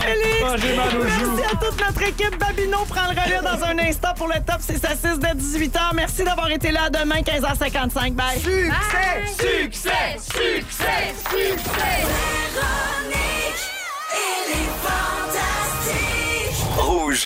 [0.00, 0.44] Félix.
[0.44, 1.36] Ah, j'ai mal aux joues.
[1.36, 2.38] Merci à toute notre équipe.
[2.38, 5.80] Babino prend le relais dans un instant pour le top 6 à 6 de 18h.
[5.94, 6.90] Merci d'avoir été là.
[6.90, 8.14] Demain, 15h55.
[8.14, 8.38] Bye.
[8.38, 9.26] Succès!
[9.26, 10.18] Succès!
[10.18, 11.14] Succès!
[11.30, 12.04] Succès!
[16.76, 17.22] Rouge.